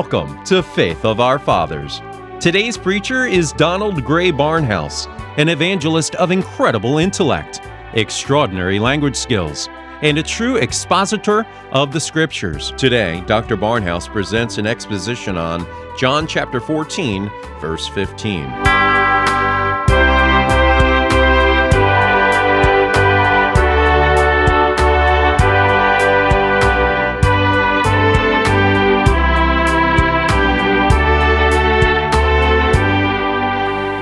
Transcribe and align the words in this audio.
Welcome 0.00 0.42
to 0.44 0.62
Faith 0.62 1.04
of 1.04 1.20
Our 1.20 1.38
Fathers. 1.38 2.00
Today's 2.40 2.78
preacher 2.78 3.26
is 3.26 3.52
Donald 3.52 4.02
Grey 4.02 4.32
Barnhouse, 4.32 5.06
an 5.36 5.50
evangelist 5.50 6.14
of 6.14 6.30
incredible 6.30 6.96
intellect, 6.96 7.60
extraordinary 7.92 8.78
language 8.78 9.14
skills, 9.14 9.68
and 10.00 10.16
a 10.16 10.22
true 10.22 10.56
expositor 10.56 11.46
of 11.72 11.92
the 11.92 12.00
Scriptures. 12.00 12.72
Today, 12.78 13.22
Dr. 13.26 13.58
Barnhouse 13.58 14.08
presents 14.08 14.56
an 14.56 14.66
exposition 14.66 15.36
on 15.36 15.66
John 15.98 16.26
chapter 16.26 16.60
14, 16.60 17.30
verse 17.60 17.86
15. 17.88 18.79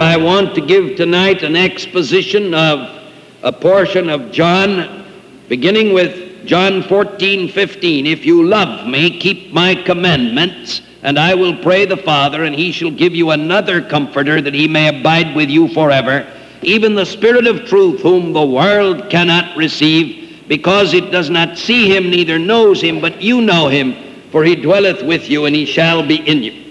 I 0.00 0.16
want 0.16 0.54
to 0.54 0.60
give 0.60 0.94
tonight 0.94 1.42
an 1.42 1.56
exposition 1.56 2.54
of 2.54 3.02
a 3.42 3.50
portion 3.50 4.08
of 4.08 4.30
John, 4.30 5.04
beginning 5.48 5.92
with 5.92 6.46
John 6.46 6.84
14, 6.84 7.48
15. 7.48 8.06
If 8.06 8.24
you 8.24 8.46
love 8.46 8.86
me, 8.86 9.18
keep 9.18 9.52
my 9.52 9.74
commandments, 9.74 10.82
and 11.02 11.18
I 11.18 11.34
will 11.34 11.56
pray 11.56 11.84
the 11.84 11.96
Father, 11.96 12.44
and 12.44 12.54
he 12.54 12.70
shall 12.70 12.92
give 12.92 13.12
you 13.16 13.30
another 13.30 13.82
comforter 13.82 14.40
that 14.40 14.54
he 14.54 14.68
may 14.68 15.00
abide 15.00 15.34
with 15.34 15.50
you 15.50 15.66
forever, 15.74 16.32
even 16.62 16.94
the 16.94 17.04
Spirit 17.04 17.48
of 17.48 17.64
truth, 17.64 18.00
whom 18.00 18.32
the 18.32 18.46
world 18.46 19.10
cannot 19.10 19.56
receive, 19.56 20.44
because 20.46 20.94
it 20.94 21.10
does 21.10 21.28
not 21.28 21.58
see 21.58 21.92
him, 21.92 22.08
neither 22.08 22.38
knows 22.38 22.80
him, 22.80 23.00
but 23.00 23.20
you 23.20 23.40
know 23.40 23.66
him, 23.66 23.96
for 24.30 24.44
he 24.44 24.54
dwelleth 24.54 25.02
with 25.02 25.28
you, 25.28 25.46
and 25.46 25.56
he 25.56 25.66
shall 25.66 26.06
be 26.06 26.16
in 26.18 26.44
you. 26.44 26.67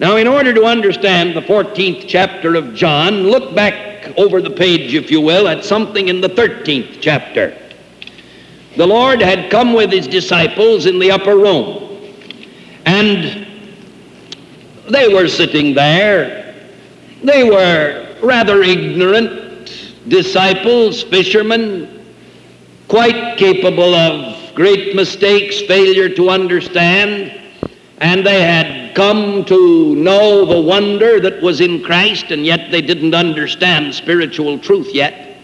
Now, 0.00 0.16
in 0.16 0.26
order 0.26 0.54
to 0.54 0.64
understand 0.64 1.36
the 1.36 1.42
14th 1.42 2.08
chapter 2.08 2.54
of 2.54 2.74
John, 2.74 3.24
look 3.24 3.54
back 3.54 4.16
over 4.16 4.40
the 4.40 4.48
page, 4.50 4.94
if 4.94 5.10
you 5.10 5.20
will, 5.20 5.46
at 5.46 5.62
something 5.62 6.08
in 6.08 6.22
the 6.22 6.28
13th 6.30 7.02
chapter. 7.02 7.54
The 8.78 8.86
Lord 8.86 9.20
had 9.20 9.50
come 9.50 9.74
with 9.74 9.92
his 9.92 10.06
disciples 10.06 10.86
in 10.86 10.98
the 10.98 11.10
upper 11.10 11.36
room, 11.36 12.02
and 12.86 13.46
they 14.88 15.12
were 15.12 15.28
sitting 15.28 15.74
there. 15.74 16.54
They 17.22 17.44
were 17.44 18.16
rather 18.22 18.62
ignorant 18.62 19.70
disciples, 20.08 21.02
fishermen, 21.02 22.06
quite 22.88 23.36
capable 23.36 23.94
of 23.94 24.54
great 24.54 24.96
mistakes, 24.96 25.60
failure 25.60 26.08
to 26.08 26.30
understand, 26.30 27.39
and 28.00 28.24
they 28.26 28.42
had 28.42 28.94
come 28.94 29.44
to 29.44 29.94
know 29.94 30.46
the 30.46 30.60
wonder 30.60 31.20
that 31.20 31.42
was 31.42 31.60
in 31.60 31.82
Christ, 31.82 32.30
and 32.30 32.46
yet 32.46 32.70
they 32.70 32.80
didn't 32.80 33.14
understand 33.14 33.94
spiritual 33.94 34.58
truth 34.58 34.94
yet. 34.94 35.38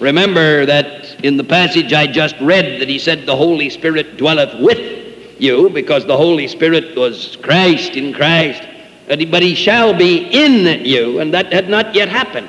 Remember 0.00 0.66
that 0.66 1.24
in 1.24 1.36
the 1.36 1.44
passage 1.44 1.92
I 1.92 2.06
just 2.06 2.34
read 2.40 2.80
that 2.80 2.88
he 2.88 2.98
said 2.98 3.26
the 3.26 3.36
Holy 3.36 3.70
Spirit 3.70 4.16
dwelleth 4.16 4.60
with 4.60 5.40
you 5.40 5.70
because 5.70 6.04
the 6.04 6.16
Holy 6.16 6.48
Spirit 6.48 6.96
was 6.96 7.36
Christ 7.36 7.94
in 7.96 8.12
Christ, 8.12 8.62
but 9.06 9.42
he 9.42 9.54
shall 9.54 9.94
be 9.94 10.26
in 10.26 10.84
you, 10.84 11.20
and 11.20 11.32
that 11.32 11.52
had 11.52 11.68
not 11.68 11.94
yet 11.94 12.08
happened. 12.08 12.48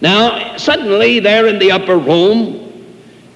Now, 0.00 0.56
suddenly, 0.56 1.20
there 1.20 1.46
in 1.46 1.58
the 1.58 1.70
upper 1.70 1.96
room, 1.96 2.61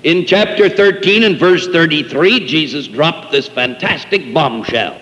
in 0.06 0.24
chapter 0.24 0.68
13 0.68 1.24
and 1.24 1.36
verse 1.36 1.66
33, 1.66 2.46
Jesus 2.46 2.86
dropped 2.86 3.32
this 3.32 3.48
fantastic 3.48 4.32
bombshell. 4.32 5.00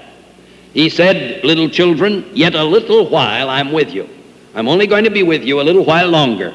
He 0.72 0.88
said, 0.88 1.44
Little 1.44 1.68
children, 1.68 2.24
yet 2.32 2.54
a 2.54 2.64
little 2.64 3.10
while 3.10 3.50
I'm 3.50 3.70
with 3.70 3.92
you. 3.92 4.08
I'm 4.54 4.66
only 4.66 4.86
going 4.86 5.04
to 5.04 5.10
be 5.10 5.22
with 5.22 5.42
you 5.42 5.60
a 5.60 5.62
little 5.62 5.84
while 5.84 6.08
longer. 6.08 6.54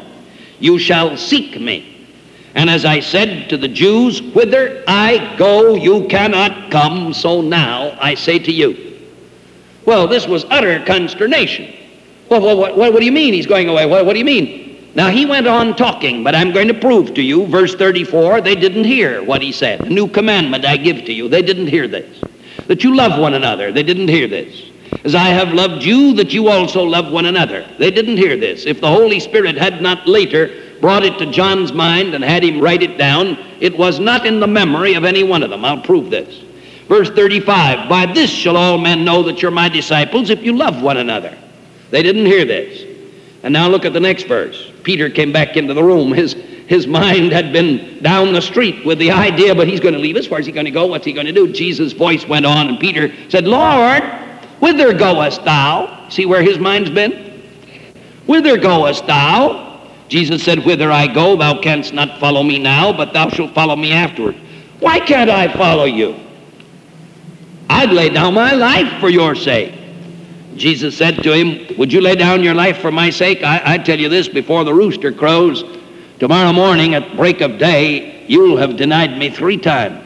You 0.60 0.80
shall 0.80 1.16
seek 1.16 1.62
me. 1.62 2.08
And 2.56 2.72
as 2.72 2.86
I 2.86 3.02
said 3.02 3.52
to 3.52 3.58
the 3.58 3.68
Jews, 3.68 4.20
Whither 4.20 4.84
I 4.88 5.36
go, 5.38 5.76
you 5.76 6.08
cannot 6.08 6.72
come, 6.72 7.14
so 7.14 7.42
now 7.42 7.96
I 8.02 8.16
say 8.16 8.40
to 8.40 8.52
you. 8.52 9.00
Well, 9.86 10.08
this 10.08 10.26
was 10.26 10.44
utter 10.46 10.84
consternation. 10.86 11.72
Well, 12.32 12.42
what, 12.42 12.76
what, 12.76 12.94
what 12.94 13.00
do 13.00 13.06
you 13.06 13.12
mean 13.12 13.36
he's 13.36 13.46
going 13.46 13.70
away? 13.70 13.86
Well, 13.86 14.04
what 14.04 14.14
do 14.14 14.20
you 14.20 14.26
mean? 14.26 14.69
Now, 14.96 15.10
he 15.10 15.26
went 15.26 15.48
on 15.48 15.76
talking, 15.76 16.24
but 16.24 16.36
I'm 16.36 16.52
going 16.52 16.68
to 16.68 16.74
prove 16.74 17.14
to 17.14 17.22
you, 17.22 17.46
verse 17.46 17.76
34, 17.76 18.42
they 18.42 18.56
didn't 18.56 18.86
hear 18.86 19.24
what 19.24 19.42
he 19.42 19.52
said. 19.52 19.82
A 19.82 19.90
new 19.90 20.08
commandment 20.08 20.66
I 20.66 20.78
give 20.78 21.06
to 21.06 21.14
you. 21.14 21.30
They 21.30 21.42
didn't 21.42 21.68
hear 21.68 21.88
this 21.88 22.24
that 22.70 22.84
you 22.84 22.96
love 22.96 23.20
one 23.20 23.34
another. 23.34 23.72
They 23.72 23.82
didn't 23.82 24.08
hear 24.08 24.28
this. 24.28 24.70
As 25.04 25.16
I 25.16 25.30
have 25.30 25.54
loved 25.54 25.84
you, 25.84 26.14
that 26.14 26.32
you 26.34 26.50
also 26.50 26.84
love 26.84 27.12
one 27.12 27.26
another. 27.26 27.68
They 27.80 27.90
didn't 27.90 28.18
hear 28.18 28.38
this. 28.38 28.66
If 28.66 28.80
the 28.80 28.88
Holy 28.88 29.20
Spirit 29.20 29.58
had 29.58 29.82
not 29.82 30.08
later 30.08 30.78
brought 30.80 31.04
it 31.04 31.18
to 31.18 31.32
John's 31.32 31.74
mind 31.74 32.14
and 32.14 32.24
had 32.24 32.44
him 32.44 32.62
write 32.62 32.84
it 32.84 32.98
down, 32.98 33.40
it 33.60 33.76
was 33.76 34.00
not 34.00 34.26
in 34.26 34.40
the 34.40 34.48
memory 34.48 34.94
of 34.94 35.04
any 35.04 35.24
one 35.24 35.42
of 35.42 35.50
them. 35.50 35.66
I'll 35.66 35.82
prove 35.82 36.12
this. 36.12 36.44
Verse 36.88 37.10
35 37.10 37.90
By 37.90 38.06
this 38.06 38.30
shall 38.30 38.56
all 38.56 38.78
men 38.78 39.04
know 39.04 39.24
that 39.24 39.42
you're 39.42 39.52
my 39.52 39.68
disciples 39.68 40.30
if 40.30 40.44
you 40.44 40.56
love 40.56 40.82
one 40.82 40.98
another. 40.98 41.36
They 41.90 42.04
didn't 42.04 42.28
hear 42.28 42.46
this. 42.46 42.89
And 43.44 43.54
now 43.54 43.68
look 43.68 43.86
at 43.86 43.94
the 43.94 44.00
next 44.00 44.24
verse. 44.24 44.72
Peter 44.84 45.10
came 45.10 45.32
back 45.32 45.56
into 45.56 45.74
the 45.74 45.84
room. 45.84 46.12
His 46.12 46.36
his 46.70 46.86
mind 46.86 47.32
had 47.32 47.52
been 47.52 47.98
down 48.04 48.32
the 48.32 48.42
street 48.44 48.86
with 48.86 49.00
the 49.00 49.10
idea, 49.10 49.56
but 49.56 49.68
he's 49.68 49.80
going 49.80 49.96
to 49.96 50.00
leave 50.00 50.16
us. 50.16 50.30
Where's 50.30 50.46
he 50.46 50.52
going 50.52 50.68
to 50.68 50.72
go? 50.72 50.86
What's 50.86 51.04
he 51.04 51.14
going 51.14 51.26
to 51.26 51.34
do? 51.34 51.52
Jesus' 51.52 51.94
voice 51.94 52.28
went 52.28 52.46
on, 52.46 52.68
and 52.68 52.80
Peter 52.80 53.12
said, 53.28 53.46
Lord, 53.46 54.04
whither 54.60 54.94
goest 54.94 55.44
thou? 55.44 56.08
See 56.10 56.28
where 56.28 56.44
his 56.44 56.60
mind's 56.60 56.92
been? 56.92 57.42
Whither 58.28 58.56
goest 58.56 59.08
thou? 59.08 59.90
Jesus 60.10 60.44
said, 60.44 60.64
Whither 60.64 60.92
I 60.92 61.08
go, 61.12 61.36
thou 61.36 61.60
canst 61.60 61.92
not 61.92 62.20
follow 62.20 62.44
me 62.44 62.60
now, 62.60 62.94
but 62.94 63.14
thou 63.14 63.30
shalt 63.30 63.56
follow 63.56 63.76
me 63.76 63.92
afterward. 63.92 64.36
Why 64.80 65.00
can't 65.00 65.32
I 65.32 65.52
follow 65.52 65.86
you? 65.86 66.20
I'd 67.68 67.90
lay 67.90 68.10
down 68.10 68.36
my 68.36 68.54
life 68.54 69.00
for 69.00 69.10
your 69.10 69.34
sake. 69.34 69.79
Jesus 70.60 70.98
said 70.98 71.24
to 71.24 71.34
him, 71.34 71.78
Would 71.78 71.92
you 71.92 72.02
lay 72.02 72.16
down 72.16 72.44
your 72.44 72.54
life 72.54 72.78
for 72.80 72.92
my 72.92 73.10
sake? 73.10 73.44
I, 73.44 73.62
I 73.74 73.78
tell 73.78 74.00
you 74.00 74.10
this 74.10 74.28
before 74.28 74.64
the 74.64 74.74
rooster 74.74 75.12
crows, 75.12 75.64
Tomorrow 76.20 76.52
morning 76.52 76.96
at 76.96 77.16
break 77.16 77.40
of 77.40 77.58
day, 77.58 78.26
you'll 78.28 78.58
have 78.58 78.76
denied 78.76 79.18
me 79.18 79.30
three 79.30 79.56
times. 79.56 80.06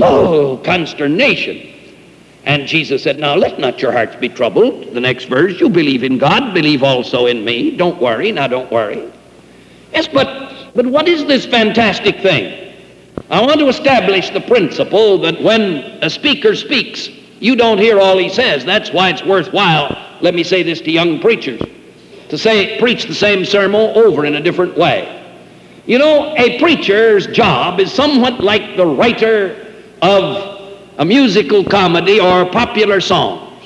Oh, 0.00 0.60
consternation. 0.64 1.72
And 2.44 2.66
Jesus 2.66 3.04
said, 3.04 3.20
Now 3.20 3.36
let 3.36 3.60
not 3.60 3.80
your 3.80 3.92
hearts 3.92 4.16
be 4.16 4.28
troubled. 4.28 4.92
The 4.92 5.00
next 5.00 5.26
verse, 5.26 5.60
you 5.60 5.68
believe 5.68 6.02
in 6.02 6.18
God, 6.18 6.52
believe 6.52 6.82
also 6.82 7.26
in 7.26 7.44
me. 7.44 7.76
Don't 7.76 8.02
worry, 8.02 8.32
now 8.32 8.48
don't 8.48 8.70
worry. 8.72 9.08
Yes, 9.92 10.08
but, 10.08 10.74
but 10.74 10.84
what 10.84 11.06
is 11.06 11.26
this 11.26 11.46
fantastic 11.46 12.16
thing? 12.16 12.74
I 13.30 13.40
want 13.40 13.60
to 13.60 13.68
establish 13.68 14.30
the 14.30 14.40
principle 14.40 15.18
that 15.18 15.40
when 15.40 15.76
a 16.02 16.10
speaker 16.10 16.56
speaks, 16.56 17.08
you 17.40 17.56
don't 17.56 17.78
hear 17.78 18.00
all 18.00 18.18
he 18.18 18.28
says. 18.28 18.64
That's 18.64 18.90
why 18.90 19.10
it's 19.10 19.24
worthwhile. 19.24 19.96
Let 20.20 20.34
me 20.34 20.44
say 20.44 20.62
this 20.62 20.80
to 20.82 20.90
young 20.90 21.20
preachers 21.20 21.60
to 22.28 22.38
say, 22.38 22.78
preach 22.78 23.04
the 23.04 23.14
same 23.14 23.44
sermon 23.44 23.96
over 23.96 24.24
in 24.24 24.34
a 24.34 24.40
different 24.40 24.76
way. 24.76 25.22
You 25.86 25.98
know, 25.98 26.34
a 26.36 26.58
preacher's 26.58 27.26
job 27.28 27.78
is 27.78 27.92
somewhat 27.92 28.40
like 28.40 28.76
the 28.76 28.86
writer 28.86 29.72
of 30.00 30.78
a 30.98 31.04
musical 31.04 31.64
comedy 31.64 32.20
or 32.20 32.46
popular 32.46 33.00
songs. 33.00 33.62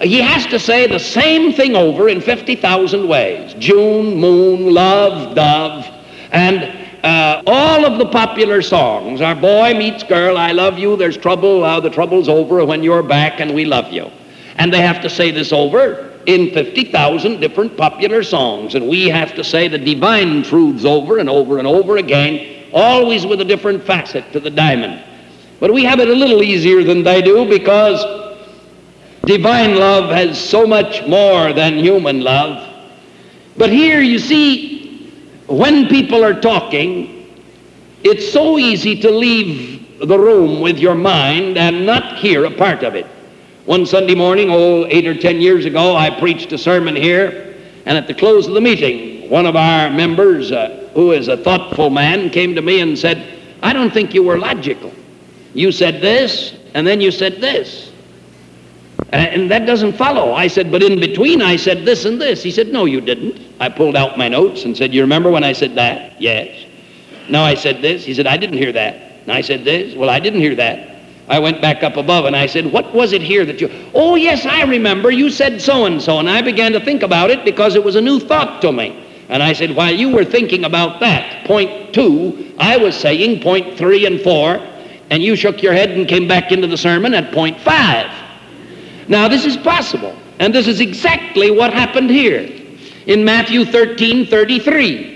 He 0.00 0.20
has 0.20 0.46
to 0.46 0.58
say 0.58 0.86
the 0.86 0.98
same 0.98 1.52
thing 1.52 1.76
over 1.76 2.08
in 2.08 2.20
50,000 2.20 3.08
ways. 3.08 3.54
June, 3.54 4.16
moon, 4.16 4.74
love, 4.74 5.34
dove, 5.34 5.86
and 6.32 6.81
uh, 7.02 7.42
all 7.46 7.84
of 7.84 7.98
the 7.98 8.06
popular 8.06 8.62
songs 8.62 9.20
are 9.20 9.34
boy 9.34 9.74
meets 9.74 10.04
girl, 10.04 10.38
I 10.38 10.52
love 10.52 10.78
you, 10.78 10.96
there's 10.96 11.16
trouble, 11.16 11.64
uh, 11.64 11.80
the 11.80 11.90
trouble's 11.90 12.28
over 12.28 12.64
when 12.64 12.82
you're 12.82 13.02
back 13.02 13.40
and 13.40 13.54
we 13.54 13.64
love 13.64 13.92
you. 13.92 14.10
And 14.56 14.72
they 14.72 14.80
have 14.80 15.02
to 15.02 15.10
say 15.10 15.30
this 15.30 15.52
over 15.52 16.12
in 16.26 16.52
50,000 16.52 17.40
different 17.40 17.76
popular 17.76 18.22
songs. 18.22 18.74
And 18.74 18.88
we 18.88 19.08
have 19.08 19.34
to 19.34 19.42
say 19.42 19.66
the 19.66 19.78
divine 19.78 20.42
truths 20.44 20.84
over 20.84 21.18
and 21.18 21.28
over 21.28 21.58
and 21.58 21.66
over 21.66 21.96
again, 21.96 22.66
always 22.72 23.26
with 23.26 23.40
a 23.40 23.44
different 23.44 23.82
facet 23.82 24.30
to 24.32 24.40
the 24.40 24.50
diamond. 24.50 25.02
But 25.58 25.72
we 25.72 25.84
have 25.84 26.00
it 26.00 26.08
a 26.08 26.14
little 26.14 26.42
easier 26.42 26.84
than 26.84 27.02
they 27.02 27.22
do 27.22 27.48
because 27.48 28.04
divine 29.24 29.76
love 29.76 30.10
has 30.10 30.38
so 30.38 30.66
much 30.66 31.06
more 31.06 31.52
than 31.52 31.78
human 31.78 32.20
love. 32.20 32.68
But 33.56 33.70
here 33.70 34.00
you 34.00 34.18
see, 34.18 34.71
when 35.46 35.88
people 35.88 36.24
are 36.24 36.40
talking, 36.40 37.28
it's 38.04 38.32
so 38.32 38.58
easy 38.58 39.00
to 39.00 39.10
leave 39.10 40.08
the 40.08 40.18
room 40.18 40.60
with 40.60 40.78
your 40.78 40.94
mind 40.94 41.56
and 41.56 41.86
not 41.86 42.18
hear 42.18 42.44
a 42.44 42.50
part 42.50 42.82
of 42.82 42.94
it. 42.94 43.06
One 43.64 43.86
Sunday 43.86 44.16
morning, 44.16 44.48
oh, 44.50 44.86
eight 44.86 45.06
or 45.06 45.14
ten 45.14 45.40
years 45.40 45.64
ago, 45.64 45.94
I 45.94 46.10
preached 46.18 46.52
a 46.52 46.58
sermon 46.58 46.96
here, 46.96 47.56
and 47.86 47.96
at 47.96 48.08
the 48.08 48.14
close 48.14 48.48
of 48.48 48.54
the 48.54 48.60
meeting, 48.60 49.30
one 49.30 49.46
of 49.46 49.54
our 49.54 49.88
members, 49.90 50.50
uh, 50.50 50.90
who 50.94 51.12
is 51.12 51.28
a 51.28 51.36
thoughtful 51.36 51.88
man, 51.88 52.30
came 52.30 52.56
to 52.56 52.62
me 52.62 52.80
and 52.80 52.98
said, 52.98 53.38
I 53.62 53.72
don't 53.72 53.92
think 53.92 54.14
you 54.14 54.24
were 54.24 54.38
logical. 54.38 54.92
You 55.54 55.70
said 55.70 56.00
this, 56.00 56.56
and 56.74 56.84
then 56.84 57.00
you 57.00 57.12
said 57.12 57.40
this. 57.40 57.91
And 59.10 59.50
that 59.50 59.66
doesn't 59.66 59.94
follow. 59.94 60.32
I 60.32 60.46
said, 60.46 60.70
but 60.70 60.82
in 60.82 61.00
between 61.00 61.42
I 61.42 61.56
said 61.56 61.84
this 61.84 62.04
and 62.04 62.20
this. 62.20 62.42
He 62.42 62.50
said, 62.50 62.68
no, 62.68 62.84
you 62.84 63.00
didn't. 63.00 63.40
I 63.60 63.68
pulled 63.68 63.96
out 63.96 64.16
my 64.16 64.28
notes 64.28 64.64
and 64.64 64.76
said, 64.76 64.94
you 64.94 65.00
remember 65.00 65.30
when 65.30 65.44
I 65.44 65.52
said 65.52 65.74
that? 65.74 66.20
Yes. 66.20 66.66
Now 67.28 67.44
I 67.44 67.54
said 67.54 67.82
this. 67.82 68.04
He 68.04 68.14
said, 68.14 68.26
I 68.26 68.36
didn't 68.36 68.58
hear 68.58 68.72
that. 68.72 68.94
And 69.22 69.32
I 69.32 69.40
said 69.40 69.64
this. 69.64 69.94
Well, 69.94 70.10
I 70.10 70.20
didn't 70.20 70.40
hear 70.40 70.54
that. 70.56 70.92
I 71.28 71.38
went 71.38 71.62
back 71.62 71.82
up 71.82 71.96
above 71.96 72.24
and 72.24 72.34
I 72.34 72.46
said, 72.46 72.70
What 72.70 72.92
was 72.92 73.12
it 73.12 73.22
here 73.22 73.44
that 73.44 73.60
you. 73.60 73.70
Oh, 73.94 74.16
yes, 74.16 74.44
I 74.44 74.64
remember. 74.64 75.10
You 75.10 75.30
said 75.30 75.60
so 75.60 75.86
and 75.86 76.02
so. 76.02 76.18
And 76.18 76.28
I 76.28 76.42
began 76.42 76.72
to 76.72 76.84
think 76.84 77.02
about 77.02 77.30
it 77.30 77.44
because 77.44 77.74
it 77.76 77.84
was 77.84 77.96
a 77.96 78.00
new 78.00 78.18
thought 78.18 78.60
to 78.62 78.72
me. 78.72 79.06
And 79.28 79.42
I 79.42 79.52
said, 79.52 79.74
While 79.74 79.94
you 79.94 80.10
were 80.10 80.24
thinking 80.24 80.64
about 80.64 81.00
that, 81.00 81.46
point 81.46 81.94
two, 81.94 82.54
I 82.58 82.76
was 82.76 82.96
saying 82.96 83.40
point 83.40 83.78
three 83.78 84.04
and 84.04 84.20
four, 84.20 84.56
and 85.10 85.22
you 85.22 85.36
shook 85.36 85.62
your 85.62 85.72
head 85.72 85.90
and 85.90 86.08
came 86.08 86.26
back 86.26 86.50
into 86.50 86.66
the 86.66 86.76
sermon 86.76 87.14
at 87.14 87.32
point 87.32 87.60
five. 87.60 88.10
Now, 89.08 89.28
this 89.28 89.44
is 89.44 89.56
possible. 89.56 90.16
And 90.38 90.54
this 90.54 90.66
is 90.66 90.80
exactly 90.80 91.50
what 91.50 91.72
happened 91.72 92.10
here 92.10 92.48
in 93.06 93.24
Matthew 93.24 93.64
13 93.64 94.26
33. 94.26 95.12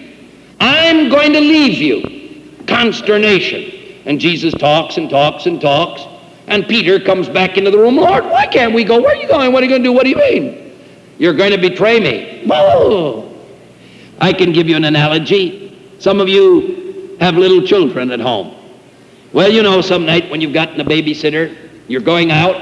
I'm 0.60 1.08
going 1.08 1.32
to 1.32 1.40
leave 1.40 1.78
you. 1.78 2.64
Consternation. 2.66 3.72
And 4.04 4.20
Jesus 4.20 4.54
talks 4.54 4.96
and 4.96 5.10
talks 5.10 5.46
and 5.46 5.60
talks. 5.60 6.02
And 6.46 6.66
Peter 6.68 7.00
comes 7.00 7.28
back 7.28 7.58
into 7.58 7.70
the 7.70 7.78
room. 7.78 7.96
Lord, 7.96 8.24
why 8.24 8.46
can't 8.46 8.72
we 8.72 8.84
go? 8.84 9.00
Where 9.00 9.16
are 9.16 9.20
you 9.20 9.28
going? 9.28 9.52
What 9.52 9.62
are 9.62 9.66
you 9.66 9.70
going 9.70 9.82
to 9.82 9.88
do? 9.88 9.92
What 9.92 10.04
do 10.04 10.10
you 10.10 10.16
mean? 10.16 10.78
You're 11.18 11.34
going 11.34 11.52
to 11.52 11.58
betray 11.58 11.98
me. 11.98 12.46
Whoa! 12.46 13.34
I 14.20 14.32
can 14.32 14.52
give 14.52 14.68
you 14.68 14.76
an 14.76 14.84
analogy. 14.84 15.76
Some 15.98 16.20
of 16.20 16.28
you 16.28 17.16
have 17.20 17.36
little 17.36 17.66
children 17.66 18.10
at 18.10 18.20
home. 18.20 18.54
Well, 19.32 19.50
you 19.50 19.62
know, 19.62 19.80
some 19.80 20.06
night 20.06 20.30
when 20.30 20.40
you've 20.40 20.52
gotten 20.52 20.80
a 20.80 20.84
babysitter, 20.84 21.56
you're 21.88 22.00
going 22.00 22.30
out, 22.30 22.56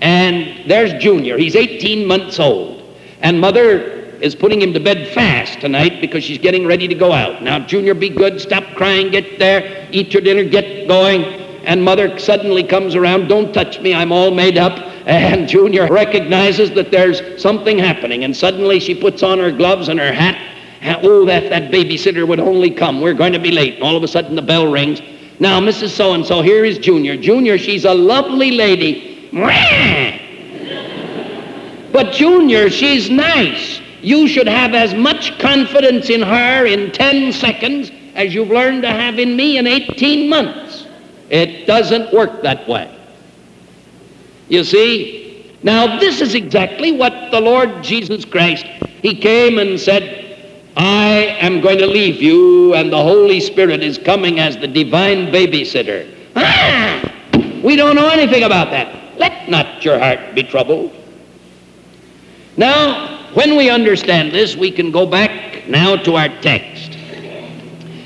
and 0.00 0.68
there's 0.70 0.92
Junior. 1.02 1.38
He's 1.38 1.56
18 1.56 2.06
months 2.06 2.38
old. 2.38 2.82
And 3.20 3.40
mother 3.40 3.96
is 4.20 4.34
putting 4.34 4.60
him 4.60 4.72
to 4.72 4.80
bed 4.80 5.08
fast 5.08 5.60
tonight 5.60 6.00
because 6.00 6.24
she's 6.24 6.38
getting 6.38 6.66
ready 6.66 6.88
to 6.88 6.94
go 6.94 7.12
out. 7.12 7.42
Now, 7.42 7.58
Junior, 7.58 7.94
be 7.94 8.08
good. 8.08 8.40
Stop 8.40 8.64
crying. 8.76 9.10
Get 9.10 9.38
there. 9.38 9.88
Eat 9.90 10.12
your 10.12 10.22
dinner. 10.22 10.44
Get 10.44 10.88
going. 10.88 11.24
And 11.64 11.82
mother 11.82 12.18
suddenly 12.18 12.62
comes 12.62 12.94
around. 12.94 13.28
Don't 13.28 13.52
touch 13.52 13.80
me. 13.80 13.94
I'm 13.94 14.12
all 14.12 14.30
made 14.30 14.58
up. 14.58 14.78
And 15.06 15.48
Junior 15.48 15.88
recognizes 15.90 16.70
that 16.72 16.90
there's 16.90 17.40
something 17.40 17.78
happening. 17.78 18.24
And 18.24 18.36
suddenly 18.36 18.80
she 18.80 18.94
puts 18.94 19.22
on 19.22 19.38
her 19.38 19.50
gloves 19.50 19.88
and 19.88 19.98
her 19.98 20.12
hat. 20.12 20.40
And, 20.80 20.98
oh, 21.02 21.24
that, 21.24 21.48
that 21.50 21.72
babysitter 21.72 22.26
would 22.26 22.40
only 22.40 22.70
come. 22.70 23.00
We're 23.00 23.14
going 23.14 23.32
to 23.32 23.38
be 23.38 23.50
late. 23.50 23.80
All 23.80 23.96
of 23.96 24.02
a 24.02 24.08
sudden 24.08 24.36
the 24.36 24.42
bell 24.42 24.70
rings. 24.70 25.00
Now, 25.38 25.60
Mrs. 25.60 25.90
So 25.90 26.14
and 26.14 26.24
so, 26.24 26.42
here 26.42 26.64
is 26.64 26.78
Junior. 26.78 27.16
Junior, 27.16 27.58
she's 27.58 27.84
a 27.84 27.92
lovely 27.92 28.52
lady. 28.52 29.15
But 31.92 32.12
Junior, 32.12 32.70
she's 32.70 33.10
nice. 33.10 33.80
You 34.00 34.28
should 34.28 34.46
have 34.46 34.74
as 34.74 34.94
much 34.94 35.38
confidence 35.38 36.10
in 36.10 36.22
her 36.22 36.66
in 36.66 36.92
10 36.92 37.32
seconds 37.32 37.90
as 38.14 38.34
you've 38.34 38.48
learned 38.48 38.82
to 38.82 38.90
have 38.90 39.18
in 39.18 39.36
me 39.36 39.58
in 39.58 39.66
18 39.66 40.28
months. 40.28 40.86
It 41.28 41.66
doesn't 41.66 42.12
work 42.12 42.42
that 42.42 42.68
way. 42.68 42.94
You 44.48 44.64
see? 44.64 45.54
Now, 45.62 45.98
this 45.98 46.20
is 46.20 46.34
exactly 46.34 46.92
what 46.92 47.30
the 47.30 47.40
Lord 47.40 47.82
Jesus 47.82 48.24
Christ, 48.24 48.64
He 49.02 49.14
came 49.14 49.58
and 49.58 49.78
said, 49.78 50.22
I 50.76 51.36
am 51.40 51.60
going 51.60 51.78
to 51.78 51.86
leave 51.86 52.22
you, 52.22 52.74
and 52.74 52.92
the 52.92 53.02
Holy 53.02 53.40
Spirit 53.40 53.82
is 53.82 53.98
coming 53.98 54.38
as 54.38 54.56
the 54.56 54.68
divine 54.68 55.32
babysitter. 55.32 56.14
Ah! 56.36 57.12
We 57.64 57.74
don't 57.74 57.96
know 57.96 58.08
anything 58.08 58.44
about 58.44 58.70
that. 58.70 59.05
Let 59.18 59.48
not 59.48 59.84
your 59.84 59.98
heart 59.98 60.34
be 60.34 60.42
troubled. 60.42 60.92
Now, 62.56 63.32
when 63.34 63.56
we 63.56 63.70
understand 63.70 64.32
this, 64.32 64.56
we 64.56 64.70
can 64.70 64.90
go 64.90 65.06
back 65.06 65.68
now 65.68 65.96
to 65.96 66.16
our 66.16 66.28
text. 66.40 66.92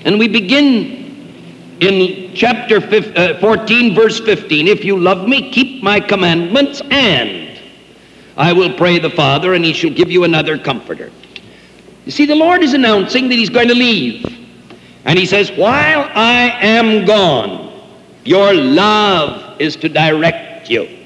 And 0.04 0.18
we 0.18 0.28
begin 0.28 1.78
in 1.80 2.34
chapter 2.34 2.76
uh, 2.76 3.38
14, 3.38 3.94
verse 3.94 4.20
15. 4.20 4.68
If 4.68 4.84
you 4.84 4.98
love 4.98 5.28
me, 5.28 5.50
keep 5.50 5.82
my 5.82 6.00
commandments, 6.00 6.82
and 6.90 7.58
I 8.36 8.52
will 8.52 8.72
pray 8.72 8.98
the 8.98 9.10
Father, 9.10 9.54
and 9.54 9.64
he 9.64 9.72
shall 9.72 9.90
give 9.90 10.10
you 10.10 10.24
another 10.24 10.58
comforter. 10.58 11.10
You 12.06 12.12
see, 12.12 12.26
the 12.26 12.34
Lord 12.34 12.62
is 12.62 12.74
announcing 12.74 13.28
that 13.28 13.34
he's 13.34 13.50
going 13.50 13.68
to 13.68 13.74
leave. 13.74 14.24
And 15.04 15.18
he 15.18 15.26
says, 15.26 15.50
While 15.52 16.10
I 16.14 16.56
am 16.60 17.04
gone, 17.06 17.72
your 18.24 18.52
love 18.52 19.60
is 19.60 19.76
to 19.76 19.88
direct 19.88 20.68
you. 20.68 20.99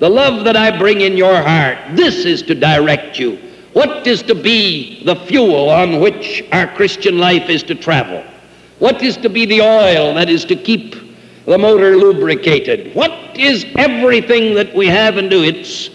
The 0.00 0.08
love 0.08 0.44
that 0.44 0.56
I 0.56 0.76
bring 0.76 1.02
in 1.02 1.16
your 1.16 1.42
heart, 1.42 1.78
this 1.94 2.24
is 2.24 2.42
to 2.44 2.54
direct 2.54 3.18
you. 3.18 3.38
What 3.74 4.06
is 4.06 4.22
to 4.24 4.34
be 4.34 5.04
the 5.04 5.14
fuel 5.14 5.68
on 5.68 6.00
which 6.00 6.42
our 6.52 6.74
Christian 6.74 7.18
life 7.18 7.50
is 7.50 7.62
to 7.64 7.74
travel? 7.74 8.24
What 8.78 9.02
is 9.02 9.18
to 9.18 9.28
be 9.28 9.44
the 9.44 9.60
oil 9.60 10.14
that 10.14 10.30
is 10.30 10.46
to 10.46 10.56
keep 10.56 10.96
the 11.44 11.58
motor 11.58 11.96
lubricated? 11.98 12.94
What 12.94 13.12
is 13.38 13.66
everything 13.76 14.54
that 14.54 14.74
we 14.74 14.86
have 14.86 15.18
and 15.18 15.28
do? 15.28 15.44
It's 15.44 15.90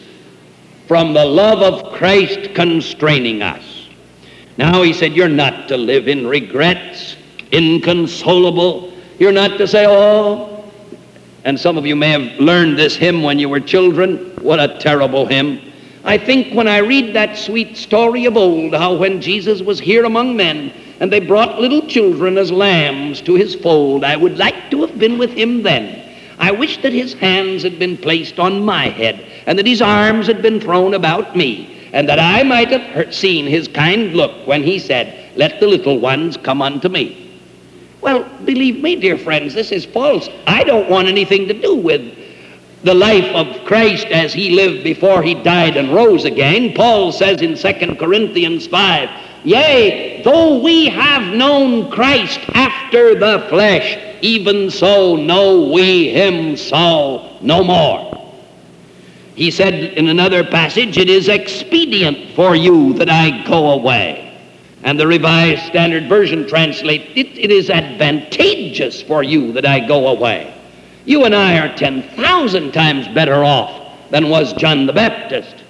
from 0.87 1.13
the 1.13 1.25
love 1.25 1.63
of 1.63 1.91
Christ 1.93 2.53
constraining 2.53 3.41
us. 3.41 3.89
Now 4.57 4.83
he 4.83 4.93
said, 4.93 5.13
You're 5.13 5.29
not 5.29 5.67
to 5.69 5.77
live 5.77 6.07
in 6.07 6.27
regrets, 6.27 7.15
inconsolable. 7.51 8.93
You're 9.17 9.31
not 9.31 9.57
to 9.57 9.67
say, 9.67 9.85
Oh, 9.87 10.54
and 11.45 11.59
some 11.59 11.77
of 11.77 11.85
you 11.85 11.95
may 11.95 12.09
have 12.09 12.39
learned 12.39 12.75
this 12.75 12.95
hymn 12.95 13.21
when 13.21 13.37
you 13.37 13.47
were 13.47 13.59
children. 13.59 14.17
What 14.41 14.59
a 14.59 14.79
terrible 14.79 15.27
hymn. 15.27 15.61
I 16.03 16.17
think 16.17 16.55
when 16.55 16.67
I 16.67 16.79
read 16.79 17.15
that 17.15 17.37
sweet 17.37 17.77
story 17.77 18.25
of 18.25 18.35
old, 18.35 18.73
how 18.73 18.95
when 18.95 19.21
Jesus 19.21 19.61
was 19.61 19.79
here 19.79 20.05
among 20.05 20.35
men, 20.35 20.73
and 20.99 21.13
they 21.13 21.19
brought 21.19 21.59
little 21.59 21.85
children 21.85 22.39
as 22.39 22.51
lambs 22.51 23.21
to 23.21 23.35
his 23.35 23.53
fold, 23.53 24.03
I 24.03 24.15
would 24.15 24.39
like 24.39 24.71
to 24.71 24.81
have 24.81 24.97
been 24.97 25.19
with 25.19 25.31
him 25.31 25.61
then. 25.61 26.01
I 26.39 26.51
wish 26.51 26.81
that 26.81 26.93
his 26.93 27.13
hands 27.13 27.61
had 27.61 27.77
been 27.77 27.97
placed 27.97 28.39
on 28.39 28.65
my 28.65 28.89
head, 28.89 29.23
and 29.45 29.59
that 29.59 29.67
his 29.67 29.83
arms 29.83 30.25
had 30.25 30.41
been 30.41 30.59
thrown 30.59 30.95
about 30.95 31.35
me, 31.35 31.89
and 31.93 32.09
that 32.09 32.19
I 32.19 32.41
might 32.41 32.69
have 32.69 33.13
seen 33.13 33.45
his 33.45 33.67
kind 33.67 34.15
look 34.15 34.47
when 34.47 34.63
he 34.63 34.79
said, 34.79 35.31
Let 35.35 35.59
the 35.59 35.67
little 35.67 35.99
ones 35.99 36.37
come 36.37 36.63
unto 36.63 36.89
me. 36.89 37.24
Well, 38.05 38.23
believe 38.45 38.83
me, 38.83 38.97
dear 38.97 39.17
friends, 39.17 39.55
this 39.55 39.71
is 39.71 39.83
false. 39.83 40.29
I 40.45 40.63
don't 40.63 40.87
want 40.87 41.07
anything 41.07 41.47
to 41.47 41.55
do 41.55 41.75
with 41.75 42.15
the 42.83 42.93
life 42.93 43.25
of 43.33 43.65
Christ 43.65 44.05
as 44.09 44.31
he 44.31 44.51
lived 44.51 44.83
before 44.83 45.23
he 45.23 45.33
died 45.33 45.75
and 45.75 45.91
rose 45.91 46.23
again. 46.23 46.75
Paul 46.75 47.11
says 47.11 47.41
in 47.41 47.57
2 47.57 47.95
Corinthians 47.95 48.67
5, 48.67 49.09
Yea, 49.43 50.21
though 50.21 50.59
we 50.59 50.85
have 50.85 51.33
known 51.33 51.89
Christ 51.89 52.41
after 52.49 53.15
the 53.15 53.47
flesh, 53.49 53.97
even 54.21 54.69
so 54.69 55.15
know 55.15 55.71
we 55.71 56.09
him 56.09 56.55
so 56.57 57.39
no 57.41 57.63
more. 57.63 58.31
He 59.33 59.49
said 59.49 59.73
in 59.73 60.09
another 60.09 60.43
passage, 60.43 60.99
It 60.99 61.09
is 61.09 61.27
expedient 61.27 62.35
for 62.35 62.55
you 62.55 62.93
that 62.99 63.09
I 63.09 63.43
go 63.47 63.71
away. 63.71 64.24
And 64.85 64.99
the 64.99 65.07
Revised 65.07 65.63
Standard 65.63 66.07
Version 66.07 66.47
translate, 66.47 67.09
it, 67.15 67.37
it 67.37 67.51
is 67.51 67.71
advantageous 67.71 69.01
for 69.01 69.23
you 69.23 69.51
that 69.53 69.65
I 69.65 69.85
go 69.85 70.09
away. 70.09 70.53
You 71.05 71.25
and 71.25 71.33
I 71.33 71.57
are 71.57 71.75
10,000 71.75 72.71
times 72.71 73.07
better 73.07 73.43
off 73.43 74.11
than 74.11 74.29
was 74.29 74.53
John 74.53 74.85
the 74.85 74.93
Baptist 74.93 75.63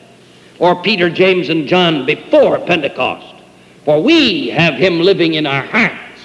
or 0.60 0.82
Peter, 0.84 1.10
James, 1.10 1.48
and 1.48 1.66
John 1.66 2.06
before 2.06 2.60
Pentecost. 2.60 3.36
For 3.86 4.04
we 4.04 4.50
have 4.50 4.74
him 4.74 5.00
living 5.00 5.36
in 5.36 5.48
our 5.48 5.64
hearts. 5.64 6.22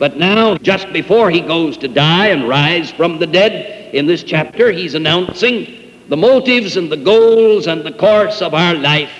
But 0.00 0.16
now, 0.16 0.56
just 0.58 0.92
before 0.92 1.30
he 1.30 1.40
goes 1.40 1.76
to 1.78 1.88
die 1.88 2.28
and 2.28 2.48
rise 2.48 2.90
from 2.90 3.20
the 3.20 3.26
dead, 3.26 3.94
in 3.94 4.06
this 4.06 4.24
chapter, 4.24 4.72
he's 4.72 4.94
announcing 4.94 5.92
the 6.08 6.16
motives 6.16 6.76
and 6.76 6.90
the 6.90 6.96
goals 6.96 7.68
and 7.68 7.84
the 7.84 7.92
course 7.92 8.42
of 8.42 8.52
our 8.52 8.74
life. 8.74 9.12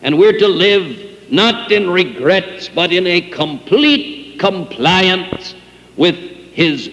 And 0.00 0.18
we're 0.18 0.38
to 0.38 0.48
live 0.48 1.07
not 1.30 1.70
in 1.72 1.90
regrets, 1.90 2.68
but 2.68 2.92
in 2.92 3.06
a 3.06 3.20
complete 3.20 4.38
compliance 4.38 5.54
with 5.96 6.16
his 6.16 6.90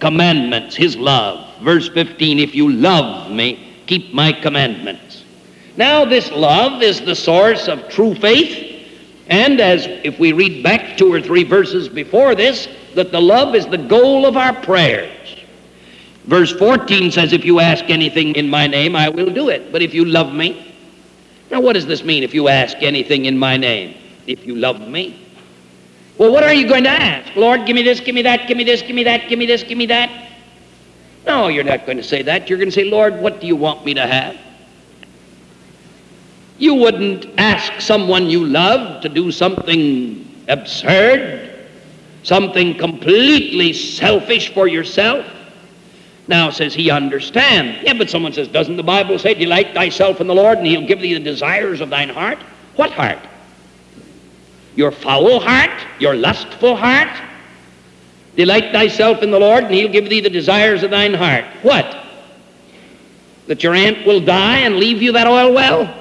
commandments, 0.00 0.74
his 0.74 0.96
love. 0.96 1.56
Verse 1.60 1.88
15, 1.88 2.38
if 2.38 2.54
you 2.54 2.70
love 2.70 3.30
me, 3.30 3.82
keep 3.86 4.12
my 4.12 4.32
commandments. 4.32 5.24
Now, 5.76 6.04
this 6.04 6.30
love 6.30 6.82
is 6.82 7.00
the 7.00 7.16
source 7.16 7.68
of 7.68 7.88
true 7.88 8.14
faith. 8.14 8.72
And 9.28 9.60
as 9.60 9.86
if 9.86 10.18
we 10.18 10.32
read 10.32 10.62
back 10.62 10.96
two 10.98 11.12
or 11.12 11.20
three 11.20 11.44
verses 11.44 11.88
before 11.88 12.34
this, 12.34 12.68
that 12.94 13.10
the 13.10 13.20
love 13.20 13.54
is 13.54 13.66
the 13.66 13.78
goal 13.78 14.26
of 14.26 14.36
our 14.36 14.52
prayers. 14.62 15.10
Verse 16.24 16.52
14 16.52 17.10
says, 17.10 17.32
If 17.32 17.44
you 17.44 17.60
ask 17.60 17.84
anything 17.88 18.34
in 18.34 18.48
my 18.48 18.66
name, 18.66 18.94
I 18.96 19.08
will 19.08 19.32
do 19.32 19.48
it. 19.48 19.72
But 19.72 19.82
if 19.82 19.94
you 19.94 20.04
love 20.04 20.32
me, 20.32 20.73
now 21.54 21.60
what 21.60 21.74
does 21.74 21.86
this 21.86 22.02
mean 22.02 22.24
if 22.24 22.34
you 22.34 22.48
ask 22.48 22.76
anything 22.80 23.26
in 23.26 23.38
my 23.38 23.56
name? 23.56 23.96
If 24.26 24.44
you 24.44 24.56
love 24.56 24.80
me, 24.80 25.24
well, 26.18 26.32
what 26.32 26.42
are 26.42 26.52
you 26.52 26.66
going 26.66 26.82
to 26.82 26.90
ask? 26.90 27.36
Lord, 27.36 27.64
give 27.64 27.76
me 27.76 27.82
this, 27.82 28.00
give 28.00 28.12
me 28.12 28.22
that, 28.22 28.48
give 28.48 28.56
me 28.56 28.64
this, 28.64 28.82
give 28.82 28.96
me 28.96 29.04
that, 29.04 29.28
give 29.28 29.38
me 29.38 29.46
this, 29.46 29.62
give 29.62 29.78
me 29.78 29.86
that. 29.86 30.32
No, 31.24 31.46
you're 31.46 31.62
not 31.62 31.86
going 31.86 31.96
to 31.96 32.02
say 32.02 32.22
that. 32.22 32.48
You're 32.48 32.58
going 32.58 32.70
to 32.70 32.74
say, 32.74 32.90
Lord, 32.90 33.20
what 33.20 33.40
do 33.40 33.46
you 33.46 33.54
want 33.54 33.84
me 33.84 33.94
to 33.94 34.04
have? 34.04 34.36
You 36.58 36.74
wouldn't 36.74 37.26
ask 37.38 37.80
someone 37.80 38.26
you 38.26 38.44
love 38.44 39.00
to 39.02 39.08
do 39.08 39.30
something 39.30 40.44
absurd, 40.48 41.68
something 42.24 42.76
completely 42.78 43.72
selfish 43.72 44.52
for 44.52 44.66
yourself. 44.66 45.24
Now, 46.26 46.50
says 46.50 46.74
he, 46.74 46.90
understand. 46.90 47.84
Yeah, 47.84 47.92
but 47.94 48.08
someone 48.08 48.32
says, 48.32 48.48
doesn't 48.48 48.76
the 48.76 48.82
Bible 48.82 49.18
say, 49.18 49.34
delight 49.34 49.74
thyself 49.74 50.20
in 50.20 50.26
the 50.26 50.34
Lord, 50.34 50.58
and 50.58 50.66
he'll 50.66 50.86
give 50.86 51.00
thee 51.00 51.14
the 51.14 51.20
desires 51.20 51.80
of 51.80 51.90
thine 51.90 52.08
heart? 52.08 52.38
What 52.76 52.90
heart? 52.92 53.18
Your 54.74 54.90
foul 54.90 55.38
heart? 55.38 55.86
Your 56.00 56.14
lustful 56.14 56.76
heart? 56.76 57.10
Delight 58.36 58.72
thyself 58.72 59.22
in 59.22 59.30
the 59.30 59.38
Lord, 59.38 59.64
and 59.64 59.74
he'll 59.74 59.92
give 59.92 60.08
thee 60.08 60.20
the 60.20 60.30
desires 60.30 60.82
of 60.82 60.90
thine 60.90 61.14
heart. 61.14 61.44
What? 61.62 62.04
That 63.46 63.62
your 63.62 63.74
aunt 63.74 64.06
will 64.06 64.20
die 64.20 64.60
and 64.60 64.76
leave 64.76 65.02
you 65.02 65.12
that 65.12 65.26
oil 65.26 65.52
well? 65.52 65.94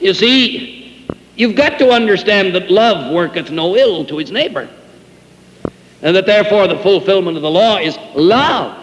You 0.00 0.14
see, 0.14 1.06
you've 1.34 1.56
got 1.56 1.78
to 1.80 1.90
understand 1.90 2.54
that 2.54 2.70
love 2.70 3.12
worketh 3.12 3.50
no 3.50 3.76
ill 3.76 4.04
to 4.06 4.16
his 4.16 4.30
neighbor. 4.30 4.68
And 6.02 6.14
that 6.14 6.26
therefore 6.26 6.68
the 6.68 6.78
fulfillment 6.78 7.36
of 7.36 7.42
the 7.42 7.50
law 7.50 7.78
is 7.78 7.96
love. 8.14 8.76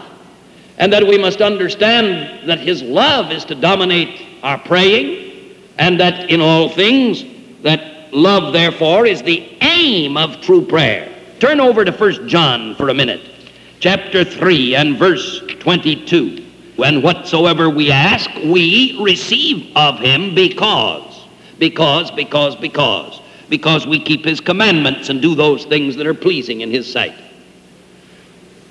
And 0.77 0.91
that 0.91 1.03
we 1.07 1.17
must 1.17 1.41
understand 1.41 2.50
that 2.50 2.60
his 2.60 2.81
love 2.81 3.31
is 3.31 3.45
to 3.45 3.55
dominate 3.55 4.22
our 4.43 4.57
praying, 4.57 5.55
and 5.77 6.00
that 6.00 6.29
in 6.29 6.41
all 6.41 6.69
things, 6.69 7.24
that 7.63 8.13
love 8.13 8.53
therefore 8.53 9.05
is 9.05 9.24
the 9.24 9.57
aim 9.62 10.17
of 10.17 10.41
true 10.41 10.65
prayer. 10.65 11.12
Turn 11.39 11.60
over 11.60 11.86
to 11.86 11.91
1 11.91 12.27
John 12.27 12.75
for 12.75 12.89
a 12.89 12.93
minute, 12.93 13.22
chapter 13.79 14.24
3 14.24 14.75
and 14.75 14.98
verse 14.98 15.41
22. 15.60 16.45
When 16.75 17.01
whatsoever 17.01 17.69
we 17.69 17.91
ask, 17.91 18.29
we 18.36 19.00
receive 19.01 19.75
of 19.75 20.00
him 20.00 20.36
because, 20.36 21.25
because, 21.57 22.12
because, 22.12 22.55
because, 22.55 23.22
because 23.50 23.86
we 23.86 24.00
keep 24.00 24.25
his 24.25 24.40
commandments 24.40 25.10
and 25.10 25.22
do 25.22 25.36
those 25.36 25.66
things 25.66 25.96
that 25.96 26.08
are 26.08 26.14
pleasing 26.14 26.62
in 26.62 26.72
his 26.72 26.92
sight. 26.92 27.16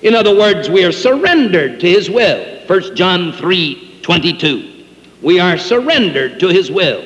In 0.01 0.13
other 0.13 0.35
words, 0.37 0.69
we 0.69 0.83
are 0.83 0.91
surrendered 0.91 1.79
to 1.79 1.87
his 1.87 2.09
will. 2.09 2.59
1 2.67 2.95
John 2.95 3.31
3 3.33 3.99
22. 4.01 4.85
We 5.21 5.39
are 5.39 5.57
surrendered 5.57 6.39
to 6.41 6.47
his 6.49 6.69
will. 6.69 7.03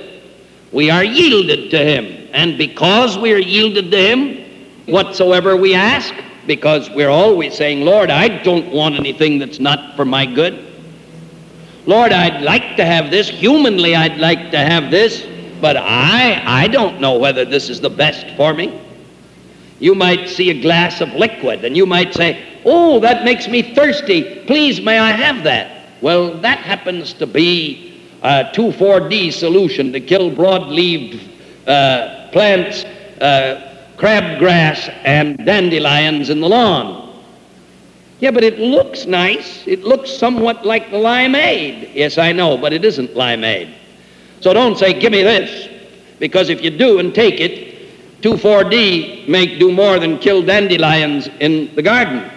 We 0.71 0.89
are 0.89 1.03
yielded 1.03 1.71
to 1.71 1.77
him. 1.77 2.29
And 2.33 2.57
because 2.57 3.17
we 3.17 3.33
are 3.33 3.39
yielded 3.39 3.91
to 3.91 3.97
him, 3.97 4.45
whatsoever 4.85 5.55
we 5.55 5.73
ask, 5.75 6.13
because 6.45 6.89
we're 6.89 7.09
always 7.09 7.55
saying, 7.55 7.85
Lord, 7.85 8.09
I 8.09 8.43
don't 8.43 8.71
want 8.71 8.95
anything 8.95 9.39
that's 9.39 9.59
not 9.59 9.95
for 9.95 10.03
my 10.03 10.25
good. 10.25 10.65
Lord, 11.85 12.11
I'd 12.11 12.41
like 12.41 12.75
to 12.77 12.85
have 12.85 13.09
this. 13.09 13.29
Humanly, 13.29 13.95
I'd 13.95 14.17
like 14.17 14.51
to 14.51 14.57
have 14.57 14.91
this, 14.91 15.23
but 15.61 15.77
I, 15.77 16.41
I 16.45 16.67
don't 16.67 16.99
know 16.99 17.17
whether 17.17 17.45
this 17.45 17.69
is 17.69 17.81
the 17.81 17.89
best 17.89 18.35
for 18.35 18.53
me. 18.53 18.81
You 19.79 19.95
might 19.95 20.27
see 20.27 20.49
a 20.49 20.61
glass 20.61 21.01
of 21.01 21.09
liquid 21.13 21.63
and 21.63 21.75
you 21.75 21.85
might 21.85 22.13
say, 22.13 22.45
Oh, 22.65 22.99
that 22.99 23.23
makes 23.23 23.47
me 23.47 23.73
thirsty. 23.73 24.43
Please, 24.45 24.81
may 24.81 24.99
I 24.99 25.11
have 25.11 25.43
that? 25.45 25.89
Well, 26.01 26.37
that 26.41 26.59
happens 26.59 27.13
to 27.13 27.27
be 27.27 28.03
a 28.21 28.51
2,4-D 28.53 29.31
solution 29.31 29.93
to 29.93 29.99
kill 30.01 30.29
broad-leaved 30.29 31.21
uh, 31.67 32.29
plants, 32.31 32.83
uh, 33.21 33.77
crabgrass, 33.97 34.93
and 35.05 35.37
dandelions 35.45 36.29
in 36.29 36.41
the 36.41 36.49
lawn. 36.49 37.21
Yeah, 38.19 38.31
but 38.31 38.43
it 38.43 38.59
looks 38.59 39.05
nice. 39.05 39.65
It 39.65 39.83
looks 39.83 40.11
somewhat 40.11 40.65
like 40.65 40.91
the 40.91 40.97
limeade. 40.97 41.91
Yes, 41.93 42.17
I 42.17 42.33
know, 42.33 42.57
but 42.57 42.73
it 42.73 42.83
isn't 42.83 43.11
limeade. 43.11 43.73
So 44.41 44.53
don't 44.53 44.77
say, 44.77 44.99
give 44.99 45.11
me 45.11 45.23
this, 45.23 45.69
because 46.19 46.49
if 46.49 46.61
you 46.61 46.69
do 46.69 46.99
and 46.99 47.13
take 47.13 47.39
it, 47.39 48.21
2,4-D 48.21 49.25
may 49.27 49.57
do 49.57 49.71
more 49.71 49.99
than 49.99 50.19
kill 50.19 50.41
dandelions 50.41 51.27
in 51.39 51.73
the 51.75 51.81
garden. 51.81 52.29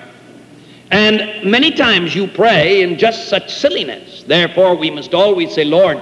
And 0.91 1.51
many 1.51 1.71
times 1.71 2.15
you 2.15 2.27
pray 2.27 2.83
in 2.83 2.99
just 2.99 3.29
such 3.29 3.53
silliness. 3.53 4.25
Therefore, 4.25 4.77
we 4.77 4.91
must 4.91 5.15
always 5.15 5.55
say, 5.55 5.65
Lord, 5.65 6.01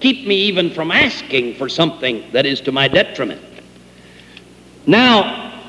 keep 0.00 0.26
me 0.26 0.36
even 0.36 0.70
from 0.70 0.90
asking 0.90 1.54
for 1.56 1.68
something 1.68 2.24
that 2.32 2.46
is 2.46 2.60
to 2.62 2.72
my 2.72 2.88
detriment. 2.88 3.42
Now, 4.86 5.60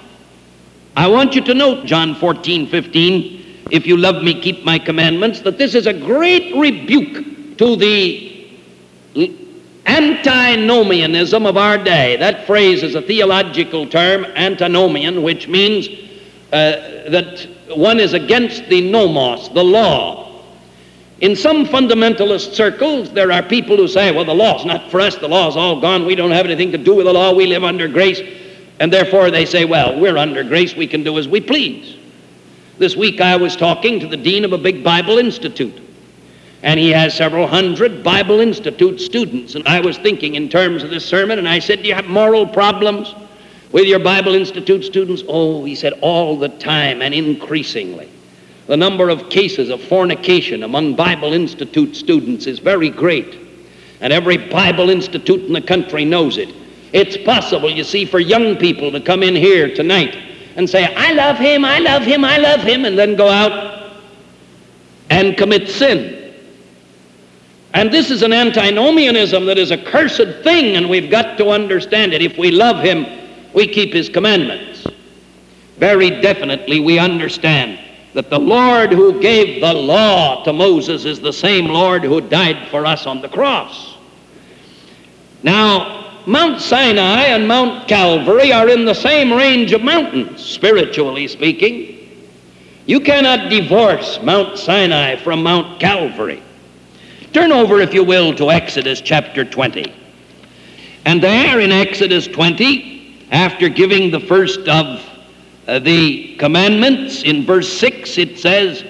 I 0.96 1.08
want 1.08 1.36
you 1.36 1.42
to 1.42 1.53
note, 1.53 1.86
John 1.86 2.15
14, 2.15 2.68
15, 2.68 3.68
if 3.72 3.86
you 3.86 3.98
love 3.98 4.24
me, 4.24 4.39
keep 4.39 4.63
my 4.63 4.80
commandments, 4.80 5.42
that 5.42 5.58
this 5.58 5.75
is 5.75 5.86
a 5.86 5.94
great 5.94 6.56
rebuke 6.56 7.58
to 7.58 7.75
the 7.75 8.30
antinomianism 9.86 11.46
of 11.46 11.58
our 11.58 11.78
day. 11.78 12.16
That 12.18 12.48
phrase 12.48 12.84
is 12.84 12.96
a 12.96 13.02
theological 13.02 13.88
term, 13.88 14.25
antinomian, 14.25 15.24
which 15.24 15.48
means 15.48 15.88
uh, 16.52 17.10
that 17.10 17.48
one 17.75 18.00
is 18.00 18.13
against 18.13 18.68
the 18.70 18.90
nomos, 18.90 19.50
the 19.50 19.63
law. 19.63 20.42
In 21.22 21.36
some 21.36 21.66
fundamentalist 21.66 22.54
circles, 22.54 23.12
there 23.12 23.32
are 23.32 23.42
people 23.42 23.78
who 23.78 23.88
say, 23.88 24.12
well, 24.12 24.25
the 24.25 24.34
law's 24.34 24.66
not 24.66 24.92
for 24.92 25.00
us, 25.00 25.16
the 25.16 25.28
law's 25.28 25.56
all 25.56 25.80
gone, 25.80 26.06
we 26.06 26.16
don't 26.16 26.32
have 26.32 26.46
anything 26.46 26.72
to 26.72 26.78
do 26.78 26.96
with 26.96 27.06
the 27.06 27.13
law, 27.13 27.34
we 27.34 27.46
live 27.46 27.63
under 27.63 27.88
grace. 27.88 28.20
And 28.80 28.92
therefore 28.92 29.32
they 29.32 29.46
say, 29.46 29.66
well, 29.66 30.00
we're 30.00 30.18
under 30.18 30.44
grace, 30.44 30.75
we 30.75 30.88
can 30.88 31.04
do 31.04 31.18
as 31.18 31.28
we 31.28 31.40
please. 31.40 31.98
This 32.78 32.96
week 32.96 33.22
I 33.22 33.36
was 33.38 33.56
talking 33.56 34.00
to 34.00 34.08
the 34.08 34.18
dean 34.18 34.44
of 34.44 34.54
a 34.54 34.58
big 34.58 34.84
Bible 34.84 35.18
institute, 35.18 35.80
and 36.63 36.79
he 36.79 36.89
has 36.91 37.13
several 37.13 37.46
hundred 37.46 38.03
Bible 38.03 38.39
Institute 38.39 39.00
students. 39.00 39.55
And 39.55 39.67
I 39.67 39.82
was 39.82 39.98
thinking 39.98 40.36
in 40.36 40.48
terms 40.48 40.82
of 40.82 40.89
this 40.89 41.05
sermon, 41.05 41.38
and 41.38 41.48
I 41.48 41.60
said, 41.60 41.82
Do 41.82 41.89
you 41.89 41.93
have 41.93 42.05
moral 42.05 42.48
problems 42.48 43.13
with 43.74 43.86
your 43.86 44.00
Bible 44.00 44.34
Institute 44.34 44.86
students? 44.86 45.24
Oh, 45.27 45.65
he 45.65 45.75
said, 45.75 45.93
all 46.01 46.39
the 46.39 46.48
time 46.48 47.01
and 47.01 47.13
increasingly. 47.13 48.10
The 48.67 48.77
number 48.77 49.10
of 49.10 49.29
cases 49.29 49.70
of 49.70 49.84
fornication 49.84 50.63
among 50.63 50.96
Bible 50.96 51.34
Institute 51.34 51.98
students 51.98 52.48
is 52.48 52.60
very 52.60 52.89
great. 52.89 53.38
And 54.00 54.13
every 54.13 54.38
Bible 54.38 54.89
Institute 54.89 55.41
in 55.41 55.51
the 55.51 55.62
country 55.62 56.05
knows 56.05 56.38
it. 56.38 56.53
It's 56.93 57.17
possible, 57.17 57.70
you 57.70 57.84
see, 57.84 58.05
for 58.05 58.20
young 58.20 58.55
people 58.55 58.89
to 58.91 59.01
come 59.01 59.22
in 59.22 59.36
here 59.36 59.75
tonight 59.75 60.15
and 60.55 60.70
say, 60.70 60.86
I 60.96 61.12
love 61.12 61.38
him, 61.38 61.65
I 61.65 61.79
love 61.79 62.03
him, 62.03 62.24
I 62.24 62.38
love 62.38 62.62
him, 62.62 62.86
and 62.86 62.98
then 62.98 63.17
go 63.17 63.27
out 63.27 63.98
and 65.10 65.36
commit 65.36 65.67
sin. 65.67 66.23
And 67.74 67.92
this 67.92 68.12
is 68.12 68.22
an 68.22 68.34
antinomianism 68.34 69.46
that 69.48 69.58
is 69.58 69.72
a 69.72 69.77
cursed 69.77 70.44
thing, 70.44 70.75
and 70.75 70.89
we've 70.89 71.10
got 71.10 71.38
to 71.39 71.50
understand 71.50 72.13
it. 72.13 72.22
If 72.22 72.38
we 72.38 72.51
love 72.51 72.84
him, 72.84 73.06
we 73.53 73.68
keep 73.68 73.94
his 73.94 74.10
commandments. 74.10 74.86
Very 75.77 76.22
definitely, 76.22 76.80
we 76.80 77.00
understand 77.00 77.80
that 78.13 78.30
the 78.30 78.39
Lord 78.39 78.92
who 78.92 79.20
gave 79.20 79.60
the 79.60 79.74
law 79.74 80.44
to 80.44 80.53
Moses 80.53 81.03
is 81.06 81.20
the 81.20 81.34
same 81.34 81.65
Lord 81.65 82.03
who 82.03 82.22
died 82.22 82.68
for 82.70 82.86
us 82.86 83.08
on 83.08 83.22
the 83.22 83.30
cross. 83.30 83.98
Now, 85.42 86.22
Mount 86.27 86.62
Sinai 86.62 87.24
and 87.24 87.48
Mount 87.48 87.88
Calvary 87.88 88.53
are 88.53 88.70
in 88.70 88.86
the 88.86 88.94
same 88.94 89.34
range 89.34 89.74
of 89.74 89.84
mountains, 89.84 90.46
spiritually 90.46 91.27
speaking. 91.27 92.27
You 92.86 93.00
cannot 93.00 93.50
divorce 93.50 94.20
Mount 94.22 94.60
Sinai 94.60 95.15
from 95.18 95.42
Mount 95.42 95.80
Calvary. 95.80 96.42
Turn 97.34 97.52
over, 97.52 97.80
if 97.80 97.96
you 97.96 98.04
will, 98.04 98.36
to 98.36 98.52
Exodus 98.52 99.02
chapter 99.02 99.44
20. 99.44 99.92
And 101.06 101.22
there 101.22 101.60
in 101.60 101.72
Exodus 101.72 102.28
20, 102.28 103.28
after 103.32 103.70
giving 103.70 104.12
the 104.12 104.20
first 104.20 104.68
of 104.70 105.02
uh, 105.68 105.80
the 105.80 106.36
commandments, 106.36 107.24
in 107.24 107.44
verse 107.44 107.72
6 107.80 108.20
it 108.20 108.38
says, 108.38 108.86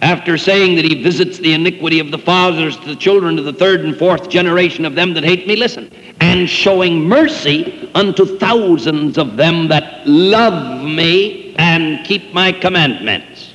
after 0.00 0.36
saying 0.36 0.74
that 0.74 0.84
he 0.84 1.00
visits 1.04 1.38
the 1.38 1.54
iniquity 1.54 2.00
of 2.00 2.10
the 2.10 2.18
fathers 2.18 2.76
to 2.78 2.86
the 2.86 2.96
children 2.96 3.38
of 3.38 3.44
the 3.44 3.52
third 3.52 3.82
and 3.82 3.96
fourth 3.96 4.28
generation 4.28 4.84
of 4.84 4.96
them 4.96 5.14
that 5.14 5.22
hate 5.22 5.46
me, 5.46 5.54
listen, 5.54 5.88
and 6.20 6.50
showing 6.50 6.98
mercy 7.00 7.88
unto 7.94 8.38
thousands 8.38 9.16
of 9.16 9.36
them 9.36 9.68
that 9.68 10.04
love 10.04 10.82
me 10.82 11.54
and 11.58 12.04
keep 12.04 12.34
my 12.34 12.50
commandments. 12.50 13.54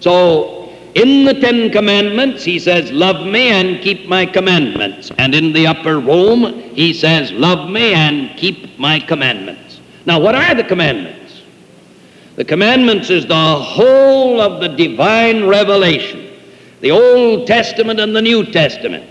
So, 0.00 0.59
in 0.94 1.24
the 1.24 1.34
Ten 1.34 1.70
Commandments, 1.70 2.42
he 2.42 2.58
says, 2.58 2.90
Love 2.90 3.26
me 3.26 3.48
and 3.48 3.80
keep 3.82 4.08
my 4.08 4.26
commandments. 4.26 5.10
And 5.18 5.34
in 5.34 5.52
the 5.52 5.66
upper 5.66 6.00
room, 6.00 6.60
he 6.74 6.92
says, 6.92 7.30
Love 7.32 7.70
me 7.70 7.94
and 7.94 8.36
keep 8.36 8.78
my 8.78 8.98
commandments. 8.98 9.80
Now, 10.06 10.18
what 10.18 10.34
are 10.34 10.54
the 10.54 10.64
commandments? 10.64 11.42
The 12.36 12.44
commandments 12.44 13.10
is 13.10 13.26
the 13.26 13.34
whole 13.34 14.40
of 14.40 14.60
the 14.60 14.68
divine 14.68 15.46
revelation, 15.46 16.32
the 16.80 16.90
Old 16.90 17.46
Testament 17.46 18.00
and 18.00 18.16
the 18.16 18.22
New 18.22 18.44
Testament. 18.46 19.08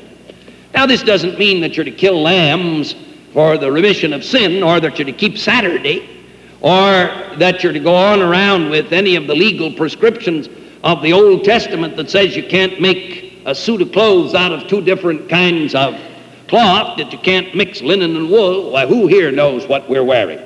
Now, 0.73 0.85
this 0.85 1.03
doesn't 1.03 1.39
mean 1.39 1.61
that 1.61 1.75
you're 1.75 1.85
to 1.85 1.91
kill 1.91 2.21
lambs 2.21 2.95
for 3.33 3.57
the 3.57 3.71
remission 3.71 4.11
of 4.13 4.23
sin, 4.25 4.63
or 4.63 4.79
that 4.79 4.97
you're 4.97 5.05
to 5.05 5.13
keep 5.13 5.37
Saturday, 5.37 6.25
or 6.61 7.09
that 7.37 7.63
you're 7.63 7.73
to 7.73 7.79
go 7.79 7.95
on 7.95 8.21
around 8.21 8.69
with 8.69 8.91
any 8.91 9.15
of 9.15 9.27
the 9.27 9.35
legal 9.35 9.71
prescriptions 9.71 10.49
of 10.83 11.01
the 11.01 11.13
Old 11.13 11.43
Testament 11.43 11.97
that 11.97 12.09
says 12.09 12.35
you 12.35 12.43
can't 12.43 12.79
make 12.79 13.41
a 13.45 13.53
suit 13.53 13.81
of 13.81 13.91
clothes 13.91 14.33
out 14.33 14.51
of 14.51 14.67
two 14.67 14.81
different 14.81 15.27
kinds 15.29 15.75
of 15.75 15.99
cloth 16.47 16.97
that 16.97 17.11
you 17.11 17.19
can't 17.19 17.55
mix 17.55 17.81
linen 17.81 18.15
and 18.15 18.29
wool, 18.29 18.71
why, 18.71 18.85
who 18.85 19.07
here 19.07 19.31
knows 19.31 19.67
what 19.67 19.89
we're 19.89 20.03
wearing? 20.03 20.39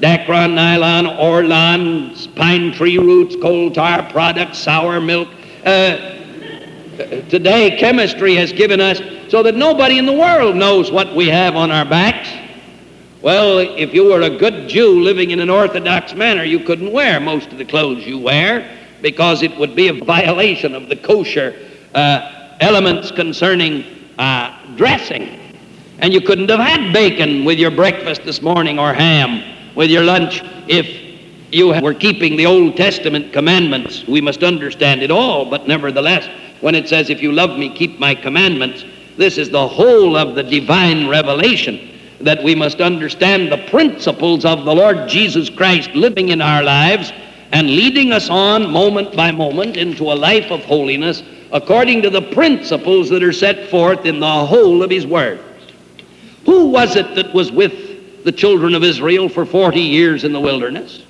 Dacron, 0.00 0.54
nylon, 0.54 1.06
Orlon, 1.06 2.34
pine 2.36 2.72
tree 2.72 2.98
roots, 2.98 3.34
coal 3.36 3.70
tar 3.70 4.08
products, 4.10 4.58
sour 4.58 5.00
milk. 5.00 5.28
Uh, 5.64 6.14
today, 7.28 7.76
chemistry 7.78 8.36
has 8.36 8.52
given 8.52 8.80
us 8.80 9.00
so 9.28 9.42
that 9.42 9.56
nobody 9.56 9.98
in 9.98 10.06
the 10.06 10.12
world 10.12 10.54
knows 10.56 10.92
what 10.92 11.14
we 11.16 11.26
have 11.28 11.56
on 11.56 11.72
our 11.72 11.84
backs. 11.84 12.28
Well, 13.22 13.58
if 13.58 13.92
you 13.92 14.04
were 14.04 14.22
a 14.22 14.30
good 14.30 14.68
Jew 14.68 15.02
living 15.02 15.32
in 15.32 15.40
an 15.40 15.50
Orthodox 15.50 16.14
manner, 16.14 16.44
you 16.44 16.60
couldn't 16.60 16.92
wear 16.92 17.18
most 17.18 17.50
of 17.50 17.58
the 17.58 17.64
clothes 17.64 18.06
you 18.06 18.18
wear 18.18 18.77
because 19.02 19.42
it 19.42 19.56
would 19.58 19.74
be 19.74 19.88
a 19.88 20.04
violation 20.04 20.74
of 20.74 20.88
the 20.88 20.96
kosher 20.96 21.54
uh, 21.94 22.56
elements 22.60 23.10
concerning 23.10 23.84
uh, 24.18 24.76
dressing. 24.76 25.38
And 25.98 26.12
you 26.12 26.20
couldn't 26.20 26.48
have 26.48 26.60
had 26.60 26.92
bacon 26.92 27.44
with 27.44 27.58
your 27.58 27.70
breakfast 27.70 28.22
this 28.24 28.40
morning 28.40 28.78
or 28.78 28.92
ham 28.92 29.74
with 29.74 29.90
your 29.90 30.04
lunch 30.04 30.42
if 30.68 30.86
you 31.50 31.68
were 31.80 31.94
keeping 31.94 32.36
the 32.36 32.46
Old 32.46 32.76
Testament 32.76 33.32
commandments. 33.32 34.06
We 34.06 34.20
must 34.20 34.42
understand 34.42 35.02
it 35.02 35.10
all, 35.10 35.48
but 35.48 35.66
nevertheless, 35.66 36.28
when 36.60 36.74
it 36.74 36.88
says, 36.88 37.10
If 37.10 37.22
you 37.22 37.32
love 37.32 37.58
me, 37.58 37.74
keep 37.74 37.98
my 37.98 38.14
commandments, 38.14 38.84
this 39.16 39.38
is 39.38 39.50
the 39.50 39.66
whole 39.66 40.16
of 40.16 40.34
the 40.34 40.42
divine 40.42 41.08
revelation 41.08 41.98
that 42.20 42.42
we 42.42 42.54
must 42.54 42.80
understand 42.80 43.50
the 43.50 43.64
principles 43.68 44.44
of 44.44 44.64
the 44.64 44.74
Lord 44.74 45.08
Jesus 45.08 45.48
Christ 45.48 45.90
living 45.94 46.30
in 46.30 46.40
our 46.42 46.62
lives 46.62 47.12
and 47.52 47.68
leading 47.68 48.12
us 48.12 48.28
on 48.28 48.70
moment 48.70 49.16
by 49.16 49.30
moment 49.30 49.76
into 49.76 50.04
a 50.04 50.14
life 50.14 50.50
of 50.50 50.64
holiness 50.64 51.22
according 51.52 52.02
to 52.02 52.10
the 52.10 52.22
principles 52.32 53.08
that 53.08 53.22
are 53.22 53.32
set 53.32 53.70
forth 53.70 54.04
in 54.04 54.20
the 54.20 54.46
whole 54.46 54.82
of 54.82 54.90
His 54.90 55.06
Word. 55.06 55.40
Who 56.44 56.68
was 56.68 56.96
it 56.96 57.14
that 57.14 57.32
was 57.32 57.50
with 57.50 58.24
the 58.24 58.32
children 58.32 58.74
of 58.74 58.84
Israel 58.84 59.28
for 59.28 59.46
40 59.46 59.80
years 59.80 60.24
in 60.24 60.32
the 60.32 60.40
wilderness? 60.40 61.04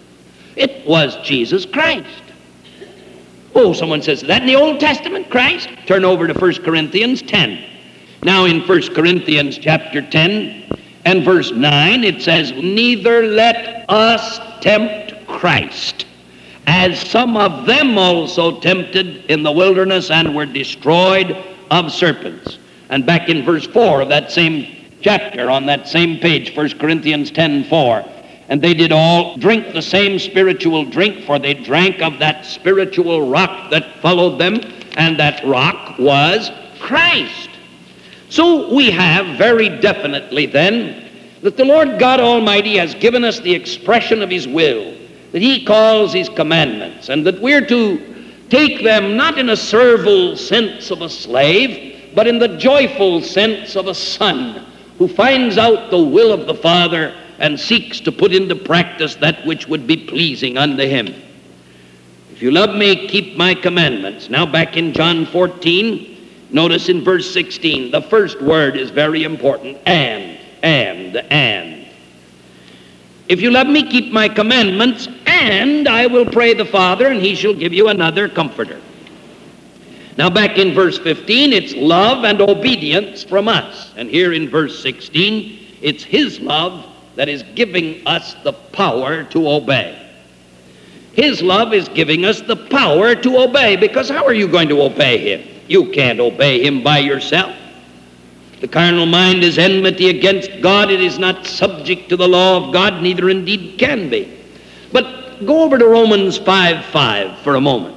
It 0.55 0.87
was 0.87 1.17
Jesus 1.25 1.67
Christ. 1.67 2.23
Oh, 3.55 3.73
someone 3.73 4.03
says, 4.03 4.21
that 4.23 4.43
in 4.43 4.47
the 4.47 4.55
Old 4.55 4.79
Testament, 4.79 5.31
Christ? 5.31 5.69
Turn 5.87 6.05
over 6.05 6.29
to 6.29 6.35
1 6.35 6.55
Corinthians 6.63 7.23
10. 7.23 7.65
Now 8.23 8.45
in 8.45 8.61
1 8.61 8.95
Corinthians 8.95 9.59
chapter 9.59 10.03
10 10.03 10.71
and 11.05 11.25
verse 11.25 11.51
9, 11.51 12.05
it 12.05 12.23
says, 12.23 12.53
Neither 12.53 13.23
let 13.23 13.89
us 13.89 14.39
tempt 14.61 15.27
Christ 15.27 16.05
as 16.69 17.01
some 17.01 17.35
of 17.35 17.65
them 17.65 17.97
also 17.97 18.61
tempted 18.61 19.25
in 19.31 19.43
the 19.43 19.51
wilderness 19.51 20.11
and 20.11 20.37
were 20.37 20.45
destroyed 20.45 21.35
of 21.71 21.91
serpents. 21.91 22.59
And 22.91 23.07
back 23.07 23.31
in 23.31 23.43
verse 23.43 23.67
4 23.67 24.03
of 24.03 24.11
that 24.11 24.31
same 24.31 24.77
chapter, 25.01 25.49
on 25.49 25.65
that 25.65 25.89
same 25.89 26.19
page, 26.19 26.55
1 26.55 26.79
Corinthians 26.79 27.31
10 27.31 27.65
4, 27.65 28.05
and 28.51 28.61
they 28.61 28.75
did 28.75 28.93
all 28.93 29.39
drink 29.39 29.73
the 29.73 29.81
same 29.81 30.19
spiritual 30.19 30.85
drink, 30.85 31.25
for 31.25 31.39
they 31.39 31.55
drank 31.55 32.03
of 32.03 32.19
that 32.19 32.45
spiritual 32.45 33.31
rock 33.31 33.71
that 33.71 34.01
followed 34.03 34.39
them, 34.39 34.61
and 34.99 35.19
that 35.19 35.43
rock 35.47 35.99
was 35.99 36.51
Christ. 36.81 37.49
So 38.29 38.75
we 38.75 38.91
have 38.91 39.39
very 39.39 39.71
definitely 39.81 40.45
then 40.45 41.09
that 41.41 41.57
the 41.57 41.65
Lord 41.65 41.99
God 41.99 42.21
Almighty 42.21 42.77
has 42.77 42.95
given 42.95 43.25
us 43.25 43.41
the 43.41 43.55
expression 43.55 44.21
of 44.23 44.29
His 44.29 44.47
will 44.47 44.98
that 45.33 45.43
he 45.43 45.65
calls 45.65 46.13
his 46.13 46.29
commandments, 46.29 47.09
and 47.09 47.27
that 47.27 47.41
we're 47.41 47.67
to 47.67 48.33
take 48.49 48.83
them 48.83 49.17
not 49.17 49.39
in 49.39 49.51
a 49.51 49.57
servile 49.57 50.37
sense 50.37 50.91
of 50.91 51.03
a 51.03 51.09
slave, 51.09 52.13
but 52.15 52.27
in 52.27 52.39
the 52.39 52.57
joyful 52.57 53.21
sense 53.21 53.77
of 53.77 53.87
a 53.87 53.95
son 53.95 54.67
who 54.99 55.07
finds 55.07 55.59
out 55.59 55.91
the 55.91 56.03
will 56.03 56.33
of 56.33 56.47
the 56.47 56.55
Father 56.55 57.15
and 57.39 57.59
seeks 57.59 58.01
to 58.01 58.11
put 58.11 58.33
into 58.33 58.57
practice 58.57 59.15
that 59.17 59.47
which 59.47 59.69
would 59.69 59.87
be 59.87 59.97
pleasing 59.97 60.59
unto 60.59 60.85
him. 60.85 61.15
If 62.33 62.43
you 62.43 62.51
love 62.51 62.75
me, 62.75 63.09
keep 63.09 63.37
my 63.37 63.55
commandments. 63.55 64.29
Now, 64.29 64.47
back 64.47 64.77
in 64.77 64.93
John 64.93 65.27
14, 65.27 66.17
notice 66.51 66.89
in 66.89 67.05
verse 67.05 67.31
16, 67.33 67.91
the 67.91 68.03
first 68.03 68.41
word 68.41 68.77
is 68.77 68.91
very 68.91 69.25
important 69.25 69.79
and, 69.87 70.39
and, 70.63 71.17
and. 71.17 71.87
If 73.29 73.41
you 73.41 73.51
love 73.51 73.67
me, 73.67 73.89
keep 73.89 74.13
my 74.13 74.29
commandments, 74.29 75.09
and 75.39 75.89
I 75.89 76.07
will 76.07 76.27
pray 76.27 76.55
the 76.55 76.65
Father, 76.65 77.07
and 77.09 77.21
he 77.21 77.35
shall 77.35 77.55
give 77.55 77.73
you 77.73 77.89
another 77.89 78.29
comforter. 78.29 78.81
Now, 80.17 80.29
back 80.29 80.59
in 80.59 80.75
verse 80.75 80.99
15, 80.99 81.53
it's 81.53 81.75
love 81.75 82.25
and 82.25 82.41
obedience 82.41 83.23
from 83.23 83.47
us. 83.47 83.93
And 83.97 84.11
here 84.11 84.33
in 84.33 84.49
verse 84.49 84.83
16, 84.83 85.77
it's 85.81 86.03
his 86.03 86.41
love 86.41 86.85
that 87.15 87.29
is 87.29 87.45
giving 87.55 88.07
us 88.07 88.35
the 88.43 88.53
power 88.53 89.25
to 89.25 89.49
obey. 89.49 90.05
His 91.13 91.43
love 91.43 91.73
is 91.73 91.89
giving 91.89 92.25
us 92.25 92.41
the 92.41 92.57
power 92.57 93.15
to 93.15 93.39
obey, 93.39 93.77
because 93.77 94.09
how 94.09 94.25
are 94.25 94.35
you 94.35 94.49
going 94.49 94.69
to 94.69 94.83
obey 94.83 95.19
him? 95.19 95.49
You 95.69 95.91
can't 95.91 96.21
obey 96.21 96.65
him 96.65 96.83
by 96.83 96.99
yourself. 96.99 97.55
The 98.61 98.69
carnal 98.69 99.07
mind 99.07 99.45
is 99.45 99.57
enmity 99.57 100.09
against 100.09 100.51
God. 100.61 100.91
It 100.91 101.01
is 101.01 101.19
not 101.19 101.47
subject 101.47 102.09
to 102.09 102.17
the 102.17 102.27
law 102.27 102.67
of 102.67 102.73
God, 102.73 103.03
neither 103.03 103.31
indeed 103.31 103.79
can 103.79 104.11
be. 104.11 104.37
But 104.93 105.28
go 105.47 105.63
over 105.63 105.79
to 105.79 105.87
Romans 105.87 106.39
5 106.39 106.85
5 106.87 107.39
for 107.39 107.55
a 107.55 107.61
moment. 107.61 107.97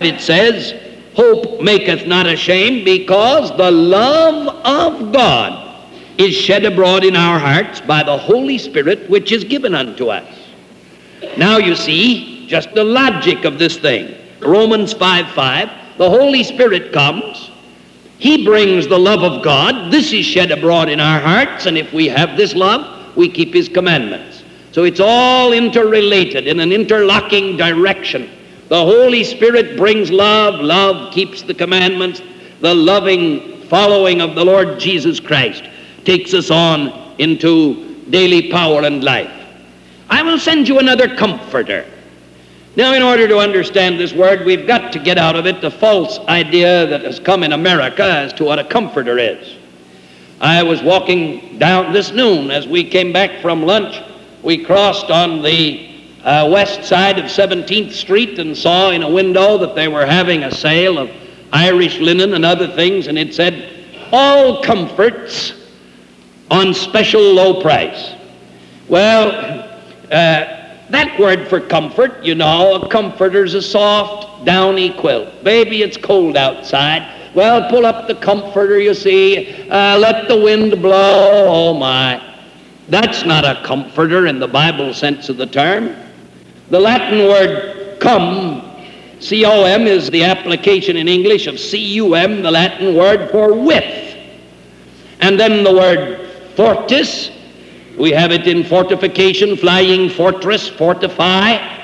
It 0.00 0.20
says, 0.20 0.74
Hope 1.14 1.60
maketh 1.60 2.06
not 2.06 2.26
ashamed, 2.26 2.84
because 2.84 3.54
the 3.56 3.70
love 3.70 4.48
of 4.64 5.12
God 5.12 5.88
is 6.18 6.34
shed 6.34 6.64
abroad 6.64 7.04
in 7.04 7.16
our 7.16 7.38
hearts 7.38 7.80
by 7.80 8.02
the 8.02 8.16
Holy 8.16 8.58
Spirit 8.58 9.08
which 9.10 9.32
is 9.32 9.44
given 9.44 9.74
unto 9.74 10.08
us. 10.08 10.38
Now 11.36 11.58
you 11.58 11.74
see 11.74 12.46
just 12.46 12.72
the 12.74 12.84
logic 12.84 13.44
of 13.44 13.58
this 13.58 13.78
thing. 13.78 14.16
Romans 14.40 14.92
5 14.92 15.30
5, 15.30 15.98
the 15.98 16.08
Holy 16.08 16.42
Spirit 16.44 16.92
comes 16.92 17.50
he 18.20 18.44
brings 18.44 18.86
the 18.86 18.98
love 18.98 19.22
of 19.22 19.42
God. 19.42 19.90
This 19.90 20.12
is 20.12 20.26
shed 20.26 20.50
abroad 20.50 20.90
in 20.90 21.00
our 21.00 21.18
hearts, 21.18 21.64
and 21.64 21.78
if 21.78 21.90
we 21.90 22.06
have 22.08 22.36
this 22.36 22.54
love, 22.54 23.16
we 23.16 23.30
keep 23.30 23.54
His 23.54 23.66
commandments. 23.66 24.39
So 24.72 24.84
it's 24.84 25.00
all 25.00 25.52
interrelated 25.52 26.46
in 26.46 26.60
an 26.60 26.72
interlocking 26.72 27.56
direction. 27.56 28.30
The 28.68 28.76
Holy 28.76 29.24
Spirit 29.24 29.76
brings 29.76 30.10
love, 30.10 30.60
love 30.60 31.12
keeps 31.12 31.42
the 31.42 31.54
commandments, 31.54 32.22
the 32.60 32.74
loving 32.74 33.62
following 33.62 34.20
of 34.20 34.34
the 34.34 34.44
Lord 34.44 34.78
Jesus 34.78 35.18
Christ 35.18 35.64
takes 36.04 36.34
us 36.34 36.50
on 36.50 37.14
into 37.18 38.04
daily 38.10 38.50
power 38.50 38.82
and 38.82 39.02
life. 39.02 39.30
I 40.08 40.22
will 40.22 40.38
send 40.38 40.68
you 40.68 40.78
another 40.78 41.14
comforter. 41.16 41.86
Now, 42.76 42.94
in 42.94 43.02
order 43.02 43.26
to 43.26 43.38
understand 43.38 43.98
this 43.98 44.12
word, 44.12 44.46
we've 44.46 44.66
got 44.66 44.92
to 44.92 44.98
get 44.98 45.18
out 45.18 45.36
of 45.36 45.46
it 45.46 45.60
the 45.60 45.70
false 45.70 46.18
idea 46.20 46.86
that 46.86 47.02
has 47.02 47.18
come 47.18 47.42
in 47.42 47.52
America 47.52 48.04
as 48.04 48.32
to 48.34 48.44
what 48.44 48.58
a 48.58 48.64
comforter 48.64 49.18
is. 49.18 49.56
I 50.40 50.62
was 50.62 50.80
walking 50.82 51.58
down 51.58 51.92
this 51.92 52.12
noon 52.12 52.50
as 52.50 52.66
we 52.66 52.88
came 52.88 53.12
back 53.12 53.42
from 53.42 53.62
lunch. 53.62 54.00
We 54.42 54.64
crossed 54.64 55.10
on 55.10 55.42
the 55.42 55.90
uh, 56.24 56.48
west 56.50 56.84
side 56.84 57.18
of 57.18 57.26
17th 57.26 57.92
Street 57.92 58.38
and 58.38 58.56
saw 58.56 58.90
in 58.90 59.02
a 59.02 59.10
window 59.10 59.58
that 59.58 59.74
they 59.74 59.88
were 59.88 60.06
having 60.06 60.44
a 60.44 60.54
sale 60.54 60.98
of 60.98 61.10
Irish 61.52 61.98
linen 61.98 62.34
and 62.34 62.44
other 62.44 62.68
things, 62.68 63.06
and 63.06 63.18
it 63.18 63.34
said, 63.34 63.86
All 64.12 64.62
comforts 64.62 65.54
on 66.50 66.74
special 66.74 67.20
low 67.20 67.60
price. 67.60 68.14
Well, 68.88 69.30
uh, 70.10 70.60
that 70.90 71.18
word 71.20 71.48
for 71.48 71.60
comfort, 71.60 72.24
you 72.24 72.34
know, 72.34 72.82
a 72.82 72.88
comforter's 72.88 73.54
a 73.54 73.62
soft, 73.62 74.44
downy 74.44 74.92
quilt. 74.94 75.44
Baby, 75.44 75.82
it's 75.82 75.96
cold 75.96 76.36
outside. 76.36 77.34
Well, 77.34 77.70
pull 77.70 77.86
up 77.86 78.08
the 78.08 78.16
comforter, 78.16 78.80
you 78.80 78.94
see. 78.94 79.68
Uh, 79.70 79.98
let 79.98 80.26
the 80.26 80.36
wind 80.36 80.82
blow. 80.82 81.46
Oh, 81.48 81.74
my. 81.74 82.29
That's 82.90 83.24
not 83.24 83.44
a 83.44 83.62
comforter 83.64 84.26
in 84.26 84.40
the 84.40 84.48
Bible 84.48 84.92
sense 84.92 85.28
of 85.28 85.36
the 85.36 85.46
term. 85.46 85.96
The 86.70 86.80
Latin 86.80 87.28
word 87.28 88.00
cum, 88.00 88.62
C 89.20 89.44
O 89.44 89.64
M, 89.64 89.86
is 89.86 90.10
the 90.10 90.24
application 90.24 90.96
in 90.96 91.08
English 91.08 91.46
of 91.46 91.58
C 91.58 91.78
U 91.94 92.14
M, 92.14 92.42
the 92.42 92.50
Latin 92.50 92.96
word 92.96 93.30
for 93.30 93.54
with. 93.54 94.16
And 95.20 95.38
then 95.38 95.62
the 95.62 95.72
word 95.72 96.28
fortis, 96.56 97.30
we 97.98 98.10
have 98.10 98.32
it 98.32 98.46
in 98.46 98.64
fortification, 98.64 99.56
flying 99.56 100.10
fortress, 100.10 100.68
fortify. 100.68 101.78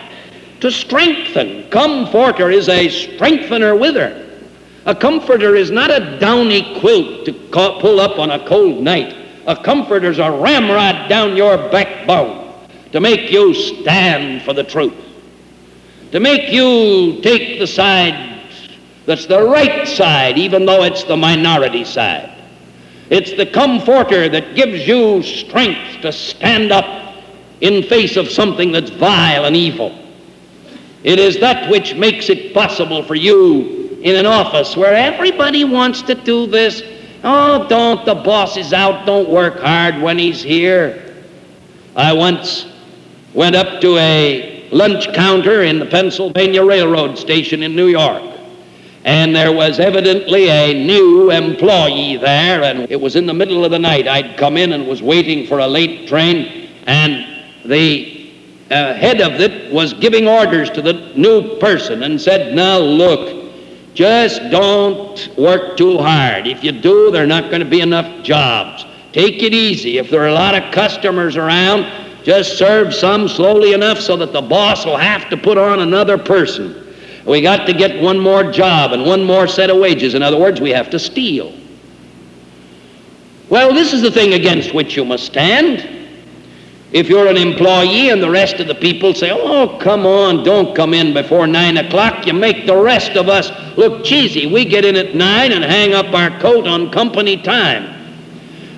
To 0.60 0.70
strengthen. 0.70 1.68
Comforter 1.68 2.50
is 2.50 2.68
a 2.68 2.88
strengthener 2.88 3.76
with 3.76 3.94
her. 3.94 4.40
A 4.86 4.94
comforter 4.94 5.54
is 5.54 5.70
not 5.70 5.90
a 5.90 6.18
downy 6.18 6.80
quilt 6.80 7.26
to 7.26 7.32
pull 7.52 8.00
up 8.00 8.18
on 8.18 8.30
a 8.30 8.48
cold 8.48 8.82
night. 8.82 9.25
A 9.46 9.56
comforter 9.56 10.10
is 10.10 10.18
a 10.18 10.30
ramrod 10.30 11.08
down 11.08 11.36
your 11.36 11.56
backbone 11.70 12.52
to 12.92 13.00
make 13.00 13.30
you 13.30 13.54
stand 13.54 14.42
for 14.42 14.52
the 14.52 14.64
truth, 14.64 14.94
to 16.12 16.20
make 16.20 16.52
you 16.52 17.20
take 17.22 17.58
the 17.58 17.66
side 17.66 18.36
that's 19.06 19.26
the 19.26 19.40
right 19.40 19.86
side, 19.86 20.36
even 20.36 20.66
though 20.66 20.82
it's 20.82 21.04
the 21.04 21.16
minority 21.16 21.84
side. 21.84 22.32
It's 23.08 23.32
the 23.34 23.46
comforter 23.46 24.28
that 24.28 24.56
gives 24.56 24.86
you 24.86 25.22
strength 25.22 26.02
to 26.02 26.12
stand 26.12 26.72
up 26.72 27.14
in 27.60 27.84
face 27.84 28.16
of 28.16 28.28
something 28.28 28.72
that's 28.72 28.90
vile 28.90 29.44
and 29.44 29.54
evil. 29.54 29.96
It 31.04 31.20
is 31.20 31.38
that 31.38 31.70
which 31.70 31.94
makes 31.94 32.28
it 32.28 32.52
possible 32.52 33.04
for 33.04 33.14
you 33.14 34.00
in 34.02 34.16
an 34.16 34.26
office 34.26 34.76
where 34.76 34.94
everybody 34.94 35.62
wants 35.62 36.02
to 36.02 36.16
do 36.16 36.48
this. 36.48 36.82
Oh, 37.28 37.66
don't, 37.66 38.06
the 38.06 38.14
boss 38.14 38.56
is 38.56 38.72
out, 38.72 39.04
don't 39.04 39.28
work 39.28 39.58
hard 39.58 40.00
when 40.00 40.16
he's 40.16 40.40
here. 40.40 41.12
I 41.96 42.12
once 42.12 42.66
went 43.34 43.56
up 43.56 43.80
to 43.80 43.96
a 43.96 44.68
lunch 44.70 45.12
counter 45.12 45.64
in 45.64 45.80
the 45.80 45.86
Pennsylvania 45.86 46.64
Railroad 46.64 47.18
station 47.18 47.64
in 47.64 47.74
New 47.74 47.88
York. 47.88 48.22
And 49.04 49.34
there 49.34 49.50
was 49.50 49.80
evidently 49.80 50.50
a 50.50 50.86
new 50.86 51.32
employee 51.32 52.16
there, 52.16 52.62
and 52.62 52.88
it 52.92 53.00
was 53.00 53.16
in 53.16 53.26
the 53.26 53.34
middle 53.34 53.64
of 53.64 53.72
the 53.72 53.78
night. 53.80 54.06
I'd 54.06 54.38
come 54.38 54.56
in 54.56 54.72
and 54.72 54.86
was 54.86 55.02
waiting 55.02 55.48
for 55.48 55.58
a 55.58 55.66
late 55.66 56.06
train, 56.06 56.70
and 56.86 57.26
the 57.64 58.32
uh, 58.70 58.94
head 58.94 59.20
of 59.20 59.40
it 59.40 59.72
was 59.72 59.94
giving 59.94 60.28
orders 60.28 60.70
to 60.70 60.80
the 60.80 61.12
new 61.16 61.58
person 61.58 62.04
and 62.04 62.20
said, 62.20 62.54
Now 62.54 62.78
look, 62.78 63.45
just 63.96 64.42
don't 64.50 65.28
work 65.38 65.78
too 65.78 65.96
hard. 65.96 66.46
If 66.46 66.62
you 66.62 66.70
do, 66.70 67.10
there 67.10 67.24
are 67.24 67.26
not 67.26 67.44
going 67.50 67.60
to 67.60 67.68
be 67.68 67.80
enough 67.80 68.22
jobs. 68.22 68.84
Take 69.12 69.42
it 69.42 69.54
easy. 69.54 69.96
If 69.96 70.10
there 70.10 70.22
are 70.22 70.28
a 70.28 70.34
lot 70.34 70.54
of 70.54 70.70
customers 70.70 71.38
around, 71.38 71.90
just 72.22 72.58
serve 72.58 72.94
some 72.94 73.26
slowly 73.26 73.72
enough 73.72 73.98
so 73.98 74.14
that 74.18 74.34
the 74.34 74.42
boss 74.42 74.84
will 74.84 74.98
have 74.98 75.30
to 75.30 75.36
put 75.38 75.56
on 75.56 75.80
another 75.80 76.18
person. 76.18 76.94
We 77.24 77.40
got 77.40 77.64
to 77.66 77.72
get 77.72 78.02
one 78.02 78.20
more 78.20 78.52
job 78.52 78.92
and 78.92 79.06
one 79.06 79.24
more 79.24 79.48
set 79.48 79.70
of 79.70 79.78
wages. 79.78 80.12
In 80.12 80.22
other 80.22 80.38
words, 80.38 80.60
we 80.60 80.70
have 80.70 80.90
to 80.90 80.98
steal. 80.98 81.54
Well, 83.48 83.72
this 83.72 83.94
is 83.94 84.02
the 84.02 84.10
thing 84.10 84.34
against 84.34 84.74
which 84.74 84.94
you 84.94 85.06
must 85.06 85.24
stand. 85.24 85.95
If 86.92 87.08
you're 87.08 87.26
an 87.26 87.36
employee 87.36 88.10
and 88.10 88.22
the 88.22 88.30
rest 88.30 88.60
of 88.60 88.68
the 88.68 88.74
people 88.74 89.12
say, 89.12 89.30
oh, 89.32 89.76
come 89.80 90.06
on, 90.06 90.44
don't 90.44 90.74
come 90.74 90.94
in 90.94 91.12
before 91.12 91.46
9 91.46 91.76
o'clock, 91.78 92.26
you 92.26 92.32
make 92.32 92.64
the 92.64 92.76
rest 92.76 93.16
of 93.16 93.28
us 93.28 93.50
look 93.76 94.04
cheesy. 94.04 94.46
We 94.46 94.64
get 94.64 94.84
in 94.84 94.94
at 94.94 95.14
9 95.14 95.52
and 95.52 95.64
hang 95.64 95.94
up 95.94 96.14
our 96.14 96.38
coat 96.40 96.66
on 96.66 96.92
company 96.92 97.42
time. 97.42 97.92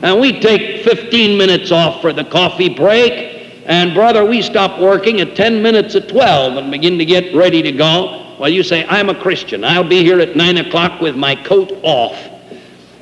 And 0.03 0.21
we 0.21 0.40
take 0.40 0.85
15 0.85 1.37
minutes 1.37 1.71
off 1.71 2.01
for 2.01 2.12
the 2.12 2.25
coffee 2.25 2.75
break. 2.75 3.37
And, 3.66 3.92
brother, 3.92 4.25
we 4.25 4.40
stop 4.40 4.81
working 4.81 5.21
at 5.21 5.37
10 5.37 5.62
minutes 5.62 5.94
at 5.94 6.09
12 6.09 6.57
and 6.57 6.71
begin 6.71 6.97
to 6.97 7.05
get 7.05 7.35
ready 7.35 7.61
to 7.61 7.73
go. 7.73 8.37
Well, 8.38 8.49
you 8.49 8.62
say, 8.62 8.87
I'm 8.87 9.11
a 9.11 9.14
Christian. 9.14 9.64
I'll 9.64 9.87
be 9.87 10.03
here 10.03 10.21
at 10.21 10.35
9 10.35 10.57
o'clock 10.59 11.03
with 11.03 11.14
my 11.14 11.35
coat 11.35 11.73
off. 11.83 12.16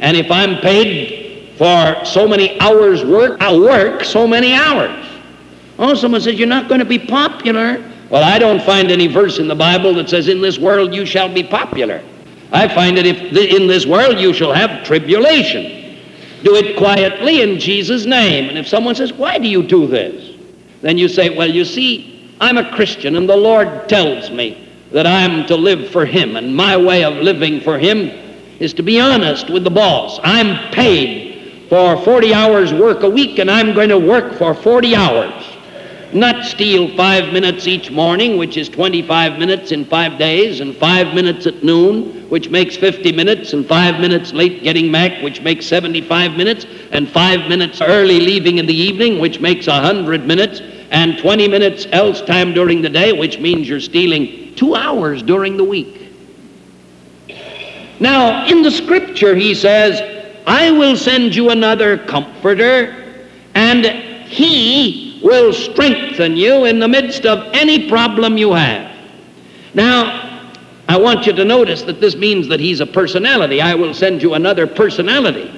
And 0.01 0.17
if 0.17 0.31
I'm 0.33 0.61
paid 0.61 1.26
for 1.57 2.05
so 2.05 2.29
many 2.29 2.61
hours 2.61 3.05
work, 3.05 3.39
I'll 3.41 3.61
work 3.61 4.05
so 4.05 4.27
many 4.27 4.53
hours. 4.53 5.07
Oh, 5.79 5.95
someone 5.95 6.21
says, 6.21 6.39
You're 6.39 6.49
not 6.49 6.69
going 6.69 6.81
to 6.81 6.87
be 6.87 6.99
popular. 6.99 7.83
Well, 8.11 8.23
I 8.23 8.39
don't 8.39 8.63
find 8.63 8.91
any 8.91 9.07
verse 9.07 9.39
in 9.39 9.49
the 9.49 9.55
Bible 9.55 9.95
that 9.95 10.09
says, 10.09 10.29
In 10.29 10.41
this 10.41 10.59
world 10.59 10.95
you 10.95 11.07
shall 11.07 11.33
be 11.33 11.43
popular. 11.43 12.03
I 12.53 12.69
find 12.69 12.97
that 12.97 13.07
if 13.07 13.19
in 13.33 13.67
this 13.67 13.87
world 13.87 14.19
you 14.19 14.33
shall 14.33 14.53
have 14.53 14.85
tribulation. 14.85 15.99
Do 16.45 16.55
it 16.55 16.77
quietly 16.77 17.41
in 17.41 17.59
Jesus' 17.59 18.05
name. 18.05 18.49
And 18.49 18.59
if 18.59 18.69
someone 18.69 18.95
says, 18.95 19.13
Why 19.13 19.39
do 19.39 19.49
you 19.49 19.63
do 19.63 19.87
this? 19.87 20.37
Then 20.83 20.99
you 20.99 21.09
say, 21.09 21.37
Well, 21.37 21.51
you 21.51 21.65
see, 21.65 22.35
I'm 22.41 22.59
a 22.59 22.71
Christian 22.75 23.17
and 23.17 23.29
the 23.29 23.37
Lord 23.37 23.89
tells 23.89 24.31
me 24.31 24.69
that 24.93 25.07
I'm 25.07 25.47
to 25.47 25.57
live 25.57 25.91
for 25.91 26.05
Him. 26.05 26.37
And 26.37 26.55
my 26.55 26.77
way 26.77 27.03
of 27.03 27.15
living 27.15 27.61
for 27.61 27.79
Him 27.79 28.09
is 28.61 28.73
to 28.75 28.83
be 28.83 29.01
honest 29.01 29.51
with 29.51 29.65
the 29.65 29.71
boss. 29.71 30.21
I'm 30.23 30.73
paid 30.73 31.26
for 31.69 31.97
40 32.05 32.33
hours 32.33 32.73
work 32.73 33.03
a 33.03 33.11
week 33.11 33.39
and 33.39 33.51
I'm 33.51 33.75
going 33.75 33.89
to 33.89 33.99
work 33.99 34.35
for 34.35 34.55
40 34.55 34.95
hours. 34.95 35.57
Not 36.13 36.45
steal 36.45 36.97
five 36.97 37.33
minutes 37.33 37.67
each 37.67 37.91
morning, 37.91 38.39
which 38.39 38.57
is 38.57 38.69
25 38.69 39.39
minutes 39.39 39.73
in 39.73 39.85
five 39.85 40.19
days, 40.19 40.61
and 40.61 40.75
five 40.77 41.13
minutes 41.15 41.47
at 41.47 41.65
noon, 41.65 42.31
which 42.31 42.49
makes 42.49 42.77
50 42.77 43.11
minutes, 43.11 43.53
and 43.53 43.67
five 43.67 44.01
minutes 44.01 44.33
late 44.33 44.63
getting 44.63 44.93
back, 44.93 45.21
which 45.23 45.43
makes 45.43 45.67
75 45.67 46.37
minutes, 46.37 46.65
and 46.93 47.09
five 47.09 47.49
minutes 47.49 47.81
early 47.81 48.21
leaving 48.21 48.59
in 48.59 48.67
the 48.67 48.75
evening, 48.75 49.19
which 49.19 49.41
makes 49.41 49.67
100 49.67 50.25
minutes, 50.25 50.63
and 50.93 51.19
20 51.19 51.49
minutes 51.49 51.87
else 51.91 52.23
time 52.23 52.55
during 52.55 52.83
the 52.83 52.89
day, 52.89 53.13
which 53.13 53.41
means 53.41 53.69
you're 53.69 53.81
stealing 53.81 54.55
two 54.55 54.77
hours 54.77 55.25
during 55.25 55.57
the 55.57 55.65
week. 55.65 56.15
Now, 57.99 58.47
in 58.47 58.63
the 58.63 58.71
scripture, 58.71 59.35
he 59.35 59.55
says, 59.55 60.16
I 60.47 60.71
will 60.71 60.97
send 60.97 61.35
you 61.35 61.51
another 61.51 61.99
comforter, 61.99 63.25
and 63.55 63.85
he 63.85 65.21
will 65.23 65.53
strengthen 65.53 66.37
you 66.37 66.67
in 66.67 66.79
the 66.79 66.87
midst 66.87 67.27
of 67.27 67.53
any 67.53 67.89
problem 67.89 68.39
you 68.39 68.53
have. 68.53 68.95
Now, 69.75 70.49
I 70.89 70.97
want 70.97 71.27
you 71.27 71.33
to 71.33 71.45
notice 71.45 71.83
that 71.83 72.01
this 72.01 72.15
means 72.15 72.47
that 72.49 72.61
he's 72.61 72.79
a 72.79 72.87
personality. 72.87 73.61
I 73.61 73.75
will 73.75 73.93
send 73.93 74.23
you 74.23 74.35
another 74.35 74.69
personality, 74.69 75.53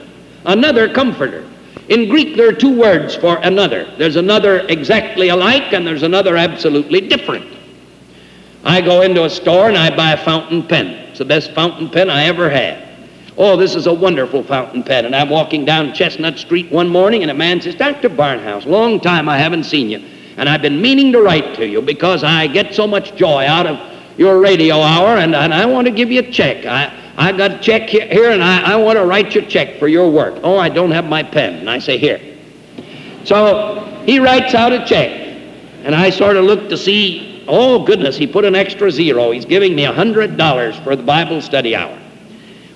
another 0.47 0.93
comforter. 0.93 1.47
In 1.91 2.09
Greek, 2.09 2.37
there 2.37 2.49
are 2.49 2.53
two 2.53 2.79
words 2.79 3.15
for 3.15 3.37
another. 3.39 3.95
There's 3.99 4.17
another 4.17 4.61
exactly 4.69 5.29
alike, 5.29 5.75
and 5.75 5.87
there's 5.87 6.03
another 6.03 6.37
absolutely 6.37 7.03
different. 7.03 7.47
I 8.65 8.81
go 8.81 9.03
into 9.03 9.25
a 9.25 9.31
store 9.31 9.69
and 9.69 9.77
I 9.77 9.95
buy 9.95 10.13
a 10.13 10.25
fountain 10.25 10.67
pen. 10.67 10.87
It's 11.11 11.19
the 11.19 11.25
best 11.25 11.53
fountain 11.53 11.91
pen 11.91 12.09
I 12.09 12.25
ever 12.25 12.49
had. 12.49 12.88
Oh, 13.41 13.57
this 13.57 13.77
is 13.77 13.87
a 13.87 13.95
wonderful 13.95 14.43
fountain 14.43 14.83
pen. 14.83 15.05
And 15.07 15.15
I'm 15.15 15.31
walking 15.31 15.65
down 15.65 15.95
Chestnut 15.95 16.39
Street 16.39 16.73
one 16.73 16.89
morning, 16.89 17.23
and 17.23 17.31
a 17.31 17.35
man 17.35 17.61
says, 17.61 17.77
Dr. 17.77 18.09
Barnhouse, 18.09 18.67
long 18.67 18.99
time 18.99 19.29
I 19.29 19.39
haven't 19.39 19.63
seen 19.63 19.89
you. 19.89 20.05
And 20.37 20.49
I've 20.49 20.61
been 20.61 20.83
meaning 20.83 21.13
to 21.13 21.23
write 21.23 21.55
to 21.55 21.67
you 21.67 21.81
because 21.81 22.25
I 22.25 22.49
get 22.49 22.75
so 22.75 22.85
much 22.89 23.15
joy 23.15 23.47
out 23.47 23.69
of 23.69 23.79
your 24.19 24.41
radio 24.41 24.81
hour, 24.81 25.19
and, 25.19 25.37
and 25.37 25.55
I 25.55 25.67
want 25.67 25.87
to 25.87 25.93
give 25.93 26.11
you 26.11 26.19
a 26.19 26.31
check. 26.33 26.67
I, 26.67 26.93
I 27.17 27.31
got 27.31 27.53
a 27.53 27.59
check 27.61 27.89
here, 27.89 28.31
and 28.31 28.43
I, 28.43 28.73
I 28.73 28.77
want 28.77 28.99
to 28.99 29.07
write 29.07 29.37
your 29.37 29.45
check 29.45 29.79
for 29.79 29.87
your 29.87 30.11
work. 30.11 30.41
Oh, 30.43 30.59
I 30.59 30.69
don't 30.69 30.91
have 30.91 31.05
my 31.05 31.23
pen. 31.23 31.55
And 31.61 31.71
I 31.71 31.79
say, 31.79 31.97
Here. 31.97 32.21
So 33.23 34.03
he 34.05 34.19
writes 34.19 34.53
out 34.53 34.73
a 34.73 34.85
check, 34.85 35.11
and 35.85 35.95
I 35.95 36.11
sort 36.11 36.37
of 36.37 36.45
look 36.45 36.69
to 36.71 36.77
see, 36.77 37.45
oh, 37.47 37.85
goodness, 37.85 38.17
he 38.17 38.27
put 38.27 38.45
an 38.45 38.57
extra 38.57 38.91
zero. 38.91 39.31
He's 39.31 39.45
giving 39.45 39.77
me 39.77 39.85
a 39.85 39.93
$100 39.93 40.83
for 40.83 40.97
the 40.97 41.05
Bible 41.05 41.41
study 41.41 41.77
hour. 41.77 41.97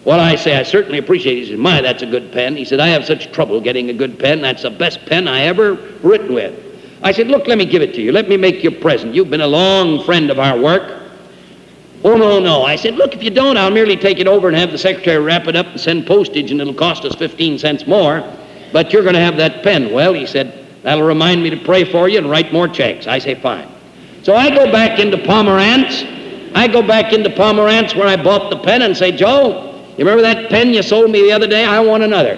Well, 0.04 0.18
I 0.18 0.34
say, 0.34 0.56
I 0.56 0.64
certainly 0.64 0.98
appreciate 0.98 1.38
it. 1.38 1.40
He 1.42 1.50
said, 1.50 1.58
My, 1.58 1.80
that's 1.80 2.02
a 2.02 2.06
good 2.06 2.32
pen. 2.32 2.56
He 2.56 2.64
said, 2.64 2.80
I 2.80 2.88
have 2.88 3.04
such 3.04 3.30
trouble 3.32 3.60
getting 3.60 3.88
a 3.88 3.92
good 3.92 4.18
pen. 4.18 4.42
That's 4.42 4.62
the 4.62 4.70
best 4.70 5.04
pen 5.06 5.28
I 5.28 5.42
ever 5.42 5.74
written 6.02 6.34
with. 6.34 6.58
I 7.02 7.12
said, 7.12 7.28
Look, 7.28 7.46
let 7.46 7.56
me 7.56 7.66
give 7.66 7.82
it 7.82 7.94
to 7.94 8.02
you. 8.02 8.10
Let 8.10 8.28
me 8.28 8.36
make 8.36 8.64
you 8.64 8.70
a 8.70 8.80
present. 8.80 9.14
You've 9.14 9.30
been 9.30 9.42
a 9.42 9.46
long 9.46 10.04
friend 10.04 10.30
of 10.30 10.40
our 10.40 10.58
work. 10.58 11.02
Oh, 12.04 12.16
no, 12.16 12.40
no. 12.40 12.64
I 12.64 12.74
said, 12.74 12.94
Look, 12.94 13.14
if 13.14 13.22
you 13.22 13.30
don't, 13.30 13.56
I'll 13.56 13.70
merely 13.70 13.96
take 13.96 14.18
it 14.18 14.26
over 14.26 14.48
and 14.48 14.56
have 14.56 14.72
the 14.72 14.78
secretary 14.78 15.22
wrap 15.22 15.46
it 15.46 15.54
up 15.54 15.66
and 15.66 15.80
send 15.80 16.04
postage, 16.04 16.50
and 16.50 16.60
it'll 16.60 16.74
cost 16.74 17.04
us 17.04 17.14
15 17.14 17.60
cents 17.60 17.86
more. 17.86 18.24
But 18.72 18.92
you're 18.92 19.02
going 19.02 19.14
to 19.14 19.20
have 19.20 19.36
that 19.36 19.62
pen. 19.62 19.92
Well, 19.92 20.14
he 20.14 20.26
said, 20.26 20.66
That'll 20.82 21.06
remind 21.06 21.44
me 21.44 21.50
to 21.50 21.56
pray 21.58 21.84
for 21.84 22.08
you 22.08 22.18
and 22.18 22.28
write 22.28 22.52
more 22.52 22.66
checks. 22.66 23.06
I 23.06 23.20
say, 23.20 23.36
Fine. 23.36 23.68
So 24.24 24.34
I 24.34 24.50
go 24.50 24.70
back 24.72 24.98
into 24.98 25.16
Pomerantz. 25.16 26.08
I 26.54 26.66
go 26.66 26.82
back 26.82 27.12
into 27.12 27.30
Pomerantz 27.30 27.96
where 27.96 28.08
I 28.08 28.16
bought 28.16 28.50
the 28.50 28.58
pen 28.58 28.82
and 28.82 28.96
say, 28.96 29.12
Joe, 29.12 29.71
you 29.96 30.04
remember 30.04 30.22
that 30.22 30.48
pen 30.48 30.72
you 30.72 30.82
sold 30.82 31.10
me 31.10 31.22
the 31.22 31.32
other 31.32 31.46
day? 31.46 31.64
I 31.64 31.80
want 31.80 32.02
another. 32.02 32.36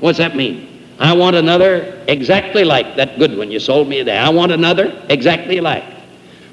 What's 0.00 0.18
that 0.18 0.36
mean? 0.36 0.68
I 0.98 1.12
want 1.12 1.36
another 1.36 2.04
exactly 2.08 2.64
like 2.64 2.96
that 2.96 3.18
good 3.18 3.36
one 3.36 3.50
you 3.50 3.60
sold 3.60 3.88
me 3.88 3.98
today. 3.98 4.18
I 4.18 4.28
want 4.28 4.52
another 4.52 5.04
exactly 5.08 5.60
like. 5.60 5.84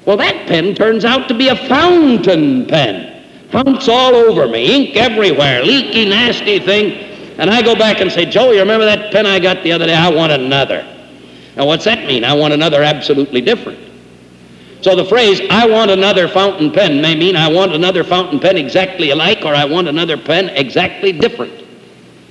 Well, 0.06 0.16
that 0.18 0.46
pen 0.46 0.74
turns 0.74 1.04
out 1.04 1.28
to 1.28 1.34
be 1.34 1.48
a 1.48 1.56
fountain 1.68 2.66
pen. 2.66 3.24
Founts 3.50 3.88
all 3.88 4.14
over 4.14 4.48
me, 4.48 4.74
ink 4.74 4.96
everywhere, 4.96 5.62
leaky, 5.62 6.08
nasty 6.08 6.60
thing. 6.60 6.92
And 7.38 7.50
I 7.50 7.60
go 7.62 7.74
back 7.74 8.00
and 8.00 8.10
say, 8.10 8.24
Joe, 8.24 8.52
you 8.52 8.60
remember 8.60 8.86
that 8.86 9.12
pen 9.12 9.26
I 9.26 9.38
got 9.38 9.62
the 9.62 9.72
other 9.72 9.86
day? 9.86 9.94
I 9.94 10.08
want 10.08 10.32
another. 10.32 10.82
Now, 11.56 11.66
what's 11.66 11.84
that 11.84 12.06
mean? 12.06 12.24
I 12.24 12.32
want 12.34 12.54
another 12.54 12.82
absolutely 12.82 13.40
different. 13.40 13.85
So 14.86 14.94
the 14.94 15.04
phrase, 15.04 15.40
I 15.50 15.66
want 15.66 15.90
another 15.90 16.28
fountain 16.28 16.70
pen, 16.70 17.00
may 17.00 17.16
mean 17.16 17.34
I 17.34 17.48
want 17.48 17.74
another 17.74 18.04
fountain 18.04 18.38
pen 18.38 18.56
exactly 18.56 19.10
alike 19.10 19.44
or 19.44 19.52
I 19.52 19.64
want 19.64 19.88
another 19.88 20.16
pen 20.16 20.48
exactly 20.50 21.10
different. 21.10 21.52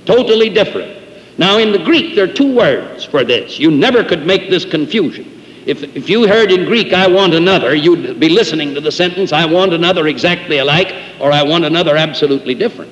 Totally 0.06 0.48
different. 0.48 1.38
Now, 1.38 1.58
in 1.58 1.70
the 1.70 1.78
Greek, 1.78 2.14
there 2.14 2.24
are 2.24 2.32
two 2.32 2.56
words 2.56 3.04
for 3.04 3.24
this. 3.24 3.58
You 3.58 3.70
never 3.70 4.02
could 4.02 4.26
make 4.26 4.48
this 4.48 4.64
confusion. 4.64 5.30
If, 5.66 5.82
if 5.82 6.08
you 6.08 6.26
heard 6.26 6.50
in 6.50 6.64
Greek, 6.64 6.94
I 6.94 7.06
want 7.06 7.34
another, 7.34 7.74
you'd 7.74 8.18
be 8.18 8.30
listening 8.30 8.72
to 8.72 8.80
the 8.80 8.90
sentence, 8.90 9.34
I 9.34 9.44
want 9.44 9.74
another 9.74 10.06
exactly 10.06 10.56
alike, 10.56 10.94
or 11.20 11.32
I 11.32 11.42
want 11.42 11.66
another 11.66 11.94
absolutely 11.94 12.54
different. 12.54 12.90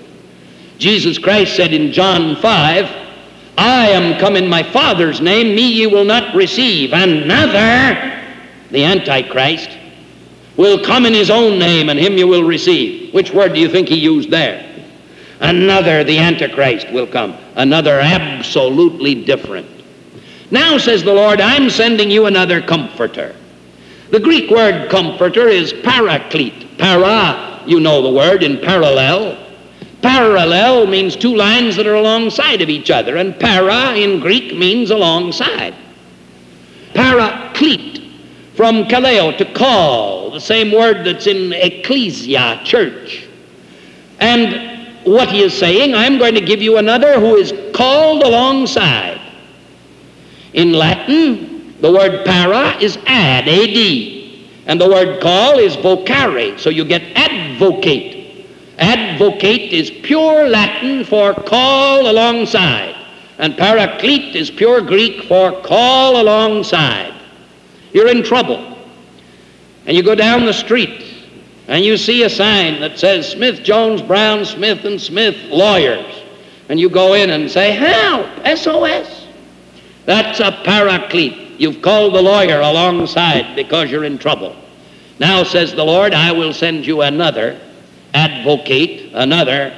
Jesus 0.77 1.17
Christ 1.17 1.57
said 1.57 1.73
in 1.73 1.91
John 1.91 2.37
5, 2.37 2.85
I 3.57 3.89
am 3.89 4.21
come 4.21 4.37
in 4.37 4.47
my 4.47 4.63
Father's 4.63 5.23
name, 5.23 5.57
me 5.57 5.73
ye 5.73 5.87
will 5.87 6.05
not 6.05 6.37
receive. 6.37 6.93
Another 6.93 8.14
the 8.71 8.85
Antichrist, 8.85 9.71
will 10.57 10.85
come 10.85 11.07
in 11.07 11.13
his 11.13 11.31
own 11.31 11.59
name 11.59 11.89
and 11.89 11.99
him 11.99 12.17
you 12.17 12.27
will 12.27 12.45
receive. 12.45 13.13
Which 13.13 13.33
word 13.33 13.55
do 13.55 13.61
you 13.61 13.69
think 13.69 13.89
he 13.89 13.99
used 13.99 14.31
there? 14.31 14.71
Another, 15.41 16.05
the 16.05 16.19
Antichrist, 16.19 16.91
will 16.93 17.07
come. 17.07 17.37
Another 17.57 18.01
absolutely 18.01 19.25
different. 19.25 19.69
Now, 20.51 20.79
says 20.79 21.03
the 21.03 21.13
Lord, 21.13 21.41
I'm 21.41 21.71
sending 21.71 22.11
you 22.11 22.27
another 22.27 22.61
comforter. 22.61 23.35
The 24.11 24.21
Greek 24.21 24.51
word 24.51 24.91
comforter 24.91 25.49
is 25.49 25.73
paraclete. 25.73 26.79
Para, 26.79 27.63
you 27.67 27.81
know 27.81 28.03
the 28.03 28.13
word, 28.13 28.43
in 28.43 28.59
parallel. 28.59 29.45
Parallel 30.03 30.87
means 30.87 31.17
two 31.17 31.35
lines 31.35 31.77
that 31.77 31.87
are 31.87 31.95
alongside 31.95 32.61
of 32.61 32.69
each 32.69 32.91
other, 32.91 33.17
and 33.17 33.39
para 33.41 33.95
in 33.95 34.21
Greek 34.21 34.55
means 34.55 34.91
alongside. 34.91 35.75
Paraclete, 36.95 37.94
from 38.55 38.85
kaleo, 38.85 39.37
to 39.37 39.45
call, 39.53 40.31
the 40.31 40.41
same 40.41 40.71
word 40.71 41.05
that's 41.05 41.27
in 41.27 41.53
ecclesia, 41.53 42.61
church. 42.65 43.27
And 44.21 45.05
what 45.05 45.29
he 45.29 45.43
is 45.43 45.53
saying, 45.53 45.95
I'm 45.95 46.19
going 46.19 46.35
to 46.35 46.41
give 46.41 46.63
you 46.63 46.79
another 46.79 47.19
who 47.19 47.37
is 47.37 47.53
called 47.75 48.23
alongside. 48.23 49.21
In 50.53 50.73
Latin, 50.73 51.75
the 51.81 51.93
word 51.93 52.25
para 52.25 52.77
is 52.81 52.97
ad, 53.07 53.49
ad, 53.49 54.25
and 54.67 54.81
the 54.81 54.89
word 54.89 55.21
call 55.21 55.59
is 55.59 55.77
vocare, 55.77 56.59
so 56.59 56.71
you 56.71 56.85
get 56.85 57.03
advocate. 57.17 58.47
Advocate 58.79 59.73
is 59.73 59.91
pure 59.91 60.49
Latin 60.49 61.05
for 61.05 61.35
call 61.35 62.11
alongside, 62.11 62.95
and 63.39 63.55
paraclete 63.55 64.35
is 64.35 64.51
pure 64.51 64.81
Greek 64.81 65.25
for 65.25 65.61
call 65.63 66.21
alongside. 66.21 67.14
You're 67.95 68.09
in 68.09 68.25
trouble, 68.25 68.77
and 69.87 69.97
you 69.97 70.03
go 70.03 70.17
down 70.17 70.45
the 70.45 70.53
street, 70.53 71.05
and 71.69 71.85
you 71.85 71.97
see 71.97 72.25
a 72.25 72.29
sign 72.29 72.81
that 72.81 72.99
says 72.99 73.31
Smith, 73.31 73.63
Jones, 73.63 74.03
Brown, 74.03 74.45
Smith, 74.45 74.85
and 74.85 75.01
Smith 75.01 75.37
lawyers, 75.45 76.23
and 76.69 76.81
you 76.81 76.91
go 76.91 77.15
in 77.15 77.31
and 77.31 77.49
say, 77.49 77.71
Help! 77.71 78.27
SOS! 78.59 79.29
That's 80.07 80.41
a 80.41 80.61
paraclete. 80.65 81.61
You've 81.61 81.83
called 81.83 82.15
the 82.15 82.21
lawyer 82.21 82.61
alongside 82.61 83.55
because 83.55 83.93
you're 83.93 84.05
in 84.05 84.19
trouble. 84.19 84.57
Now, 85.21 85.45
says 85.45 85.73
the 85.73 85.85
Lord, 85.85 86.13
I 86.13 86.33
will 86.33 86.53
send 86.53 86.85
you 86.85 87.03
another 87.03 87.61
advocate, 88.13 89.13
another 89.15 89.73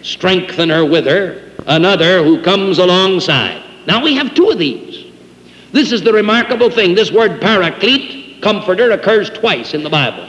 strengthener 0.00 0.86
with 0.86 1.04
her, 1.04 1.50
another 1.66 2.24
who 2.24 2.42
comes 2.42 2.78
alongside. 2.78 3.62
Now, 3.86 4.02
we 4.02 4.14
have 4.14 4.34
two 4.34 4.48
of 4.48 4.58
these. 4.58 4.87
This 5.72 5.92
is 5.92 6.02
the 6.02 6.12
remarkable 6.12 6.70
thing. 6.70 6.94
This 6.94 7.12
word 7.12 7.40
paraclete, 7.40 8.42
comforter, 8.42 8.90
occurs 8.92 9.30
twice 9.30 9.74
in 9.74 9.82
the 9.82 9.90
Bible. 9.90 10.28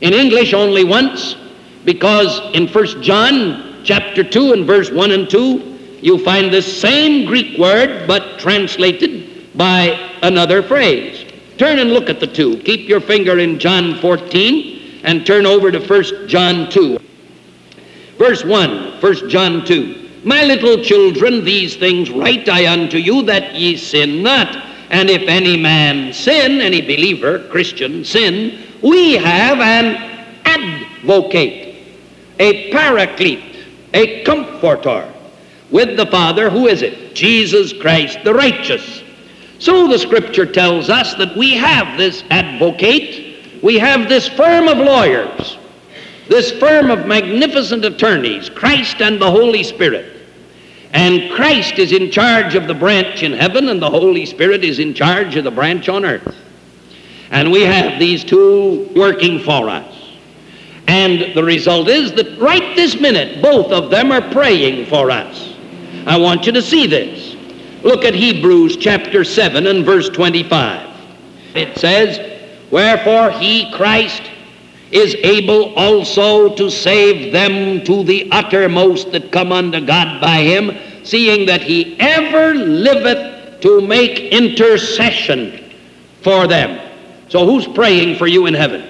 In 0.00 0.12
English, 0.12 0.54
only 0.54 0.84
once, 0.84 1.36
because 1.84 2.40
in 2.54 2.68
1 2.68 3.02
John 3.02 3.82
chapter 3.84 4.22
2 4.22 4.52
and 4.52 4.66
verse 4.66 4.90
1 4.90 5.10
and 5.10 5.28
2, 5.28 5.98
you 6.02 6.22
find 6.24 6.52
this 6.52 6.80
same 6.80 7.26
Greek 7.26 7.58
word, 7.58 8.06
but 8.06 8.38
translated 8.38 9.56
by 9.56 9.98
another 10.22 10.62
phrase. 10.62 11.26
Turn 11.58 11.78
and 11.78 11.92
look 11.92 12.08
at 12.08 12.20
the 12.20 12.26
two. 12.26 12.56
Keep 12.58 12.88
your 12.88 13.00
finger 13.00 13.38
in 13.38 13.58
John 13.58 13.96
14 14.00 15.02
and 15.04 15.26
turn 15.26 15.44
over 15.44 15.70
to 15.70 15.78
1 15.78 16.28
John 16.28 16.70
2. 16.70 16.98
Verse 18.16 18.44
1, 18.44 19.00
1 19.00 19.28
John 19.28 19.64
2. 19.66 19.99
My 20.22 20.44
little 20.44 20.82
children, 20.82 21.44
these 21.44 21.76
things 21.76 22.10
write 22.10 22.48
I 22.48 22.70
unto 22.70 22.98
you 22.98 23.22
that 23.22 23.54
ye 23.54 23.76
sin 23.76 24.22
not. 24.22 24.66
And 24.90 25.08
if 25.08 25.22
any 25.28 25.56
man 25.56 26.12
sin, 26.12 26.60
any 26.60 26.80
believer, 26.80 27.46
Christian, 27.48 28.04
sin, 28.04 28.58
we 28.82 29.14
have 29.14 29.60
an 29.60 29.96
advocate, 30.44 31.76
a 32.38 32.70
paraclete, 32.72 33.56
a 33.94 34.22
comforter 34.24 35.12
with 35.70 35.96
the 35.96 36.06
Father. 36.06 36.50
Who 36.50 36.66
is 36.66 36.82
it? 36.82 37.14
Jesus 37.14 37.72
Christ 37.72 38.18
the 38.24 38.34
righteous. 38.34 39.02
So 39.58 39.86
the 39.88 39.98
scripture 39.98 40.46
tells 40.46 40.88
us 40.90 41.14
that 41.14 41.36
we 41.36 41.54
have 41.54 41.98
this 41.98 42.24
advocate, 42.30 43.62
we 43.62 43.78
have 43.78 44.08
this 44.08 44.26
firm 44.26 44.68
of 44.68 44.78
lawyers, 44.78 45.58
this 46.30 46.52
firm 46.52 46.92
of 46.92 47.08
magnificent 47.08 47.84
attorneys, 47.84 48.48
Christ 48.48 49.02
and 49.02 49.20
the 49.20 49.28
Holy 49.28 49.64
Spirit. 49.64 50.16
And 50.92 51.28
Christ 51.32 51.80
is 51.80 51.90
in 51.90 52.12
charge 52.12 52.54
of 52.54 52.68
the 52.68 52.74
branch 52.74 53.24
in 53.24 53.32
heaven, 53.32 53.68
and 53.68 53.82
the 53.82 53.90
Holy 53.90 54.24
Spirit 54.24 54.62
is 54.62 54.78
in 54.78 54.94
charge 54.94 55.34
of 55.34 55.42
the 55.42 55.50
branch 55.50 55.88
on 55.88 56.04
earth. 56.04 56.36
And 57.32 57.50
we 57.50 57.62
have 57.62 57.98
these 57.98 58.22
two 58.22 58.88
working 58.94 59.40
for 59.40 59.68
us. 59.68 59.92
And 60.86 61.34
the 61.34 61.42
result 61.42 61.88
is 61.88 62.12
that 62.12 62.38
right 62.38 62.76
this 62.76 63.00
minute, 63.00 63.42
both 63.42 63.72
of 63.72 63.90
them 63.90 64.12
are 64.12 64.22
praying 64.30 64.86
for 64.86 65.10
us. 65.10 65.54
I 66.06 66.16
want 66.16 66.46
you 66.46 66.52
to 66.52 66.62
see 66.62 66.86
this. 66.86 67.34
Look 67.82 68.04
at 68.04 68.14
Hebrews 68.14 68.76
chapter 68.76 69.24
7 69.24 69.66
and 69.66 69.84
verse 69.84 70.08
25. 70.08 70.96
It 71.56 71.76
says, 71.76 72.40
Wherefore 72.70 73.32
he, 73.32 73.72
Christ, 73.72 74.29
is 74.90 75.14
able 75.16 75.74
also 75.74 76.54
to 76.56 76.70
save 76.70 77.32
them 77.32 77.84
to 77.84 78.02
the 78.04 78.28
uttermost 78.32 79.12
that 79.12 79.30
come 79.30 79.52
unto 79.52 79.84
God 79.84 80.20
by 80.20 80.38
him, 80.38 80.76
seeing 81.04 81.46
that 81.46 81.62
he 81.62 81.98
ever 82.00 82.54
liveth 82.54 83.60
to 83.60 83.80
make 83.80 84.18
intercession 84.32 85.72
for 86.22 86.46
them. 86.46 86.80
So 87.28 87.46
who's 87.46 87.66
praying 87.68 88.16
for 88.16 88.26
you 88.26 88.46
in 88.46 88.54
heaven? 88.54 88.84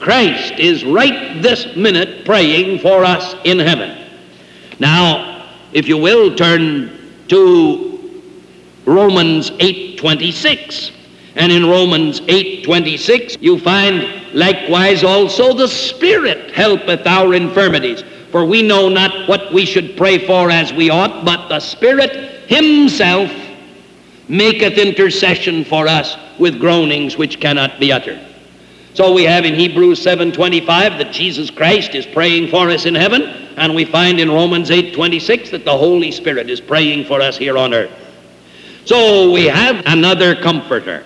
Christ 0.00 0.58
is 0.58 0.84
right 0.84 1.40
this 1.42 1.76
minute 1.76 2.24
praying 2.24 2.80
for 2.80 3.04
us 3.04 3.34
in 3.44 3.58
heaven. 3.58 3.96
Now, 4.78 5.46
if 5.72 5.88
you 5.88 5.96
will, 5.96 6.34
turn 6.34 6.90
to 7.28 8.22
Romans 8.84 9.50
8:26. 9.52 10.90
And 11.36 11.50
in 11.50 11.66
Romans 11.66 12.20
8:26 12.28 13.38
you 13.40 13.58
find 13.58 14.06
likewise 14.32 15.02
also 15.02 15.52
the 15.52 15.68
Spirit 15.68 16.52
helpeth 16.52 17.06
our 17.06 17.34
infirmities. 17.34 18.04
For 18.30 18.44
we 18.44 18.62
know 18.62 18.88
not 18.88 19.28
what 19.28 19.52
we 19.52 19.64
should 19.64 19.96
pray 19.96 20.18
for 20.18 20.50
as 20.50 20.72
we 20.72 20.90
ought, 20.90 21.24
but 21.24 21.48
the 21.48 21.60
Spirit 21.60 22.12
himself 22.46 23.30
maketh 24.28 24.78
intercession 24.78 25.64
for 25.64 25.86
us 25.86 26.16
with 26.38 26.58
groanings 26.58 27.16
which 27.16 27.40
cannot 27.40 27.78
be 27.78 27.92
uttered. 27.92 28.18
So 28.94 29.12
we 29.12 29.24
have 29.24 29.44
in 29.44 29.54
Hebrews 29.54 30.00
7:25 30.00 30.98
that 30.98 31.12
Jesus 31.12 31.50
Christ 31.50 31.94
is 31.96 32.06
praying 32.06 32.48
for 32.48 32.70
us 32.70 32.86
in 32.86 32.94
heaven, 32.94 33.28
and 33.56 33.74
we 33.74 33.84
find 33.84 34.20
in 34.20 34.30
Romans 34.30 34.70
8:26 34.70 35.50
that 35.50 35.64
the 35.64 35.76
Holy 35.76 36.12
Spirit 36.12 36.48
is 36.48 36.60
praying 36.60 37.04
for 37.04 37.20
us 37.20 37.36
here 37.36 37.58
on 37.58 37.74
earth. 37.74 37.90
So 38.84 39.30
we 39.32 39.46
have 39.46 39.82
another 39.86 40.36
comforter. 40.36 41.02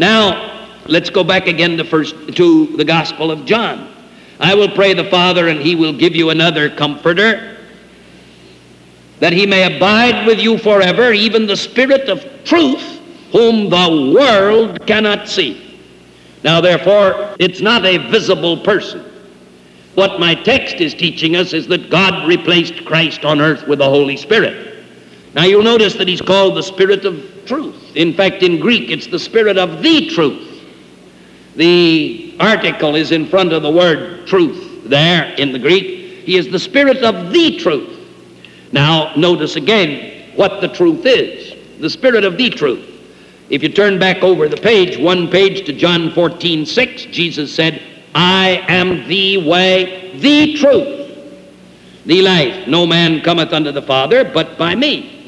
Now, 0.00 0.66
let's 0.86 1.10
go 1.10 1.22
back 1.22 1.46
again 1.46 1.76
to 1.76 1.84
first 1.84 2.14
to 2.36 2.66
the 2.78 2.84
Gospel 2.86 3.30
of 3.30 3.44
John. 3.44 3.94
I 4.40 4.54
will 4.54 4.70
pray 4.70 4.94
the 4.94 5.04
Father, 5.04 5.48
and 5.48 5.60
he 5.60 5.74
will 5.74 5.92
give 5.92 6.16
you 6.16 6.30
another 6.30 6.70
comforter, 6.74 7.58
that 9.18 9.34
he 9.34 9.44
may 9.44 9.76
abide 9.76 10.26
with 10.26 10.38
you 10.38 10.56
forever, 10.56 11.12
even 11.12 11.46
the 11.46 11.54
Spirit 11.54 12.08
of 12.08 12.24
truth, 12.44 12.98
whom 13.30 13.68
the 13.68 14.14
world 14.16 14.86
cannot 14.86 15.28
see. 15.28 15.78
Now, 16.42 16.62
therefore, 16.62 17.36
it's 17.38 17.60
not 17.60 17.84
a 17.84 17.98
visible 18.10 18.56
person. 18.56 19.04
What 19.96 20.18
my 20.18 20.34
text 20.34 20.76
is 20.76 20.94
teaching 20.94 21.36
us 21.36 21.52
is 21.52 21.66
that 21.66 21.90
God 21.90 22.26
replaced 22.26 22.86
Christ 22.86 23.26
on 23.26 23.42
earth 23.42 23.68
with 23.68 23.80
the 23.80 23.90
Holy 23.90 24.16
Spirit. 24.16 24.82
Now, 25.34 25.44
you'll 25.44 25.62
notice 25.62 25.92
that 25.96 26.08
he's 26.08 26.22
called 26.22 26.56
the 26.56 26.62
Spirit 26.62 27.04
of 27.04 27.39
truth. 27.50 27.96
In 27.96 28.14
fact, 28.14 28.44
in 28.44 28.60
Greek, 28.60 28.90
it's 28.90 29.08
the 29.08 29.18
Spirit 29.18 29.58
of 29.58 29.82
the 29.82 30.08
truth. 30.08 30.62
The 31.56 32.36
article 32.38 32.94
is 32.94 33.10
in 33.10 33.26
front 33.26 33.52
of 33.52 33.62
the 33.62 33.70
word 33.70 34.28
truth 34.28 34.88
there 34.88 35.34
in 35.34 35.50
the 35.50 35.58
Greek. 35.58 36.22
He 36.24 36.36
is 36.36 36.48
the 36.48 36.60
Spirit 36.60 36.98
of 36.98 37.32
the 37.32 37.58
truth. 37.58 37.98
Now, 38.70 39.12
notice 39.16 39.56
again 39.56 40.32
what 40.36 40.60
the 40.60 40.68
truth 40.68 41.04
is 41.04 41.56
the 41.80 41.90
Spirit 41.90 42.22
of 42.22 42.36
the 42.36 42.50
truth. 42.50 42.86
If 43.48 43.64
you 43.64 43.68
turn 43.68 43.98
back 43.98 44.22
over 44.22 44.48
the 44.48 44.56
page, 44.56 44.96
one 44.96 45.28
page 45.28 45.66
to 45.66 45.72
John 45.72 46.12
14, 46.12 46.64
6, 46.64 47.02
Jesus 47.06 47.52
said, 47.52 47.82
I 48.14 48.64
am 48.68 49.08
the 49.08 49.38
way, 49.48 50.16
the 50.20 50.54
truth, 50.54 51.34
the 52.06 52.22
life. 52.22 52.68
No 52.68 52.86
man 52.86 53.22
cometh 53.22 53.52
unto 53.52 53.72
the 53.72 53.82
Father 53.82 54.22
but 54.22 54.56
by 54.56 54.76
me. 54.76 55.19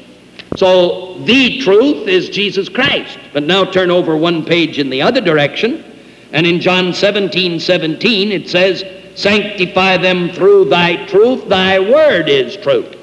So 0.55 1.19
the 1.19 1.59
truth 1.59 2.07
is 2.07 2.29
Jesus 2.29 2.69
Christ. 2.69 3.17
But 3.33 3.43
now 3.43 3.65
turn 3.65 3.89
over 3.89 4.15
one 4.15 4.45
page 4.45 4.79
in 4.79 4.89
the 4.89 5.01
other 5.01 5.21
direction, 5.21 5.83
and 6.31 6.45
in 6.45 6.59
John 6.59 6.93
17, 6.93 7.59
17, 7.59 8.31
it 8.31 8.49
says, 8.49 8.83
Sanctify 9.15 9.97
them 9.97 10.29
through 10.29 10.65
thy 10.65 11.05
truth, 11.05 11.47
thy 11.47 11.79
word 11.79 12.27
is 12.27 12.57
truth. 12.57 12.95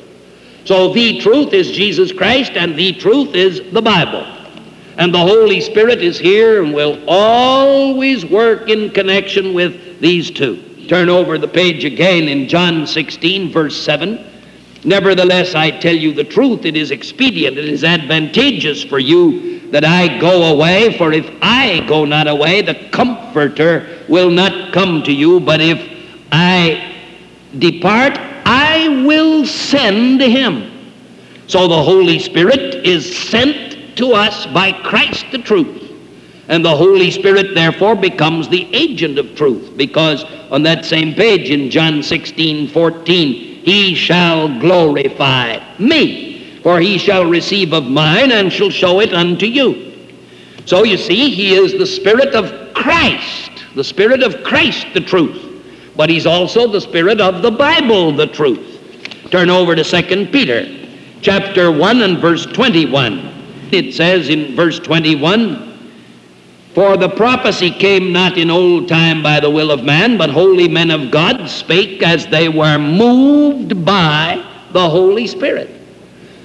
So 0.64 0.92
the 0.92 1.20
truth 1.20 1.52
is 1.52 1.70
Jesus 1.70 2.12
Christ, 2.12 2.52
and 2.54 2.76
the 2.76 2.92
truth 2.94 3.34
is 3.34 3.72
the 3.72 3.82
Bible. 3.82 4.26
And 4.96 5.14
the 5.14 5.18
Holy 5.18 5.60
Spirit 5.60 6.02
is 6.02 6.18
here 6.18 6.62
and 6.62 6.74
will 6.74 7.02
always 7.08 8.26
work 8.26 8.68
in 8.68 8.90
connection 8.90 9.54
with 9.54 10.00
these 10.00 10.30
two. 10.30 10.62
turn 10.88 11.08
over 11.08 11.38
the 11.38 11.48
page 11.48 11.84
again 11.84 12.28
in 12.28 12.48
John 12.48 12.86
16, 12.86 13.52
verse 13.52 13.80
7. 13.80 14.26
Nevertheless, 14.84 15.54
I 15.54 15.70
tell 15.70 15.94
you 15.94 16.12
the 16.12 16.24
truth, 16.24 16.64
it 16.64 16.76
is 16.76 16.90
expedient, 16.90 17.58
it 17.58 17.68
is 17.68 17.84
advantageous 17.84 18.82
for 18.82 18.98
you 18.98 19.60
that 19.70 19.84
I 19.84 20.18
go 20.18 20.54
away, 20.54 20.96
for 20.96 21.12
if 21.12 21.30
I 21.42 21.80
go 21.86 22.04
not 22.04 22.26
away, 22.26 22.62
the 22.62 22.74
Comforter 22.90 24.04
will 24.08 24.30
not 24.30 24.72
come 24.72 25.02
to 25.04 25.12
you, 25.12 25.38
but 25.40 25.60
if 25.60 25.78
I 26.32 26.96
depart, 27.58 28.18
I 28.46 29.04
will 29.06 29.44
send 29.44 30.20
him. 30.20 30.92
So 31.46 31.68
the 31.68 31.82
Holy 31.82 32.18
Spirit 32.18 32.86
is 32.86 33.16
sent 33.28 33.96
to 33.98 34.12
us 34.12 34.46
by 34.46 34.72
Christ 34.72 35.26
the 35.30 35.38
truth. 35.38 35.88
And 36.48 36.64
the 36.64 36.74
Holy 36.74 37.10
Spirit, 37.10 37.54
therefore, 37.54 37.94
becomes 37.94 38.48
the 38.48 38.68
agent 38.74 39.18
of 39.18 39.36
truth, 39.36 39.76
because 39.76 40.24
on 40.50 40.64
that 40.64 40.84
same 40.84 41.14
page 41.14 41.50
in 41.50 41.70
John 41.70 42.02
16 42.02 42.68
14, 42.68 43.49
he 43.62 43.94
shall 43.94 44.60
glorify 44.60 45.58
me, 45.78 46.60
for 46.62 46.80
he 46.80 46.98
shall 46.98 47.28
receive 47.28 47.72
of 47.72 47.84
mine 47.84 48.32
and 48.32 48.52
shall 48.52 48.70
show 48.70 49.00
it 49.00 49.12
unto 49.12 49.46
you. 49.46 49.92
So 50.66 50.84
you 50.84 50.96
see, 50.96 51.30
he 51.30 51.54
is 51.54 51.72
the 51.72 51.86
Spirit 51.86 52.34
of 52.34 52.74
Christ, 52.74 53.50
the 53.74 53.84
Spirit 53.84 54.22
of 54.22 54.42
Christ, 54.44 54.86
the 54.94 55.00
truth. 55.00 55.46
But 55.96 56.08
he's 56.10 56.26
also 56.26 56.70
the 56.70 56.80
Spirit 56.80 57.20
of 57.20 57.42
the 57.42 57.50
Bible, 57.50 58.12
the 58.12 58.26
truth. 58.26 58.78
Turn 59.30 59.50
over 59.50 59.74
to 59.74 59.84
2 59.84 60.26
Peter 60.26 60.80
chapter 61.20 61.70
1 61.70 62.02
and 62.02 62.18
verse 62.18 62.46
21. 62.46 63.68
It 63.72 63.94
says 63.94 64.28
in 64.28 64.56
verse 64.56 64.78
21, 64.78 65.69
for 66.74 66.96
the 66.96 67.08
prophecy 67.08 67.70
came 67.70 68.12
not 68.12 68.38
in 68.38 68.50
old 68.50 68.88
time 68.88 69.22
by 69.22 69.40
the 69.40 69.50
will 69.50 69.70
of 69.70 69.82
man, 69.82 70.16
but 70.16 70.30
holy 70.30 70.68
men 70.68 70.90
of 70.90 71.10
God 71.10 71.48
spake 71.48 72.02
as 72.02 72.26
they 72.28 72.48
were 72.48 72.78
moved 72.78 73.84
by 73.84 74.44
the 74.72 74.88
Holy 74.88 75.26
Spirit. 75.26 75.68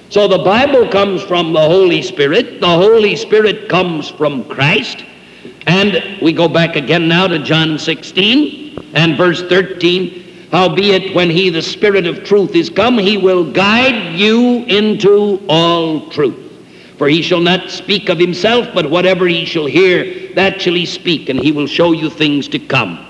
So 0.08 0.26
the 0.26 0.38
Bible 0.38 0.88
comes 0.88 1.22
from 1.22 1.52
the 1.52 1.60
Holy 1.60 2.02
Spirit, 2.02 2.60
the 2.60 2.66
Holy 2.66 3.14
Spirit 3.14 3.68
comes 3.68 4.08
from 4.08 4.44
Christ. 4.44 5.04
And 5.68 6.20
we 6.22 6.32
go 6.32 6.48
back 6.48 6.76
again 6.76 7.08
now 7.08 7.26
to 7.26 7.40
John 7.40 7.78
16 7.78 8.92
and 8.94 9.16
verse 9.16 9.42
13. 9.42 10.48
Howbeit, 10.52 11.14
when 11.14 11.28
he, 11.28 11.50
the 11.50 11.62
Spirit 11.62 12.06
of 12.06 12.24
truth, 12.24 12.54
is 12.54 12.70
come, 12.70 12.98
he 12.98 13.16
will 13.16 13.50
guide 13.52 14.14
you 14.14 14.64
into 14.64 15.44
all 15.48 16.08
truth. 16.10 16.45
For 16.98 17.08
he 17.08 17.20
shall 17.20 17.40
not 17.40 17.70
speak 17.70 18.08
of 18.08 18.18
himself, 18.18 18.68
but 18.74 18.90
whatever 18.90 19.26
he 19.26 19.44
shall 19.44 19.66
hear, 19.66 20.32
that 20.34 20.60
shall 20.60 20.74
he 20.74 20.86
speak, 20.86 21.28
and 21.28 21.38
he 21.38 21.52
will 21.52 21.66
show 21.66 21.92
you 21.92 22.08
things 22.08 22.48
to 22.48 22.58
come. 22.58 23.06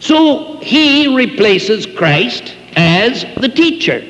So 0.00 0.58
he 0.58 1.14
replaces 1.14 1.86
Christ 1.86 2.54
as 2.76 3.24
the 3.40 3.48
teacher. 3.48 4.04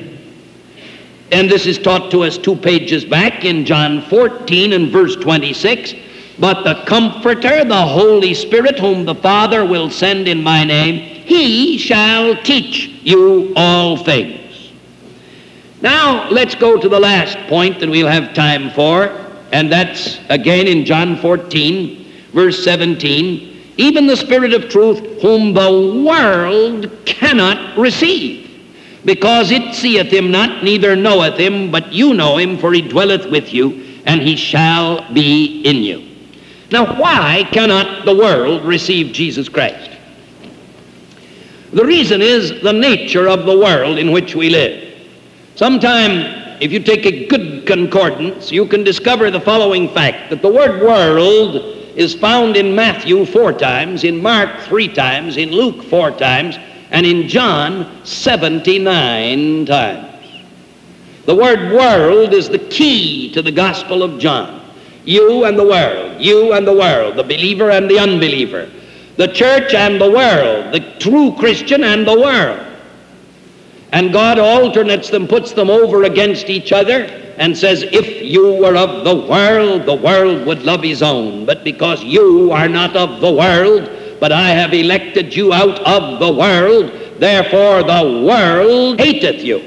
And 1.31 1.49
this 1.49 1.65
is 1.65 1.77
taught 1.77 2.11
to 2.11 2.23
us 2.23 2.37
two 2.37 2.55
pages 2.55 3.05
back 3.05 3.45
in 3.45 3.65
John 3.65 4.01
14 4.03 4.73
and 4.73 4.89
verse 4.89 5.15
26. 5.15 5.93
But 6.37 6.63
the 6.63 6.83
Comforter, 6.85 7.63
the 7.63 7.85
Holy 7.85 8.33
Spirit, 8.33 8.79
whom 8.79 9.05
the 9.05 9.15
Father 9.15 9.65
will 9.65 9.89
send 9.89 10.27
in 10.27 10.43
my 10.43 10.63
name, 10.63 10.99
he 11.25 11.77
shall 11.77 12.35
teach 12.43 12.87
you 13.03 13.53
all 13.55 13.97
things 13.97 14.44
now, 15.81 16.29
let's 16.29 16.55
go 16.55 16.79
to 16.79 16.87
the 16.87 16.99
last 16.99 17.37
point 17.47 17.79
that 17.79 17.89
we'll 17.89 18.07
have 18.07 18.33
time 18.33 18.71
for, 18.71 19.07
and 19.51 19.71
that's 19.71 20.19
again 20.29 20.67
in 20.67 20.85
John 20.85 21.17
14, 21.17 22.05
verse 22.33 22.63
17. 22.63 23.73
Even 23.77 24.07
the 24.07 24.15
Spirit 24.15 24.53
of 24.53 24.69
truth, 24.69 25.21
whom 25.21 25.53
the 25.53 26.03
world 26.05 26.89
cannot 27.05 27.77
receive, 27.77 28.49
because 29.03 29.51
it 29.51 29.75
seeth 29.75 30.07
him 30.07 30.31
not, 30.31 30.63
neither 30.63 30.95
knoweth 30.95 31.37
him, 31.37 31.71
but 31.71 31.91
you 31.91 32.13
know 32.13 32.37
him, 32.37 32.57
for 32.57 32.73
he 32.73 32.81
dwelleth 32.81 33.29
with 33.29 33.53
you, 33.53 34.01
and 34.05 34.21
he 34.21 34.37
shall 34.37 35.13
be 35.13 35.61
in 35.63 35.77
you. 35.77 36.09
Now, 36.71 36.99
why 36.99 37.47
cannot 37.51 38.05
the 38.05 38.15
world 38.15 38.65
receive 38.65 39.13
Jesus 39.13 39.49
Christ? 39.49 39.91
The 41.73 41.83
reason 41.83 42.21
is 42.21 42.61
the 42.61 42.71
nature 42.71 43.27
of 43.27 43.45
the 43.45 43.59
world 43.59 43.97
in 43.97 44.11
which 44.11 44.35
we 44.35 44.49
live. 44.49 44.94
Sometime, 45.55 46.57
if 46.59 46.73
you 46.73 46.81
take 46.81 47.05
a 47.05 47.27
good 47.27 47.65
concordance, 47.65 48.51
you 48.51 48.65
can 48.65 48.83
discover 48.83 49.31
the 49.31 49.39
following 49.39 49.87
fact 49.87 50.29
that 50.29 50.41
the 50.41 50.51
word 50.51 50.81
world 50.81 51.55
is 51.95 52.13
found 52.13 52.57
in 52.57 52.75
Matthew 52.75 53.25
four 53.25 53.53
times, 53.53 54.03
in 54.03 54.21
Mark 54.21 54.59
three 54.63 54.89
times, 54.89 55.37
in 55.37 55.51
Luke 55.51 55.81
four 55.85 56.11
times, 56.11 56.57
and 56.91 57.05
in 57.05 57.29
John 57.29 58.05
79 58.05 59.65
times. 59.65 60.11
The 61.25 61.35
word 61.35 61.71
world 61.71 62.33
is 62.33 62.49
the 62.49 62.59
key 62.59 63.31
to 63.31 63.41
the 63.41 63.51
Gospel 63.51 64.03
of 64.03 64.19
John. 64.19 64.61
You 65.05 65.45
and 65.45 65.57
the 65.57 65.65
world, 65.65 66.21
you 66.21 66.51
and 66.51 66.67
the 66.67 66.75
world, 66.75 67.15
the 67.15 67.23
believer 67.23 67.71
and 67.71 67.89
the 67.89 67.97
unbeliever, 67.97 68.69
the 69.15 69.27
church 69.27 69.73
and 69.73 70.01
the 70.01 70.11
world, 70.11 70.73
the 70.73 70.81
true 70.99 71.33
Christian 71.39 71.85
and 71.85 72.05
the 72.05 72.19
world. 72.19 72.74
And 73.95 74.11
God 74.11 74.39
alternates 74.39 75.09
them, 75.09 75.25
puts 75.25 75.53
them 75.53 75.69
over 75.69 76.03
against 76.03 76.49
each 76.49 76.73
other, 76.73 77.05
and 77.37 77.57
says, 77.57 77.81
If 77.81 78.21
you 78.21 78.55
were 78.55 78.75
of 78.75 79.05
the 79.05 79.15
world, 79.15 79.85
the 79.85 79.95
world 79.95 80.45
would 80.45 80.63
love 80.63 80.83
his 80.83 81.01
own. 81.01 81.45
But 81.45 81.63
because 81.63 82.03
you 82.03 82.51
are 82.51 82.67
not 82.67 82.97
of 82.97 83.21
the 83.21 83.31
world, 83.31 83.89
but 84.19 84.33
I 84.33 84.49
have 84.49 84.73
elected 84.73 85.33
you 85.33 85.53
out 85.53 85.79
of 85.79 86.19
the 86.19 86.29
world, 86.29 86.91
therefore 87.19 87.83
the 87.83 88.25
world 88.27 88.99
hateth 88.99 89.41
you. 89.41 89.63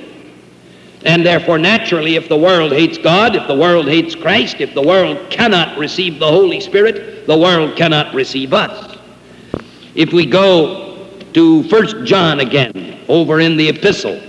And 1.06 1.24
therefore, 1.24 1.56
naturally, 1.56 2.16
if 2.16 2.28
the 2.28 2.36
world 2.36 2.72
hates 2.72 2.98
God, 2.98 3.34
if 3.34 3.46
the 3.46 3.56
world 3.56 3.88
hates 3.88 4.14
Christ, 4.14 4.56
if 4.60 4.74
the 4.74 4.82
world 4.82 5.30
cannot 5.30 5.78
receive 5.78 6.18
the 6.18 6.28
Holy 6.28 6.60
Spirit, 6.60 7.26
the 7.26 7.38
world 7.38 7.78
cannot 7.78 8.12
receive 8.12 8.52
us. 8.52 8.98
If 9.94 10.12
we 10.12 10.26
go 10.26 10.87
to 11.38 11.62
First 11.68 12.02
John 12.02 12.40
again, 12.40 12.98
over 13.06 13.38
in 13.38 13.56
the 13.56 13.68
epistle. 13.68 14.20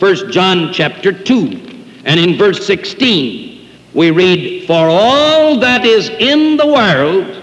First 0.00 0.30
John 0.30 0.72
chapter 0.72 1.12
2, 1.12 2.02
and 2.04 2.18
in 2.18 2.36
verse 2.36 2.66
16, 2.66 3.68
we 3.94 4.10
read, 4.10 4.66
For 4.66 4.88
all 4.90 5.60
that 5.60 5.84
is 5.84 6.08
in 6.08 6.56
the 6.56 6.66
world, 6.66 7.40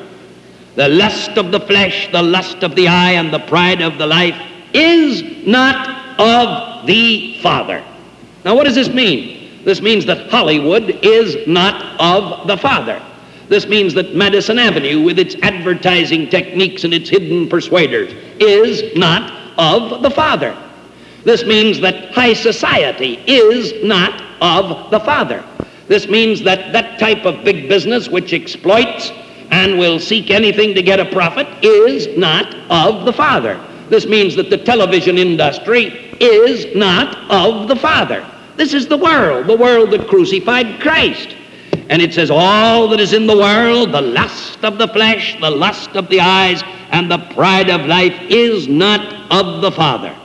the 0.76 0.90
lust 0.90 1.38
of 1.38 1.54
the 1.54 1.62
flesh, 1.62 2.12
the 2.12 2.22
lust 2.22 2.64
of 2.64 2.76
the 2.76 2.90
eye, 2.90 3.14
and 3.14 3.34
the 3.34 3.40
pride 3.40 3.82
of 3.82 3.98
the 3.98 4.06
life, 4.06 4.36
is 4.74 5.48
not 5.48 6.20
of 6.20 6.86
the 6.86 7.40
Father. 7.40 7.82
Now, 8.44 8.56
what 8.56 8.66
does 8.66 8.76
this 8.76 8.90
mean? 8.90 9.64
This 9.64 9.82
means 9.82 10.06
that 10.08 10.30
Hollywood 10.32 11.00
is 11.02 11.48
not 11.48 11.98
of 11.98 12.46
the 12.46 12.58
Father. 12.58 13.02
This 13.48 13.68
means 13.68 13.94
that 13.94 14.18
Madison 14.18 14.60
Avenue, 14.60 15.02
with 15.02 15.18
its 15.18 15.36
advertising 15.64 16.28
techniques 16.30 16.84
and 16.84 16.94
its 16.94 17.10
hidden 17.10 17.48
persuaders, 17.48 18.14
is 18.40 18.96
not 18.98 19.32
of 19.58 20.02
the 20.02 20.10
Father. 20.10 20.58
This 21.24 21.46
means 21.46 21.80
that 21.80 22.14
high 22.14 22.34
society 22.34 23.24
is 23.26 23.82
not 23.86 24.22
of 24.42 24.92
the 24.92 25.00
Father. 25.00 25.42
This 25.88 26.10
means 26.10 26.42
that 26.44 26.74
that 26.74 27.00
type 27.00 27.26
of 27.26 27.46
big 27.46 27.70
business 27.70 28.10
which 28.10 28.34
exploits 28.34 29.14
and 29.52 29.80
will 29.80 30.00
seek 30.00 30.32
anything 30.32 30.76
to 30.76 30.82
get 30.82 31.00
a 31.00 31.06
profit 31.06 31.48
is 31.64 32.18
not 32.18 32.54
of 32.70 33.06
the 33.06 33.14
Father. 33.14 33.56
This 33.90 34.06
means 34.06 34.36
that 34.36 34.50
the 34.50 34.58
television 34.58 35.18
industry 35.18 35.86
is 36.20 36.76
not 36.76 37.32
of 37.32 37.70
the 37.70 37.76
Father. 37.76 38.30
This 38.58 38.74
is 38.74 38.88
the 38.88 38.98
world, 38.98 39.48
the 39.48 39.56
world 39.56 39.92
that 39.92 40.10
crucified 40.10 40.82
Christ. 40.82 41.38
And 41.90 42.02
it 42.02 42.14
says, 42.14 42.32
All 42.32 42.88
that 42.90 43.00
is 43.00 43.14
in 43.14 43.28
the 43.28 43.38
world, 43.38 43.92
the 43.92 44.02
lust 44.02 44.64
of 44.64 44.78
the 44.78 44.88
flesh, 44.88 45.40
the 45.40 45.50
lust 45.50 45.96
of 45.96 46.10
the 46.10 46.20
eyes, 46.20 46.62
and 46.92 47.10
the 47.10 47.20
pride 47.34 47.70
of 47.70 47.86
life 47.86 48.18
is 48.30 48.68
not 48.68 49.32
of 49.32 49.62
the 49.62 49.72
Father. 49.72 50.16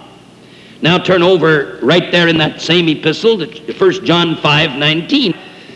Now 0.81 0.99
turn 0.99 1.23
over 1.23 1.79
right 1.83 2.13
there 2.13 2.29
in 2.29 2.39
that 2.39 2.61
same 2.61 2.89
epistle 2.89 3.39
to 3.39 3.73
1 3.73 4.05
John 4.05 4.37
5 4.37 4.79
19. 4.79 5.35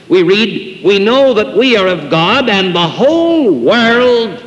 We 0.08 0.22
read, 0.22 0.84
We 0.84 0.98
know 0.98 1.34
that 1.34 1.56
we 1.56 1.76
are 1.76 1.88
of 1.88 2.10
God, 2.10 2.48
and 2.48 2.74
the 2.74 2.86
whole 2.86 3.52
world, 3.52 4.44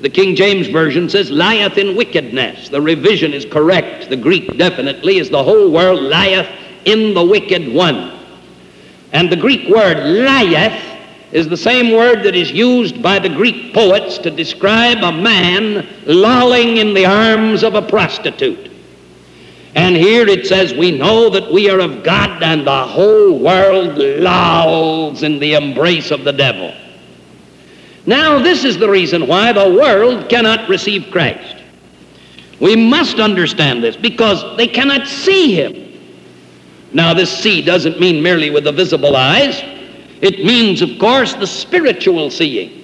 the 0.00 0.10
King 0.10 0.36
James 0.36 0.68
Version 0.68 1.08
says, 1.08 1.30
lieth 1.30 1.78
in 1.78 1.96
wickedness. 1.96 2.68
The 2.68 2.80
revision 2.80 3.32
is 3.32 3.44
correct. 3.44 4.10
The 4.10 4.16
Greek 4.16 4.58
definitely 4.58 5.18
is 5.18 5.30
the 5.30 5.42
whole 5.42 5.72
world 5.72 6.00
lieth 6.02 6.48
in 6.84 7.14
the 7.14 7.24
wicked 7.24 7.72
one. 7.72 8.17
And 9.12 9.30
the 9.30 9.36
Greek 9.36 9.68
word 9.68 9.98
lieth 9.98 10.82
is 11.32 11.48
the 11.48 11.56
same 11.56 11.94
word 11.94 12.22
that 12.24 12.34
is 12.34 12.50
used 12.50 13.02
by 13.02 13.18
the 13.18 13.28
Greek 13.28 13.74
poets 13.74 14.18
to 14.18 14.30
describe 14.30 14.98
a 15.02 15.12
man 15.12 15.86
lolling 16.06 16.78
in 16.78 16.94
the 16.94 17.06
arms 17.06 17.62
of 17.62 17.74
a 17.74 17.82
prostitute. 17.82 18.70
And 19.74 19.94
here 19.94 20.26
it 20.26 20.46
says, 20.46 20.72
We 20.72 20.90
know 20.90 21.30
that 21.30 21.52
we 21.52 21.70
are 21.70 21.80
of 21.80 22.02
God, 22.02 22.42
and 22.42 22.66
the 22.66 22.86
whole 22.86 23.38
world 23.38 23.98
lolls 23.98 25.22
in 25.22 25.38
the 25.38 25.54
embrace 25.54 26.10
of 26.10 26.24
the 26.24 26.32
devil. 26.32 26.74
Now, 28.06 28.38
this 28.38 28.64
is 28.64 28.78
the 28.78 28.88
reason 28.88 29.26
why 29.26 29.52
the 29.52 29.70
world 29.70 30.30
cannot 30.30 30.68
receive 30.68 31.10
Christ. 31.10 31.62
We 32.58 32.74
must 32.74 33.20
understand 33.20 33.84
this 33.84 33.96
because 33.96 34.56
they 34.56 34.66
cannot 34.66 35.06
see 35.06 35.54
him. 35.54 35.87
Now, 36.92 37.14
this 37.14 37.30
see 37.30 37.62
doesn't 37.62 38.00
mean 38.00 38.22
merely 38.22 38.50
with 38.50 38.64
the 38.64 38.72
visible 38.72 39.14
eyes. 39.14 39.60
It 40.20 40.44
means, 40.44 40.82
of 40.82 40.98
course, 40.98 41.34
the 41.34 41.46
spiritual 41.46 42.30
seeing. 42.30 42.78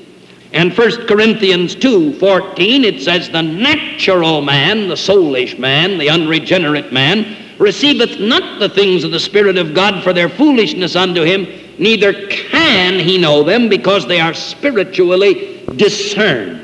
And 0.52 0.76
1 0.76 1.06
Corinthians 1.08 1.74
2 1.74 2.18
14, 2.18 2.84
it 2.84 3.02
says, 3.02 3.28
The 3.28 3.42
natural 3.42 4.40
man, 4.40 4.88
the 4.88 4.94
soulish 4.94 5.58
man, 5.58 5.98
the 5.98 6.08
unregenerate 6.10 6.92
man, 6.92 7.36
receiveth 7.58 8.20
not 8.20 8.60
the 8.60 8.68
things 8.68 9.02
of 9.02 9.10
the 9.10 9.18
Spirit 9.18 9.58
of 9.58 9.74
God 9.74 10.04
for 10.04 10.12
their 10.12 10.28
foolishness 10.28 10.94
unto 10.94 11.22
him, 11.22 11.46
neither 11.78 12.28
can 12.28 13.00
he 13.00 13.18
know 13.18 13.42
them 13.42 13.68
because 13.68 14.06
they 14.06 14.20
are 14.20 14.34
spiritually 14.34 15.64
discerned. 15.76 16.60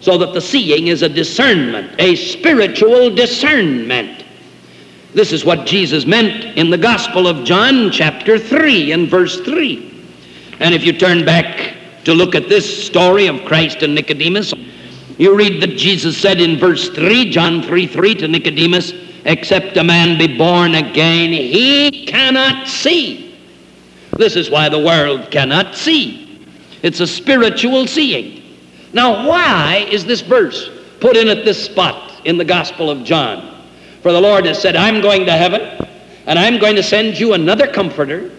So 0.00 0.16
that 0.18 0.32
the 0.32 0.40
seeing 0.40 0.86
is 0.86 1.02
a 1.02 1.08
discernment, 1.08 1.94
a 1.98 2.14
spiritual 2.16 3.14
discernment. 3.14 4.19
This 5.14 5.32
is 5.32 5.44
what 5.44 5.66
Jesus 5.66 6.06
meant 6.06 6.56
in 6.56 6.70
the 6.70 6.78
Gospel 6.78 7.26
of 7.26 7.44
John, 7.44 7.90
chapter 7.90 8.38
3, 8.38 8.92
and 8.92 9.08
verse 9.08 9.40
3. 9.40 10.04
And 10.60 10.74
if 10.74 10.84
you 10.84 10.92
turn 10.92 11.24
back 11.24 11.74
to 12.04 12.14
look 12.14 12.34
at 12.34 12.48
this 12.48 12.86
story 12.86 13.26
of 13.26 13.44
Christ 13.44 13.82
and 13.82 13.94
Nicodemus, 13.94 14.54
you 15.18 15.36
read 15.36 15.60
that 15.62 15.76
Jesus 15.76 16.16
said 16.16 16.40
in 16.40 16.58
verse 16.58 16.90
3, 16.90 17.30
John 17.30 17.62
3 17.62 17.86
3 17.86 18.14
to 18.16 18.28
Nicodemus, 18.28 18.92
Except 19.24 19.76
a 19.76 19.84
man 19.84 20.16
be 20.16 20.38
born 20.38 20.74
again, 20.76 21.32
he 21.32 22.06
cannot 22.06 22.68
see. 22.68 23.38
This 24.16 24.36
is 24.36 24.50
why 24.50 24.68
the 24.68 24.78
world 24.78 25.30
cannot 25.30 25.74
see. 25.74 26.46
It's 26.82 27.00
a 27.00 27.06
spiritual 27.06 27.86
seeing. 27.86 28.58
Now, 28.92 29.28
why 29.28 29.86
is 29.90 30.04
this 30.04 30.20
verse 30.20 30.70
put 31.00 31.16
in 31.16 31.28
at 31.28 31.44
this 31.44 31.62
spot 31.62 32.26
in 32.26 32.38
the 32.38 32.44
Gospel 32.44 32.90
of 32.90 33.04
John? 33.04 33.49
For 34.02 34.12
the 34.12 34.20
Lord 34.20 34.46
has 34.46 34.60
said, 34.60 34.76
I'm 34.76 35.00
going 35.00 35.26
to 35.26 35.32
heaven, 35.32 35.60
and 36.26 36.38
I'm 36.38 36.58
going 36.58 36.76
to 36.76 36.82
send 36.82 37.18
you 37.18 37.34
another 37.34 37.66
comforter 37.66 38.30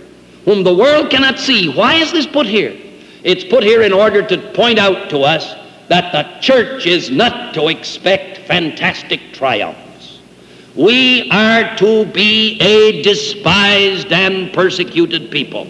whom 0.45 0.63
the 0.63 0.73
world 0.73 1.09
cannot 1.11 1.37
see. 1.37 1.69
Why 1.73 1.95
is 1.95 2.11
this 2.11 2.25
put 2.25 2.47
here? 2.47 2.75
It's 3.23 3.43
put 3.43 3.63
here 3.63 3.83
in 3.83 3.93
order 3.93 4.25
to 4.25 4.37
point 4.53 4.79
out 4.79 5.09
to 5.11 5.19
us 5.19 5.55
that 5.87 6.11
the 6.11 6.39
church 6.41 6.87
is 6.87 7.11
not 7.11 7.53
to 7.53 7.67
expect 7.67 8.39
fantastic 8.47 9.33
triumphs. 9.33 10.19
We 10.75 11.29
are 11.29 11.75
to 11.77 12.05
be 12.05 12.59
a 12.59 13.01
despised 13.03 14.11
and 14.11 14.53
persecuted 14.53 15.29
people. 15.29 15.67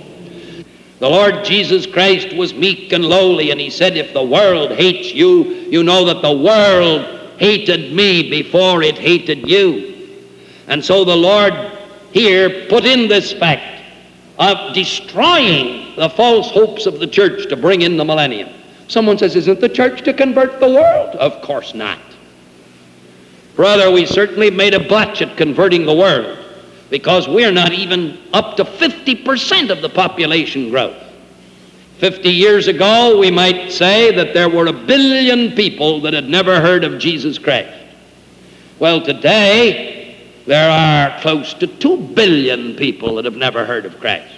The 1.00 1.10
Lord 1.10 1.44
Jesus 1.44 1.88
Christ 1.88 2.34
was 2.34 2.54
meek 2.54 2.94
and 2.94 3.04
lowly, 3.04 3.50
and 3.50 3.60
he 3.60 3.72
said, 3.72 3.98
If 3.98 4.14
the 4.14 4.24
world 4.24 4.72
hates 4.72 5.12
you, 5.12 5.44
you 5.44 5.84
know 5.84 6.06
that 6.06 6.22
the 6.22 6.32
world 6.32 7.21
hated 7.42 7.92
me 7.92 8.30
before 8.30 8.84
it 8.84 9.00
hated 9.00 9.50
you. 9.50 10.08
And 10.68 10.86
so 10.86 11.04
the 11.04 11.16
Lord 11.16 11.54
here 12.12 12.68
put 12.70 12.86
in 12.86 13.08
this 13.08 13.34
fact 13.34 13.82
of 14.38 14.76
destroying 14.76 15.96
the 15.96 16.08
false 16.08 16.52
hopes 16.52 16.86
of 16.86 17.00
the 17.00 17.08
church 17.08 17.50
to 17.50 17.56
bring 17.56 17.82
in 17.82 17.98
the 17.98 18.06
millennium. 18.06 18.50
Someone 18.88 19.18
says, 19.18 19.36
Isn't 19.36 19.60
the 19.60 19.68
church 19.68 20.04
to 20.04 20.14
convert 20.14 20.60
the 20.60 20.70
world? 20.70 21.16
Of 21.16 21.42
course 21.42 21.74
not. 21.74 22.00
Brother, 23.56 23.90
we 23.92 24.06
certainly 24.06 24.52
made 24.52 24.76
a 24.76 24.88
botch 24.88 25.24
at 25.24 25.36
converting 25.36 25.88
the 25.88 25.96
world 25.96 26.38
because 26.92 27.28
we're 27.28 27.52
not 27.52 27.74
even 27.74 28.20
up 28.34 28.56
to 28.58 28.66
50% 28.66 29.72
of 29.72 29.82
the 29.82 29.90
population 29.90 30.70
growth. 30.70 31.11
50 32.02 32.32
years 32.32 32.68
ago, 32.68 33.20
we 33.20 33.30
might 33.30 33.72
say 33.72 34.12
that 34.16 34.34
there 34.34 34.50
were 34.50 34.66
a 34.66 34.74
billion 34.74 35.52
people 35.52 36.02
that 36.02 36.16
had 36.16 36.28
never 36.28 36.60
heard 36.60 36.84
of 36.84 36.98
Jesus 36.98 37.38
Christ. 37.38 37.78
Well, 38.80 39.02
today, 39.02 40.18
there 40.48 40.72
are 40.72 41.22
close 41.22 41.54
to 41.54 41.68
2 41.68 41.98
billion 42.16 42.76
people 42.76 43.14
that 43.18 43.26
have 43.26 43.36
never 43.36 43.66
heard 43.66 43.86
of 43.86 44.00
Christ. 44.00 44.34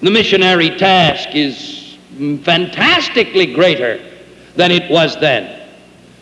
The 0.00 0.12
missionary 0.12 0.70
task 0.78 1.30
is 1.34 1.98
fantastically 2.44 3.52
greater 3.52 4.00
than 4.54 4.70
it 4.70 4.88
was 4.88 5.18
then. 5.18 5.68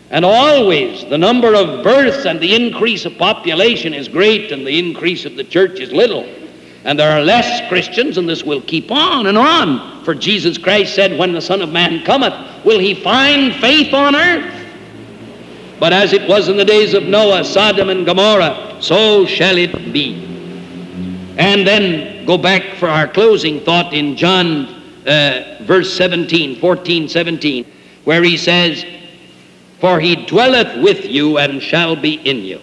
And 0.08 0.24
always 0.24 1.04
the 1.10 1.18
number 1.18 1.54
of 1.54 1.84
births 1.84 2.24
and 2.24 2.40
the 2.40 2.54
increase 2.54 3.04
of 3.04 3.18
population 3.18 3.92
is 3.92 4.08
great 4.08 4.50
and 4.50 4.66
the 4.66 4.78
increase 4.78 5.26
of 5.26 5.36
the 5.36 5.44
church 5.44 5.78
is 5.78 5.92
little. 5.92 6.26
And 6.86 6.96
there 6.96 7.10
are 7.10 7.20
less 7.20 7.68
Christians, 7.68 8.16
and 8.16 8.28
this 8.28 8.44
will 8.44 8.60
keep 8.60 8.92
on 8.92 9.26
and 9.26 9.36
on. 9.36 10.04
For 10.04 10.14
Jesus 10.14 10.56
Christ 10.56 10.94
said, 10.94 11.18
When 11.18 11.32
the 11.32 11.40
Son 11.40 11.60
of 11.60 11.70
Man 11.70 12.04
cometh, 12.04 12.32
will 12.64 12.78
he 12.78 12.94
find 12.94 13.52
faith 13.56 13.92
on 13.92 14.14
earth? 14.14 14.54
But 15.80 15.92
as 15.92 16.12
it 16.12 16.28
was 16.28 16.48
in 16.48 16.56
the 16.56 16.64
days 16.64 16.94
of 16.94 17.02
Noah, 17.02 17.42
Sodom 17.42 17.88
and 17.88 18.06
Gomorrah, 18.06 18.76
so 18.80 19.26
shall 19.26 19.58
it 19.58 19.92
be. 19.92 20.14
And 21.36 21.66
then 21.66 22.24
go 22.24 22.38
back 22.38 22.76
for 22.76 22.88
our 22.88 23.08
closing 23.08 23.60
thought 23.64 23.92
in 23.92 24.16
John 24.16 24.66
uh, 25.04 25.58
verse 25.62 25.92
17, 25.92 26.60
14, 26.60 27.08
17, 27.08 27.66
where 28.04 28.22
he 28.22 28.36
says, 28.36 28.84
for 29.80 29.98
he 29.98 30.24
dwelleth 30.24 30.80
with 30.82 31.04
you 31.04 31.38
and 31.38 31.60
shall 31.60 31.96
be 31.96 32.14
in 32.14 32.44
you. 32.44 32.60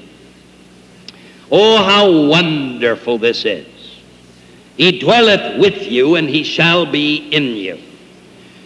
Oh, 1.52 1.84
how 1.84 2.10
wonderful 2.30 3.18
this 3.18 3.44
is. 3.44 3.73
He 4.78 5.00
dwelleth 5.00 5.60
with 5.60 5.84
you 5.84 6.16
and 6.16 6.28
he 6.28 6.44
shall 6.44 6.86
be 6.86 7.30
in 7.30 7.56
you. 7.56 7.80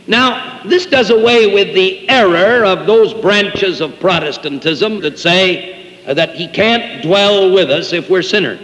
Now, 0.08 0.62
this 0.64 0.86
does 0.86 1.10
away 1.10 1.54
with 1.54 1.74
the 1.74 2.08
error 2.10 2.66
of 2.66 2.88
those 2.88 3.14
branches 3.14 3.82
of 3.82 4.00
Protestantism 4.00 5.02
that 5.02 5.20
say 5.20 6.04
that 6.06 6.36
he 6.36 6.48
can't 6.48 7.04
dwell 7.04 7.54
with 7.54 7.70
us 7.70 7.92
if 7.92 8.10
we're 8.10 8.22
sinners. 8.22 8.62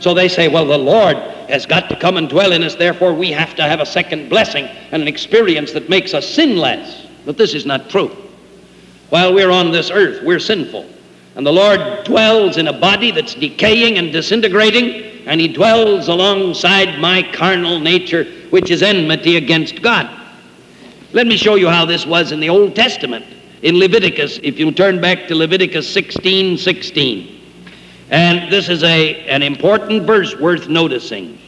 So 0.00 0.14
they 0.14 0.28
say, 0.28 0.48
well, 0.48 0.66
the 0.66 0.78
Lord 0.78 1.16
has 1.48 1.64
got 1.64 1.88
to 1.88 1.96
come 1.96 2.16
and 2.16 2.28
dwell 2.28 2.52
in 2.52 2.62
us, 2.62 2.74
therefore 2.74 3.14
we 3.14 3.30
have 3.30 3.54
to 3.54 3.62
have 3.62 3.80
a 3.80 3.86
second 3.86 4.28
blessing 4.28 4.66
and 4.90 5.00
an 5.00 5.08
experience 5.08 5.72
that 5.72 5.88
makes 5.88 6.12
us 6.12 6.28
sinless. 6.28 7.06
But 7.24 7.36
this 7.36 7.54
is 7.54 7.64
not 7.64 7.88
true. 7.88 8.14
While 9.10 9.32
we're 9.32 9.50
on 9.50 9.70
this 9.70 9.90
earth, 9.90 10.22
we're 10.24 10.40
sinful. 10.40 10.86
And 11.36 11.46
the 11.46 11.52
Lord 11.52 12.04
dwells 12.04 12.56
in 12.56 12.66
a 12.68 12.72
body 12.72 13.12
that's 13.12 13.34
decaying 13.34 13.96
and 13.96 14.12
disintegrating, 14.12 15.07
and 15.28 15.42
He 15.42 15.46
dwells 15.46 16.08
alongside 16.08 16.98
my 16.98 17.22
carnal 17.22 17.78
nature, 17.78 18.24
which 18.48 18.70
is 18.70 18.82
enmity 18.82 19.36
against 19.36 19.82
God. 19.82 20.10
Let 21.12 21.26
me 21.26 21.36
show 21.36 21.54
you 21.54 21.68
how 21.68 21.84
this 21.84 22.06
was 22.06 22.32
in 22.32 22.40
the 22.40 22.48
Old 22.48 22.74
Testament. 22.74 23.26
In 23.60 23.78
Leviticus, 23.78 24.40
if 24.42 24.58
you 24.58 24.72
turn 24.72 25.02
back 25.02 25.28
to 25.28 25.34
Leviticus 25.34 25.86
16 25.92 26.56
16. 26.56 27.34
And 28.10 28.50
this 28.50 28.70
is 28.70 28.82
a, 28.82 29.20
an 29.26 29.42
important 29.42 30.04
verse 30.04 30.34
worth 30.34 30.66
noticing. 30.68 31.38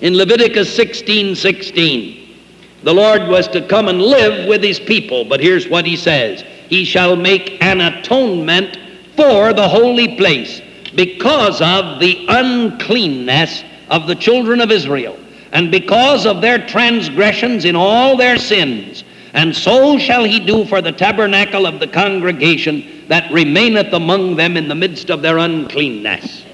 In 0.00 0.16
Leviticus 0.16 0.74
16 0.74 1.34
16, 1.36 2.36
the 2.84 2.94
Lord 2.94 3.28
was 3.28 3.48
to 3.48 3.66
come 3.68 3.88
and 3.88 4.00
live 4.00 4.48
with 4.48 4.62
his 4.62 4.80
people, 4.80 5.26
but 5.26 5.40
here's 5.40 5.68
what 5.68 5.84
he 5.84 5.94
says 5.94 6.42
He 6.70 6.86
shall 6.86 7.16
make 7.16 7.62
an 7.62 7.82
atonement 7.82 8.78
for 9.14 9.52
the 9.52 9.68
holy 9.68 10.16
place 10.16 10.62
because 10.94 11.60
of 11.60 12.00
the 12.00 12.26
uncleanness 12.28 13.64
of 13.90 14.06
the 14.06 14.14
children 14.14 14.60
of 14.60 14.70
Israel, 14.70 15.18
and 15.52 15.70
because 15.70 16.26
of 16.26 16.40
their 16.40 16.66
transgressions 16.66 17.64
in 17.64 17.76
all 17.76 18.16
their 18.16 18.38
sins. 18.38 19.04
And 19.34 19.54
so 19.54 19.98
shall 19.98 20.24
he 20.24 20.40
do 20.40 20.64
for 20.66 20.82
the 20.82 20.92
tabernacle 20.92 21.66
of 21.66 21.80
the 21.80 21.86
congregation 21.86 23.06
that 23.08 23.30
remaineth 23.32 23.92
among 23.92 24.36
them 24.36 24.56
in 24.56 24.68
the 24.68 24.74
midst 24.74 25.10
of 25.10 25.22
their 25.22 25.38
uncleanness. 25.38 26.44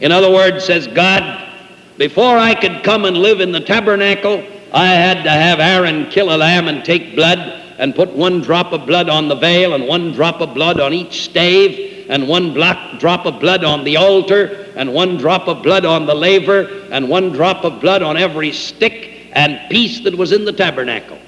In 0.00 0.12
other 0.12 0.30
words, 0.30 0.64
says 0.64 0.86
God, 0.88 1.48
before 1.98 2.38
I 2.38 2.54
could 2.54 2.82
come 2.82 3.04
and 3.04 3.16
live 3.16 3.40
in 3.40 3.52
the 3.52 3.60
tabernacle, 3.60 4.44
I 4.72 4.86
had 4.86 5.22
to 5.24 5.30
have 5.30 5.60
Aaron 5.60 6.10
kill 6.10 6.34
a 6.34 6.38
lamb 6.38 6.68
and 6.68 6.84
take 6.84 7.14
blood 7.14 7.38
and 7.78 7.94
put 7.94 8.10
one 8.10 8.40
drop 8.40 8.72
of 8.72 8.86
blood 8.86 9.08
on 9.08 9.28
the 9.28 9.34
veil 9.34 9.74
and 9.74 9.86
one 9.86 10.12
drop 10.12 10.40
of 10.40 10.54
blood 10.54 10.80
on 10.80 10.92
each 10.92 11.22
stave 11.22 11.99
and 12.10 12.28
one 12.28 12.52
drop 12.52 13.24
of 13.24 13.40
blood 13.40 13.64
on 13.64 13.84
the 13.84 13.96
altar 13.96 14.66
and 14.76 14.92
one 14.92 15.16
drop 15.16 15.48
of 15.48 15.62
blood 15.62 15.84
on 15.86 16.04
the 16.06 16.14
laver 16.14 16.64
and 16.90 17.08
one 17.08 17.30
drop 17.30 17.64
of 17.64 17.80
blood 17.80 18.02
on 18.02 18.16
every 18.16 18.52
stick 18.52 19.28
and 19.32 19.58
piece 19.70 20.04
that 20.04 20.14
was 20.14 20.32
in 20.32 20.44
the 20.44 20.52
tabernacle. 20.52 21.18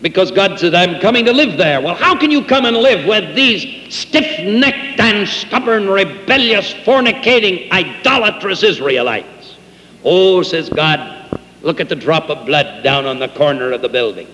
Because 0.00 0.30
God 0.30 0.58
said, 0.58 0.74
I'm 0.74 0.98
coming 1.00 1.26
to 1.26 1.32
live 1.32 1.58
there. 1.58 1.82
Well, 1.82 1.94
how 1.94 2.18
can 2.18 2.30
you 2.30 2.42
come 2.42 2.64
and 2.64 2.76
live 2.76 3.06
with 3.06 3.34
these 3.34 3.94
stiff 3.94 4.40
necked 4.46 4.98
and 4.98 5.28
stubborn, 5.28 5.90
rebellious, 5.90 6.72
fornicating, 6.72 7.70
idolatrous 7.70 8.62
Israelites? 8.62 9.56
Oh, 10.02 10.42
says 10.42 10.70
God, 10.70 11.20
Look 11.62 11.80
at 11.80 11.88
the 11.88 11.96
drop 11.96 12.30
of 12.30 12.46
blood 12.46 12.82
down 12.82 13.06
on 13.06 13.18
the 13.18 13.28
corner 13.28 13.72
of 13.72 13.82
the 13.82 13.88
building. 13.88 14.28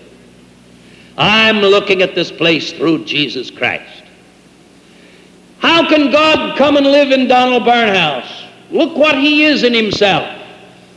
I'm 1.18 1.58
looking 1.58 2.02
at 2.02 2.14
this 2.14 2.30
place 2.30 2.72
through 2.72 3.04
Jesus 3.04 3.50
Christ. 3.50 3.95
How 5.58 5.88
can 5.88 6.10
God 6.10 6.56
come 6.58 6.76
and 6.76 6.86
live 6.86 7.10
in 7.10 7.28
Donald 7.28 7.62
Barnhouse? 7.64 8.46
Look 8.70 8.96
what 8.96 9.16
he 9.16 9.44
is 9.44 9.62
in 9.62 9.72
himself. 9.72 10.42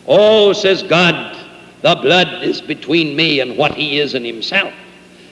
Oh, 0.08 0.54
says 0.54 0.84
God, 0.84 1.38
the 1.82 1.96
blood 1.96 2.44
is 2.44 2.62
between 2.62 3.16
me 3.16 3.40
and 3.40 3.58
what 3.58 3.74
he 3.74 4.00
is 4.00 4.16
in 4.16 4.26
himself. 4.26 4.74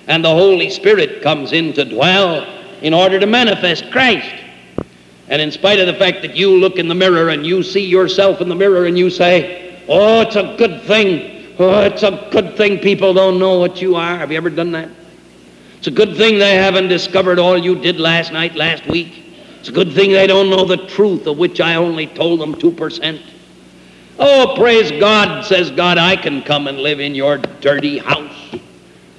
And 0.07 0.23
the 0.23 0.29
Holy 0.29 0.69
Spirit 0.69 1.21
comes 1.21 1.51
in 1.51 1.73
to 1.73 1.83
dwell 1.83 2.45
in 2.81 2.93
order 2.93 3.19
to 3.19 3.25
manifest 3.25 3.91
Christ. 3.91 4.33
And 5.29 5.41
in 5.41 5.51
spite 5.51 5.79
of 5.79 5.87
the 5.87 5.93
fact 5.93 6.21
that 6.21 6.35
you 6.35 6.55
look 6.57 6.77
in 6.77 6.87
the 6.87 6.95
mirror 6.95 7.29
and 7.29 7.45
you 7.45 7.63
see 7.63 7.85
yourself 7.85 8.39
in 8.39 8.47
the 8.47 8.55
mirror 8.55 8.85
and 8.85 8.97
you 8.97 9.09
say, 9.09 9.83
Oh, 9.89 10.21
it's 10.21 10.35
a 10.35 10.55
good 10.57 10.81
thing. 10.83 11.55
Oh, 11.59 11.81
it's 11.81 12.03
a 12.03 12.29
good 12.31 12.55
thing 12.55 12.79
people 12.79 13.13
don't 13.13 13.39
know 13.39 13.59
what 13.59 13.81
you 13.81 13.95
are. 13.95 14.17
Have 14.17 14.31
you 14.31 14.37
ever 14.37 14.49
done 14.49 14.71
that? 14.71 14.89
It's 15.77 15.87
a 15.87 15.91
good 15.91 16.17
thing 16.17 16.39
they 16.39 16.55
haven't 16.55 16.87
discovered 16.87 17.39
all 17.39 17.57
you 17.57 17.75
did 17.75 17.99
last 17.99 18.31
night, 18.31 18.55
last 18.55 18.87
week. 18.87 19.25
It's 19.59 19.69
a 19.69 19.71
good 19.71 19.93
thing 19.93 20.11
they 20.11 20.27
don't 20.27 20.49
know 20.49 20.65
the 20.65 20.87
truth 20.87 21.27
of 21.27 21.37
which 21.37 21.61
I 21.61 21.75
only 21.75 22.07
told 22.07 22.39
them 22.39 22.55
2%. 22.55 23.21
Oh, 24.19 24.55
praise 24.57 24.91
God, 24.99 25.45
says 25.45 25.69
God, 25.69 25.97
I 25.97 26.15
can 26.15 26.41
come 26.41 26.67
and 26.67 26.79
live 26.79 26.99
in 26.99 27.13
your 27.13 27.37
dirty 27.37 27.99
house 27.99 28.55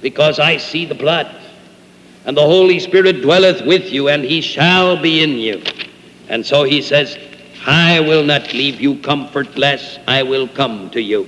because 0.01 0.39
I 0.39 0.57
see 0.57 0.85
the 0.85 0.95
blood. 0.95 1.33
And 2.25 2.35
the 2.35 2.41
Holy 2.41 2.79
Spirit 2.79 3.21
dwelleth 3.21 3.65
with 3.65 3.91
you, 3.91 4.09
and 4.09 4.23
he 4.23 4.41
shall 4.41 5.01
be 5.01 5.23
in 5.23 5.31
you. 5.31 5.63
And 6.27 6.45
so 6.45 6.63
he 6.63 6.81
says, 6.81 7.17
I 7.65 8.01
will 8.01 8.23
not 8.23 8.53
leave 8.53 8.81
you 8.81 8.97
comfortless, 8.97 9.97
I 10.07 10.23
will 10.23 10.47
come 10.47 10.89
to 10.91 11.01
you. 11.01 11.27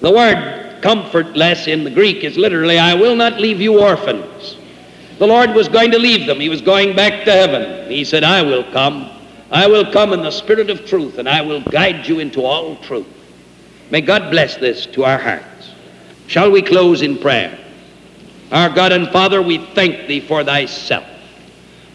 The 0.00 0.10
word 0.10 0.69
comfortless 0.82 1.66
in 1.66 1.84
the 1.84 1.90
Greek 1.90 2.24
is 2.24 2.36
literally, 2.36 2.78
I 2.78 2.94
will 2.94 3.16
not 3.16 3.40
leave 3.40 3.60
you 3.60 3.80
orphans. 3.80 4.56
The 5.18 5.26
Lord 5.26 5.50
was 5.50 5.68
going 5.68 5.90
to 5.90 5.98
leave 5.98 6.26
them. 6.26 6.40
He 6.40 6.48
was 6.48 6.62
going 6.62 6.96
back 6.96 7.24
to 7.24 7.32
heaven. 7.32 7.90
He 7.90 8.04
said, 8.04 8.24
I 8.24 8.42
will 8.42 8.64
come. 8.72 9.10
I 9.50 9.66
will 9.66 9.90
come 9.92 10.12
in 10.12 10.22
the 10.22 10.30
spirit 10.30 10.70
of 10.70 10.86
truth, 10.86 11.18
and 11.18 11.28
I 11.28 11.42
will 11.42 11.60
guide 11.60 12.06
you 12.06 12.20
into 12.20 12.44
all 12.44 12.76
truth. 12.76 13.06
May 13.90 14.00
God 14.00 14.30
bless 14.30 14.56
this 14.56 14.86
to 14.86 15.04
our 15.04 15.18
hearts. 15.18 15.72
Shall 16.26 16.50
we 16.50 16.62
close 16.62 17.02
in 17.02 17.18
prayer? 17.18 17.58
Our 18.52 18.70
God 18.70 18.92
and 18.92 19.08
Father, 19.08 19.42
we 19.42 19.58
thank 19.74 20.06
thee 20.06 20.20
for 20.20 20.44
thyself. 20.44 21.06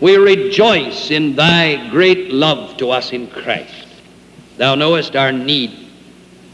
We 0.01 0.17
rejoice 0.17 1.09
in 1.09 1.36
thy 1.36 1.89
great 1.89 2.31
love 2.31 2.77
to 2.77 2.91
us 2.91 3.13
in 3.13 3.27
Christ. 3.27 3.88
Thou 4.57 4.75
knowest 4.75 5.15
our 5.15 5.31
need. 5.31 5.84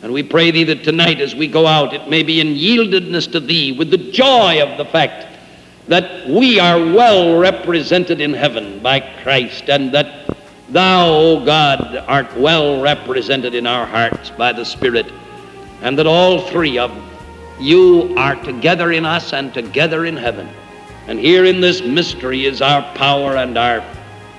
And 0.02 0.12
we 0.12 0.24
pray 0.24 0.49
thee 0.52 0.64
that 0.66 0.84
tonight 0.84 1.22
as 1.22 1.36
we 1.36 1.47
go 1.47 1.68
out, 1.68 1.93
it 1.93 2.10
may 2.10 2.24
be 2.24 2.41
in 2.41 2.56
yieldedness 2.56 3.32
to 3.34 3.39
thee 3.39 3.72
with 3.72 3.91
the 3.91 4.12
joy 4.12 4.62
of 4.62 4.78
the 4.78 4.86
fact 4.86 5.28
that 5.88 6.28
we 6.28 6.60
are 6.60 6.78
well 6.78 7.38
represented 7.38 8.20
in 8.22 8.34
heaven 8.34 8.80
by 8.80 8.99
Christ 9.24 9.70
and 9.70 9.91
that 9.93 10.36
thou, 10.70 11.08
O 11.08 11.45
God, 11.45 11.97
art 12.08 12.36
well 12.38 12.82
represented 12.82 13.54
in 13.54 13.68
our 13.68 13.86
hearts 13.86 14.32
by 14.32 14.54
the 14.54 14.66
Spirit 14.66 15.12
and 15.82 15.97
that 15.97 16.08
all 16.08 16.47
three 16.47 16.78
of 16.78 16.91
you 17.60 18.16
are 18.18 18.36
together 18.43 18.91
in 18.91 19.06
us 19.06 19.34
and 19.34 19.54
together 19.54 20.06
in 20.06 20.18
heaven. 20.18 20.49
And 21.08 21.20
here 21.20 21.45
in 21.45 21.62
this 21.62 21.82
mystery 21.82 22.45
is 22.45 22.62
our 22.62 22.82
power 22.95 23.38
and 23.38 23.58
our 23.58 23.84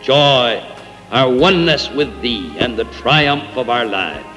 joy, 0.03 0.65
our 1.11 1.31
oneness 1.31 1.91
with 1.91 2.21
Thee, 2.21 2.57
and 2.59 2.77
the 2.77 2.85
triumph 2.85 3.57
of 3.57 3.69
our 3.69 3.85
lives. 3.85 4.32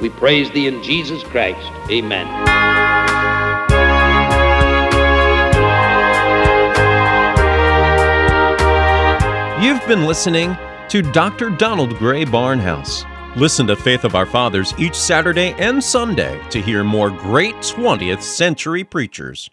We 0.00 0.10
praise 0.10 0.50
Thee 0.50 0.66
in 0.68 0.82
Jesus 0.82 1.22
Christ. 1.24 1.70
Amen. 1.90 2.26
You've 9.62 9.84
been 9.88 10.06
listening 10.06 10.56
to 10.88 11.02
Dr. 11.02 11.50
Donald 11.50 11.98
Grey 11.98 12.24
Barnhouse. 12.24 13.04
Listen 13.36 13.66
to 13.66 13.76
Faith 13.76 14.04
of 14.04 14.14
Our 14.14 14.26
Fathers 14.26 14.72
each 14.78 14.94
Saturday 14.94 15.52
and 15.58 15.82
Sunday 15.82 16.40
to 16.50 16.62
hear 16.62 16.84
more 16.84 17.10
great 17.10 17.56
20th 17.56 18.22
century 18.22 18.84
preachers. 18.84 19.50